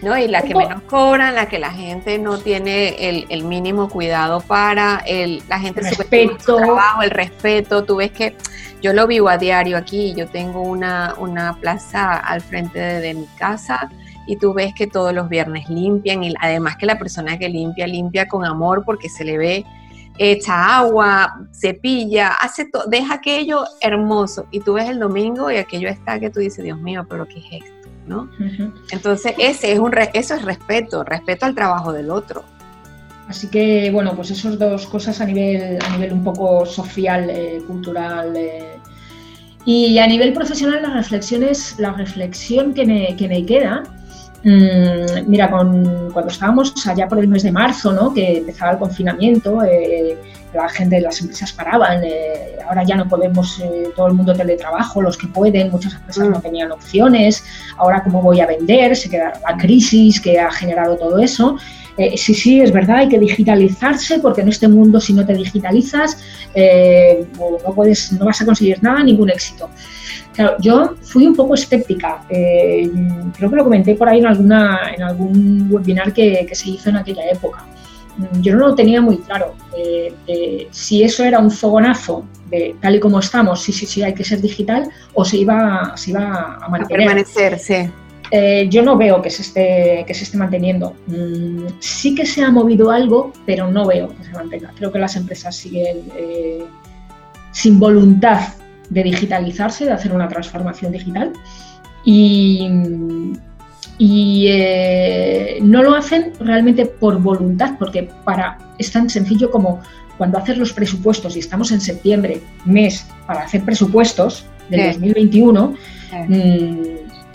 ¿no? 0.03 0.19
Y 0.19 0.27
la 0.27 0.43
que 0.43 0.53
menos 0.53 0.83
cobran, 0.83 1.37
la 1.37 1.47
que 1.47 1.61
la 1.61 1.71
gente 1.71 2.19
no 2.19 2.39
tiene 2.39 2.97
el, 3.09 3.45
mínimo 3.45 3.89
cuidado 3.89 4.41
para, 4.41 5.01
el, 5.07 5.45
la 5.49 5.61
gente 5.61 5.81
respeto. 5.81 6.57
el 6.57 6.65
trabajo, 6.65 7.03
el 7.03 7.11
respeto. 7.11 7.85
Tú 7.85 7.97
ves 7.97 8.11
que 8.11 8.35
yo 8.83 8.93
lo 8.93 9.07
vivo 9.07 9.29
a 9.29 9.39
diario 9.39 9.77
aquí, 9.77 10.13
yo 10.17 10.27
tengo 10.27 10.61
una, 10.61 11.15
una 11.19 11.55
plaza 11.61 12.17
al 12.17 12.41
frente 12.41 12.81
de 12.81 13.15
mi 13.15 13.27
casa 13.39 13.89
y 14.27 14.37
tú 14.39 14.53
ves 14.53 14.75
que 14.75 14.89
todos 14.89 15.15
los 15.15 15.29
viernes 15.29 15.69
limpian 15.69 16.25
y 16.25 16.35
además 16.41 16.77
que 16.77 16.87
la 16.87 16.99
persona 16.99 17.39
que 17.39 17.49
limpia, 17.49 17.87
limpia 17.87 18.27
con 18.27 18.45
amor 18.45 18.83
porque 18.85 19.09
se 19.09 19.23
le 19.23 19.39
ve 19.39 19.65
echa 20.19 20.79
agua, 20.79 21.47
cepilla, 21.53 22.29
hace 22.29 22.67
todo, 22.67 22.85
deja 22.87 23.15
aquello 23.15 23.65
hermoso 23.81 24.47
y 24.51 24.61
tú 24.61 24.75
ves 24.75 24.89
el 24.89 24.99
domingo 24.99 25.51
y 25.51 25.57
aquello 25.57 25.89
está 25.89 26.19
que 26.19 26.31
tú 26.31 26.41
dices, 26.41 26.65
Dios 26.65 26.79
mío, 26.81 27.07
pero 27.09 27.27
¿qué 27.27 27.39
es 27.39 27.65
esto? 27.65 27.77
¿no? 28.07 28.31
Entonces 28.93 29.35
ese 29.39 29.73
es 29.73 29.79
un 29.79 29.93
eso 30.15 30.35
es 30.35 30.43
respeto, 30.43 31.05
respeto 31.05 31.47
al 31.47 31.55
trabajo 31.55 31.93
del 31.93 32.11
otro. 32.11 32.45
Así 33.29 33.49
que 33.49 33.91
bueno, 33.91 34.15
pues 34.15 34.31
esas 34.31 34.59
dos 34.59 34.87
cosas 34.87 35.21
a 35.21 35.27
nivel, 35.27 35.79
a 35.83 35.89
nivel 35.91 36.13
un 36.13 36.23
poco 36.23 36.65
social, 36.65 37.29
eh, 37.29 37.61
cultural. 37.67 38.37
Eh. 38.37 38.77
Y 39.65 39.99
a 39.99 40.07
nivel 40.07 40.33
profesional, 40.33 40.83
las 40.83 40.95
reflexiones, 40.95 41.75
la 41.79 41.93
reflexión 41.93 42.73
que 42.73 42.87
me, 42.87 43.17
que 43.17 43.27
me 43.27 43.45
queda 43.45 43.83
Mm, 44.49 45.29
mira, 45.29 45.51
cuando 45.51 46.29
estábamos 46.29 46.73
allá 46.87 47.09
por 47.09 47.19
el 47.19 47.27
mes 47.27 47.43
de 47.43 47.51
marzo, 47.51 47.93
¿no? 47.93 48.15
que 48.15 48.39
empezaba 48.39 48.71
el 48.71 48.79
confinamiento, 48.79 49.65
eh, 49.65 50.17
la 50.55 50.69
gente, 50.69 51.01
las 51.01 51.21
empresas 51.21 51.53
paraban, 51.53 52.05
eh, 52.05 52.55
ahora 52.69 52.85
ya 52.85 52.95
no 52.95 53.09
podemos, 53.09 53.59
eh, 53.59 53.89
todo 53.97 54.07
el 54.07 54.15
mundo 54.15 54.33
teletrabajo, 54.35 55.03
los 55.03 55.19
que 55.19 55.27
pueden, 55.27 55.73
muchas 55.73 55.95
empresas 55.95 56.29
no 56.29 56.39
mm. 56.39 56.43
tenían 56.43 56.71
opciones, 56.71 57.43
ahora 57.77 58.05
cómo 58.05 58.23
voy 58.23 58.41
a 58.41 58.47
vender, 58.47 58.95
se 58.95 59.11
queda 59.11 59.33
la 59.45 59.57
crisis 59.57 60.21
que 60.21 60.39
ha 60.39 60.53
generado 60.53 60.97
todo 60.97 61.19
eso. 61.19 61.57
sí, 62.17 62.33
sí, 62.35 62.61
es 62.61 62.71
verdad, 62.71 62.99
hay 62.99 63.09
que 63.09 63.19
digitalizarse 63.19 64.21
porque 64.21 64.43
en 64.43 64.49
este 64.49 64.69
mundo 64.69 65.01
si 65.01 65.13
no 65.13 65.25
te 65.27 65.33
digitalizas 65.35 66.19
no, 67.39 67.75
puedes, 67.75 68.13
no 68.13 68.27
vas 68.27 68.41
a 68.43 68.45
conseguir 68.45 68.81
nada, 68.81 69.03
ningún 69.03 69.31
éxito. 69.31 69.71
Claro, 70.37 70.57
yo 70.61 70.95
fui 71.01 71.27
un 71.27 71.35
poco 71.35 71.55
escéptica. 71.55 72.23
Eh, 72.29 72.91
creo 73.37 73.49
que 73.49 73.57
lo 73.57 73.65
comenté 73.65 73.95
por 73.95 74.07
ahí 74.07 74.19
en, 74.19 74.27
alguna, 74.27 74.93
en 74.95 75.03
algún 75.03 75.69
webinar 75.71 76.13
que, 76.13 76.47
se 76.53 76.71
hizo 76.71 76.91
en 76.91 76.97
aquella 76.97 77.27
época. 77.31 77.65
Mm, 78.19 78.43
yo 78.43 78.55
no 78.55 78.69
lo 78.69 78.75
tenía 78.75 79.01
muy 79.01 79.17
claro. 79.17 79.55
Eh, 79.75 80.69
si 80.71 81.03
eso 81.03 81.25
era 81.25 81.39
un 81.39 81.51
fogonazo 81.51 82.27
de 82.51 82.77
tal 82.83 82.97
y 82.97 83.01
como 83.01 83.19
estamos, 83.19 83.63
sí, 83.63 83.73
sí, 83.73 83.87
sí, 83.87 84.03
hay 84.03 84.13
que 84.13 84.25
ser 84.25 84.43
digital, 84.43 84.91
o 85.15 85.25
se 85.25 85.39
iba, 85.39 85.97
se 85.97 86.11
iba 86.11 86.59
a 86.61 86.69
mantener. 86.69 87.09
A 87.09 87.15
permanecer, 87.15 87.59
sí. 87.59 87.91
Eh, 88.31 88.67
yo 88.69 88.83
no 88.83 88.99
veo 88.99 89.23
que 89.23 89.31
se 89.31 89.41
esté, 89.41 90.05
que 90.07 90.13
se 90.13 90.25
esté 90.25 90.37
manteniendo. 90.37 90.95
Mm, 91.07 91.67
sí 91.79 92.15
que 92.15 92.27
se 92.27 92.43
ha 92.45 92.51
movido 92.51 92.91
algo, 92.91 93.33
pero 93.47 93.71
no 93.71 93.87
veo 93.87 94.09
que 94.09 94.23
se 94.23 94.33
mantenga. 94.33 94.71
Creo 94.77 94.93
que 94.93 94.99
las 94.99 95.17
empresas 95.17 95.57
siguen 95.57 96.03
sin 97.53 97.81
voluntad 97.81 98.41
de 98.91 99.03
digitalizarse, 99.03 99.85
de 99.85 99.93
hacer 99.93 100.13
una 100.13 100.29
transformación 100.29 100.93
digital. 100.93 101.33
Y, 102.05 102.69
eh, 104.49 105.59
no 105.63 105.83
lo 105.83 105.95
hacen 105.95 106.33
realmente 106.39 106.87
por 106.87 107.21
voluntad, 107.21 107.77
porque 107.79 108.09
para, 108.25 108.59
es 108.79 108.93
tan 108.93 109.09
sencillo 109.09 109.51
como 109.51 109.81
cuando 110.19 110.39
haces 110.39 110.57
los 110.59 110.73
presupuestos 110.73 111.37
y 111.37 111.41
estamos 111.41 111.73
en 111.73 111.81
septiembre, 111.81 112.41
mes 112.65 113.07
para 113.27 113.43
hacer 113.43 113.63
presupuestos 113.65 114.47
del 114.71 114.93
2021, 114.93 115.75
mm, 116.29 116.73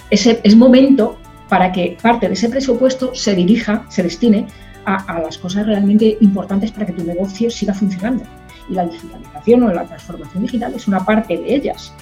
ese 0.09 0.39
es 0.43 0.55
momento 0.55 1.17
para 1.49 1.71
que 1.71 1.97
parte 2.01 2.27
de 2.27 2.33
ese 2.33 2.49
presupuesto 2.49 3.13
se 3.13 3.35
dirija, 3.35 3.85
se 3.89 4.03
destine 4.03 4.47
a 4.85 5.19
las 5.19 5.37
cosas 5.37 5.67
realmente 5.67 6.17
importantes 6.21 6.71
para 6.71 6.87
que 6.87 6.93
tu 6.93 7.03
negocio 7.03 7.51
siga 7.51 7.73
funcionando 7.73 8.23
y 8.71 8.75
la 8.75 8.85
digitalización 8.85 9.63
o 9.63 9.73
la 9.73 9.85
transformación 9.85 10.43
digital 10.43 10.73
es 10.73 10.87
una 10.87 11.05
parte 11.05 11.37
de 11.37 11.55
ellas. 11.55 11.93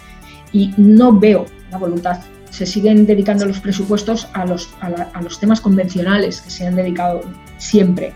Y 0.54 0.74
no 0.78 1.12
veo 1.12 1.46
la 1.72 1.78
voluntad. 1.78 2.20
Se 2.50 2.66
siguen 2.66 3.06
dedicando 3.06 3.46
los 3.46 3.60
presupuestos 3.60 4.28
a 4.34 4.46
los, 4.46 4.70
a, 4.82 5.22
los 5.22 5.40
temas 5.40 5.62
convencionales 5.62 6.42
que 6.42 6.50
se 6.50 6.68
han 6.68 6.76
dedicado 6.76 7.22
siempre. 7.58 8.14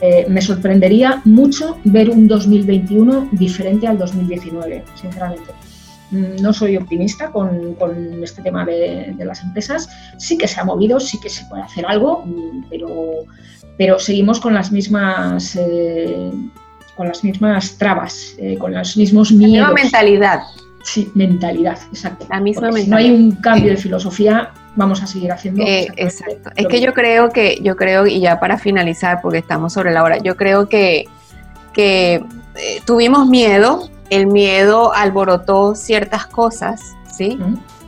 Eh, 0.00 0.26
me 0.28 0.42
sorprendería 0.42 1.22
mucho 1.24 1.78
ver 1.84 2.10
un 2.10 2.26
2021 2.26 3.28
diferente 3.32 3.86
al 3.86 3.98
2019, 3.98 4.84
sinceramente. 5.00 5.52
mm, 6.10 6.42
no 6.42 6.52
soy 6.52 6.76
optimista 6.76 7.30
con, 7.30 7.76
este 8.22 8.42
tema 8.42 8.64
de, 8.64 9.14
las 9.18 9.42
empresas. 9.42 9.88
Sí 10.18 10.36
que 10.36 10.46
se 10.46 10.60
ha 10.60 10.64
movido, 10.64 11.00
sí 11.00 11.18
que 11.20 11.30
se 11.30 11.44
puede 11.46 11.62
hacer 11.62 11.86
algo, 11.86 12.24
mm, 12.26 12.66
pero, 12.68 13.24
pero 13.78 13.98
seguimos 13.98 14.40
con 14.40 14.52
las 14.52 14.70
mismas, 14.72 15.56
eh, 15.56 16.30
con 16.96 17.08
las 17.08 17.24
mismas 17.24 17.76
trabas, 17.76 18.34
eh, 18.38 18.56
con 18.58 18.72
los 18.72 18.96
mismos 18.96 19.32
miedos. 19.32 19.68
La 19.68 19.74
mentalidad. 19.74 20.40
Sí, 20.82 21.10
mentalidad, 21.14 21.78
exacto. 21.90 22.26
La 22.30 22.40
misma 22.40 22.70
mentalidad. 22.70 22.84
Si 22.84 22.90
no 22.90 22.96
hay 22.96 23.10
un 23.10 23.32
cambio 23.32 23.70
de 23.70 23.76
filosofía, 23.76 24.50
vamos 24.76 25.02
a 25.02 25.06
seguir 25.06 25.32
haciendo. 25.32 25.62
Eh, 25.62 25.88
exacto. 25.96 26.50
Es 26.56 26.66
que 26.66 26.80
yo 26.80 26.92
creo 26.92 27.30
que, 27.30 27.58
yo 27.62 27.76
creo, 27.76 28.06
y 28.06 28.20
ya 28.20 28.38
para 28.38 28.58
finalizar, 28.58 29.20
porque 29.22 29.38
estamos 29.38 29.72
sobre 29.72 29.92
la 29.92 30.02
hora, 30.02 30.18
yo 30.18 30.36
creo 30.36 30.68
que, 30.68 31.06
que 31.72 32.24
eh, 32.56 32.80
tuvimos 32.84 33.26
miedo, 33.28 33.88
el 34.10 34.26
miedo 34.26 34.92
alborotó 34.92 35.74
ciertas 35.74 36.26
cosas, 36.26 36.82
¿sí? 37.10 37.38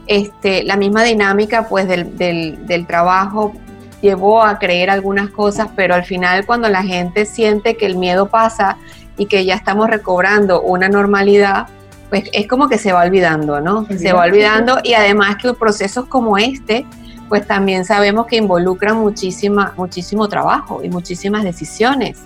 este, 0.06 0.62
la 0.62 0.76
misma 0.76 1.02
dinámica 1.02 1.68
pues 1.68 1.88
del, 1.88 2.16
del, 2.16 2.66
del 2.66 2.86
trabajo 2.86 3.52
llevó 4.00 4.42
a 4.42 4.58
creer 4.58 4.90
algunas 4.90 5.30
cosas, 5.30 5.68
pero 5.74 5.94
al 5.94 6.04
final 6.04 6.46
cuando 6.46 6.68
la 6.68 6.82
gente 6.82 7.26
siente 7.26 7.76
que 7.76 7.86
el 7.86 7.96
miedo 7.96 8.26
pasa 8.26 8.76
y 9.16 9.26
que 9.26 9.44
ya 9.44 9.54
estamos 9.54 9.88
recobrando 9.88 10.60
una 10.62 10.88
normalidad, 10.88 11.68
pues 12.08 12.24
es 12.32 12.46
como 12.46 12.68
que 12.68 12.78
se 12.78 12.92
va 12.92 13.02
olvidando, 13.02 13.60
¿no? 13.60 13.86
Se 13.86 14.12
va 14.12 14.24
olvidando 14.24 14.78
y 14.84 14.94
además 14.94 15.36
que 15.36 15.52
procesos 15.54 16.06
como 16.06 16.38
este, 16.38 16.86
pues 17.28 17.46
también 17.46 17.84
sabemos 17.84 18.26
que 18.26 18.36
involucran 18.36 18.96
muchísima, 18.96 19.72
muchísimo 19.76 20.28
trabajo 20.28 20.82
y 20.84 20.88
muchísimas 20.88 21.42
decisiones 21.42 22.18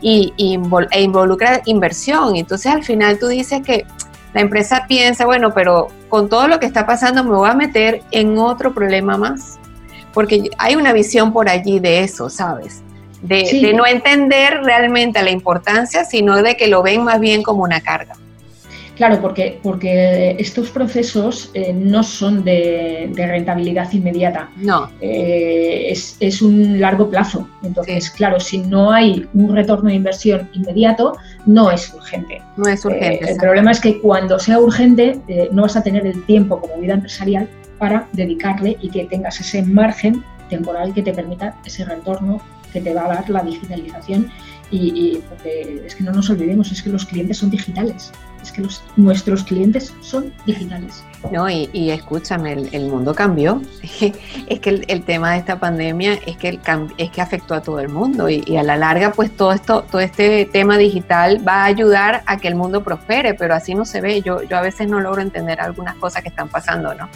y, 0.00 0.32
e 0.90 1.02
involucra 1.02 1.60
inversión. 1.66 2.36
Entonces 2.36 2.72
al 2.72 2.84
final 2.84 3.18
tú 3.18 3.28
dices 3.28 3.62
que 3.62 3.84
la 4.32 4.40
empresa 4.40 4.84
piensa, 4.88 5.26
bueno, 5.26 5.52
pero 5.52 5.88
con 6.08 6.28
todo 6.28 6.48
lo 6.48 6.58
que 6.58 6.66
está 6.66 6.86
pasando 6.86 7.24
me 7.24 7.30
voy 7.30 7.50
a 7.50 7.54
meter 7.54 8.02
en 8.10 8.38
otro 8.38 8.72
problema 8.72 9.16
más, 9.16 9.58
porque 10.12 10.50
hay 10.58 10.76
una 10.76 10.92
visión 10.92 11.32
por 11.32 11.48
allí 11.48 11.80
de 11.80 12.00
eso, 12.00 12.28
¿sabes? 12.30 12.82
De, 13.22 13.42
de 13.62 13.72
no 13.72 13.84
entender 13.86 14.60
realmente 14.62 15.22
la 15.22 15.30
importancia, 15.30 16.04
sino 16.04 16.40
de 16.42 16.56
que 16.56 16.68
lo 16.68 16.82
ven 16.82 17.02
más 17.02 17.18
bien 17.18 17.42
como 17.42 17.64
una 17.64 17.80
carga. 17.80 18.14
Claro, 18.98 19.20
porque, 19.20 19.60
porque 19.62 20.34
estos 20.40 20.70
procesos 20.70 21.52
eh, 21.54 21.72
no 21.72 22.02
son 22.02 22.42
de, 22.42 23.12
rentabilidad 23.14 23.92
inmediata. 23.92 24.50
No. 24.56 24.90
Eh, 25.00 25.94
es, 26.18 26.42
un 26.42 26.80
largo 26.80 27.08
plazo. 27.08 27.48
Entonces, 27.62 28.10
claro, 28.10 28.40
si 28.40 28.58
no 28.58 28.90
hay 28.90 29.24
un 29.34 29.54
retorno 29.54 29.88
de 29.88 29.94
inversión 29.94 30.50
inmediato, 30.52 31.16
no 31.46 31.70
es 31.70 31.94
urgente. 31.94 32.42
No 32.56 32.68
es 32.68 32.84
urgente. 32.84 33.24
Eh, 33.24 33.30
el 33.30 33.36
problema 33.36 33.70
es 33.70 33.78
que 33.78 34.00
cuando 34.00 34.40
sea 34.40 34.58
urgente, 34.58 35.20
no 35.52 35.62
vas 35.62 35.76
a 35.76 35.82
tener 35.84 36.04
el 36.04 36.26
tiempo 36.26 36.60
como 36.60 36.76
vida 36.78 36.94
empresarial 36.94 37.48
para 37.78 38.08
dedicarle 38.12 38.76
y 38.80 38.90
que 38.90 39.04
tengas 39.06 39.40
ese 39.40 39.62
margen 39.62 40.24
temporal 40.48 40.92
que 40.94 41.02
te 41.02 41.12
permita 41.12 41.56
ese 41.64 41.84
retorno 41.84 42.40
que 42.72 42.80
te 42.80 42.94
va 42.94 43.04
a 43.04 43.08
dar 43.08 43.30
la 43.30 43.42
digitalización 43.42 44.30
y, 44.70 45.18
porque 45.30 45.82
es 45.86 45.94
que 45.94 46.04
no 46.04 46.12
nos 46.12 46.28
olvidemos, 46.28 46.70
es 46.70 46.82
que 46.82 46.90
los 46.90 47.06
clientes 47.06 47.38
son 47.38 47.48
digitales, 47.48 48.12
es 48.42 48.52
que 48.52 48.60
los, 48.60 48.82
nuestros 48.96 49.42
clientes 49.42 49.94
son 50.02 50.30
digitales. 50.44 51.02
No, 51.32 51.48
y, 51.48 51.70
y 51.72 51.90
escúchame, 51.90 52.52
el, 52.52 52.88
mundo 52.88 53.14
cambió. 53.14 53.62
es 54.46 54.60
que 54.60 54.84
el, 54.86 55.04
tema 55.04 55.32
de 55.32 55.38
esta 55.38 55.58
pandemia 55.58 56.14
es 56.26 56.36
que, 56.36 56.50
el, 56.50 56.60
es 56.98 57.10
que 57.10 57.22
afectó 57.22 57.54
a 57.54 57.62
todo 57.62 57.80
el 57.80 57.88
mundo 57.88 58.28
y, 58.28 58.56
a 58.58 58.62
la 58.62 58.76
larga, 58.76 59.12
pues 59.12 59.34
todo 59.34 59.52
esto, 59.52 59.84
todo 59.90 60.02
este 60.02 60.44
tema 60.44 60.76
digital 60.76 61.42
va 61.46 61.62
a 61.62 61.64
ayudar 61.64 62.22
a 62.26 62.36
que 62.36 62.48
el 62.48 62.54
mundo 62.54 62.84
prospere, 62.84 63.32
pero 63.32 63.54
así 63.54 63.74
no 63.74 63.86
se 63.86 64.02
ve. 64.02 64.20
Yo, 64.20 64.42
yo 64.42 64.58
a 64.58 64.60
veces 64.60 64.86
no 64.86 65.00
logro 65.00 65.22
entender 65.22 65.62
algunas 65.62 65.96
cosas 65.96 66.22
que 66.22 66.28
están 66.28 66.48
pasando, 66.50 66.94
¿no? 66.94 67.08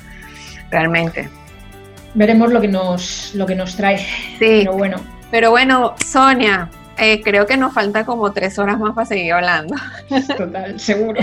Realmente. 0.72 1.28
Veremos 2.14 2.52
lo 2.52 2.60
que 2.60 2.68
nos, 2.68 3.34
lo 3.34 3.46
que 3.46 3.54
nos 3.54 3.76
trae. 3.76 3.98
Sí. 3.98 4.36
Pero 4.38 4.72
bueno. 4.72 4.96
Pero 5.30 5.50
bueno, 5.50 5.94
Sonia, 6.04 6.68
eh, 6.98 7.22
creo 7.22 7.46
que 7.46 7.56
nos 7.56 7.72
falta 7.72 8.04
como 8.04 8.32
tres 8.32 8.58
horas 8.58 8.78
más 8.78 8.94
para 8.94 9.06
seguir 9.06 9.32
hablando. 9.32 9.74
Total, 10.36 10.78
seguro. 10.78 11.20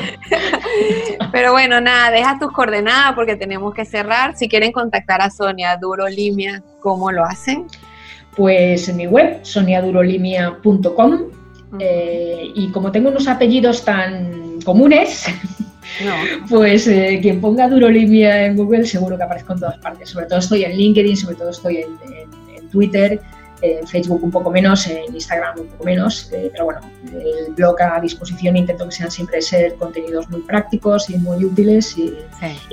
Pero 1.31 1.51
bueno, 1.51 1.79
nada, 1.79 2.11
deja 2.11 2.39
tus 2.39 2.51
coordenadas 2.51 3.13
porque 3.13 3.35
tenemos 3.35 3.73
que 3.73 3.85
cerrar. 3.85 4.35
Si 4.35 4.47
quieren 4.49 4.71
contactar 4.71 5.21
a 5.21 5.29
Sonia 5.29 5.77
Durolimia, 5.77 6.63
¿cómo 6.79 7.11
lo 7.11 7.23
hacen? 7.23 7.67
Pues 8.35 8.89
en 8.89 8.97
mi 8.97 9.07
web, 9.07 9.39
soniadurolimia.com. 9.43 11.19
Eh, 11.79 12.51
y 12.55 12.71
como 12.71 12.91
tengo 12.91 13.09
unos 13.09 13.27
apellidos 13.27 13.85
tan 13.85 14.59
comunes, 14.65 15.25
pues 16.47 16.87
eh, 16.87 17.19
quien 17.21 17.41
ponga 17.41 17.67
Durolimia 17.67 18.45
en 18.45 18.55
Google 18.55 18.85
seguro 18.85 19.17
que 19.17 19.23
aparezco 19.23 19.53
en 19.53 19.59
todas 19.59 19.77
partes. 19.79 20.09
Sobre 20.09 20.25
todo 20.25 20.39
estoy 20.39 20.63
en 20.63 20.77
LinkedIn, 20.77 21.17
sobre 21.17 21.35
todo 21.35 21.49
estoy 21.49 21.77
en 21.77 22.69
Twitter 22.69 23.19
en 23.61 23.87
Facebook 23.87 24.23
un 24.23 24.31
poco 24.31 24.51
menos, 24.51 24.87
en 24.87 25.13
Instagram 25.13 25.59
un 25.59 25.67
poco 25.67 25.83
menos, 25.83 26.31
eh, 26.33 26.49
pero 26.51 26.65
bueno, 26.65 26.81
el 27.11 27.53
blog 27.53 27.81
a 27.81 27.99
disposición 27.99 28.55
intento 28.55 28.85
que 28.85 28.91
sean 28.91 29.11
siempre 29.11 29.41
ser 29.41 29.75
contenidos 29.75 30.29
muy 30.29 30.41
prácticos 30.41 31.09
y 31.09 31.17
muy 31.17 31.43
útiles 31.43 31.97
y, 31.97 32.15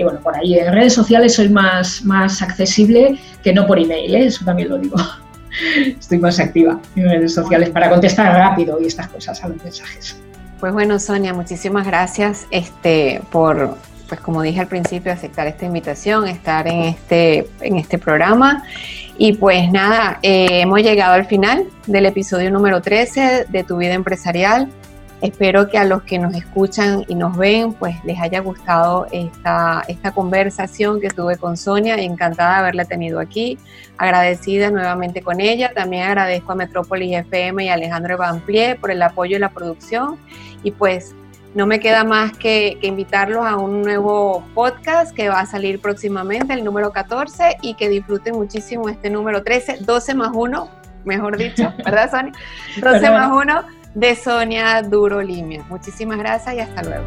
bueno, 0.02 0.20
por 0.20 0.36
ahí 0.36 0.58
en 0.58 0.72
redes 0.72 0.94
sociales 0.94 1.34
soy 1.34 1.48
más, 1.48 2.04
más 2.04 2.42
accesible 2.42 3.18
que 3.42 3.52
no 3.52 3.66
por 3.66 3.78
email, 3.78 4.14
¿eh? 4.14 4.26
eso 4.26 4.44
también 4.44 4.68
lo 4.68 4.78
digo. 4.78 4.96
Estoy 5.98 6.18
más 6.18 6.38
activa 6.38 6.78
en 6.96 7.08
redes 7.08 7.34
sociales 7.34 7.70
para 7.70 7.88
contestar 7.88 8.34
rápido 8.36 8.78
y 8.80 8.86
estas 8.86 9.08
cosas 9.08 9.42
a 9.42 9.48
los 9.48 9.62
mensajes. 9.62 10.20
Pues 10.60 10.72
bueno, 10.72 10.98
Sonia, 10.98 11.34
muchísimas 11.34 11.86
gracias 11.86 12.46
este, 12.50 13.20
por, 13.30 13.76
pues 14.08 14.20
como 14.20 14.40
dije 14.40 14.60
al 14.60 14.68
principio, 14.68 15.12
aceptar 15.12 15.46
esta 15.46 15.66
invitación, 15.66 16.26
estar 16.28 16.66
en 16.66 16.82
este, 16.82 17.46
en 17.60 17.76
este 17.76 17.98
programa. 17.98 18.64
Y 19.18 19.34
pues 19.34 19.70
nada, 19.70 20.18
eh, 20.22 20.60
hemos 20.62 20.80
llegado 20.80 21.14
al 21.14 21.26
final 21.26 21.66
del 21.86 22.06
episodio 22.06 22.50
número 22.50 22.80
13 22.80 23.46
de 23.48 23.64
Tu 23.64 23.76
vida 23.76 23.92
empresarial. 23.92 24.68
Espero 25.22 25.68
que 25.68 25.78
a 25.78 25.84
los 25.84 26.02
que 26.02 26.18
nos 26.18 26.34
escuchan 26.34 27.04
y 27.08 27.14
nos 27.14 27.36
ven, 27.38 27.72
pues 27.72 27.96
les 28.04 28.20
haya 28.20 28.40
gustado 28.40 29.06
esta, 29.12 29.82
esta 29.88 30.12
conversación 30.12 31.00
que 31.00 31.08
tuve 31.08 31.38
con 31.38 31.56
Sonia. 31.56 31.96
Encantada 31.96 32.54
de 32.54 32.58
haberla 32.58 32.84
tenido 32.84 33.18
aquí. 33.18 33.58
Agradecida 33.96 34.70
nuevamente 34.70 35.22
con 35.22 35.40
ella. 35.40 35.72
También 35.74 36.02
agradezco 36.02 36.52
a 36.52 36.54
Metrópolis 36.54 37.16
FM 37.16 37.64
y 37.64 37.68
a 37.70 37.74
Alejandro 37.74 38.18
Plie 38.44 38.74
por 38.74 38.90
el 38.90 39.00
apoyo 39.00 39.36
y 39.36 39.40
la 39.40 39.48
producción. 39.48 40.18
Y 40.62 40.72
pues 40.72 41.14
no 41.54 41.66
me 41.66 41.80
queda 41.80 42.04
más 42.04 42.36
que, 42.36 42.76
invitarlos 42.82 43.46
a 43.46 43.56
un 43.56 43.80
nuevo 43.80 44.44
podcast 44.54 45.16
que 45.16 45.30
va 45.30 45.40
a 45.40 45.46
salir 45.46 45.80
próximamente, 45.80 46.52
el 46.52 46.62
número 46.62 46.92
14, 46.92 47.56
y 47.62 47.72
que 47.72 47.88
disfruten 47.88 48.34
muchísimo 48.34 48.90
este 48.90 49.08
número 49.08 49.42
13, 49.42 49.78
12 49.80 50.14
más 50.14 50.32
1, 50.34 50.70
mejor 51.06 51.38
dicho, 51.38 51.72
¿verdad, 51.82 52.10
Sonia? 52.10 52.32
12 52.82 53.10
más 53.10 53.32
1 53.32 53.75
de 53.96 54.14
Sonia 54.14 54.82
Duro 54.82 55.22
Limia. 55.22 55.64
Muchísimas 55.70 56.18
gracias 56.18 56.54
y 56.54 56.60
hasta 56.60 56.82
luego. 56.82 57.06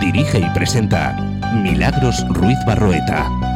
Dirige 0.00 0.38
y 0.38 0.48
presenta 0.54 1.12
Milagros 1.52 2.24
Ruiz 2.30 2.56
Barroeta. 2.66 3.49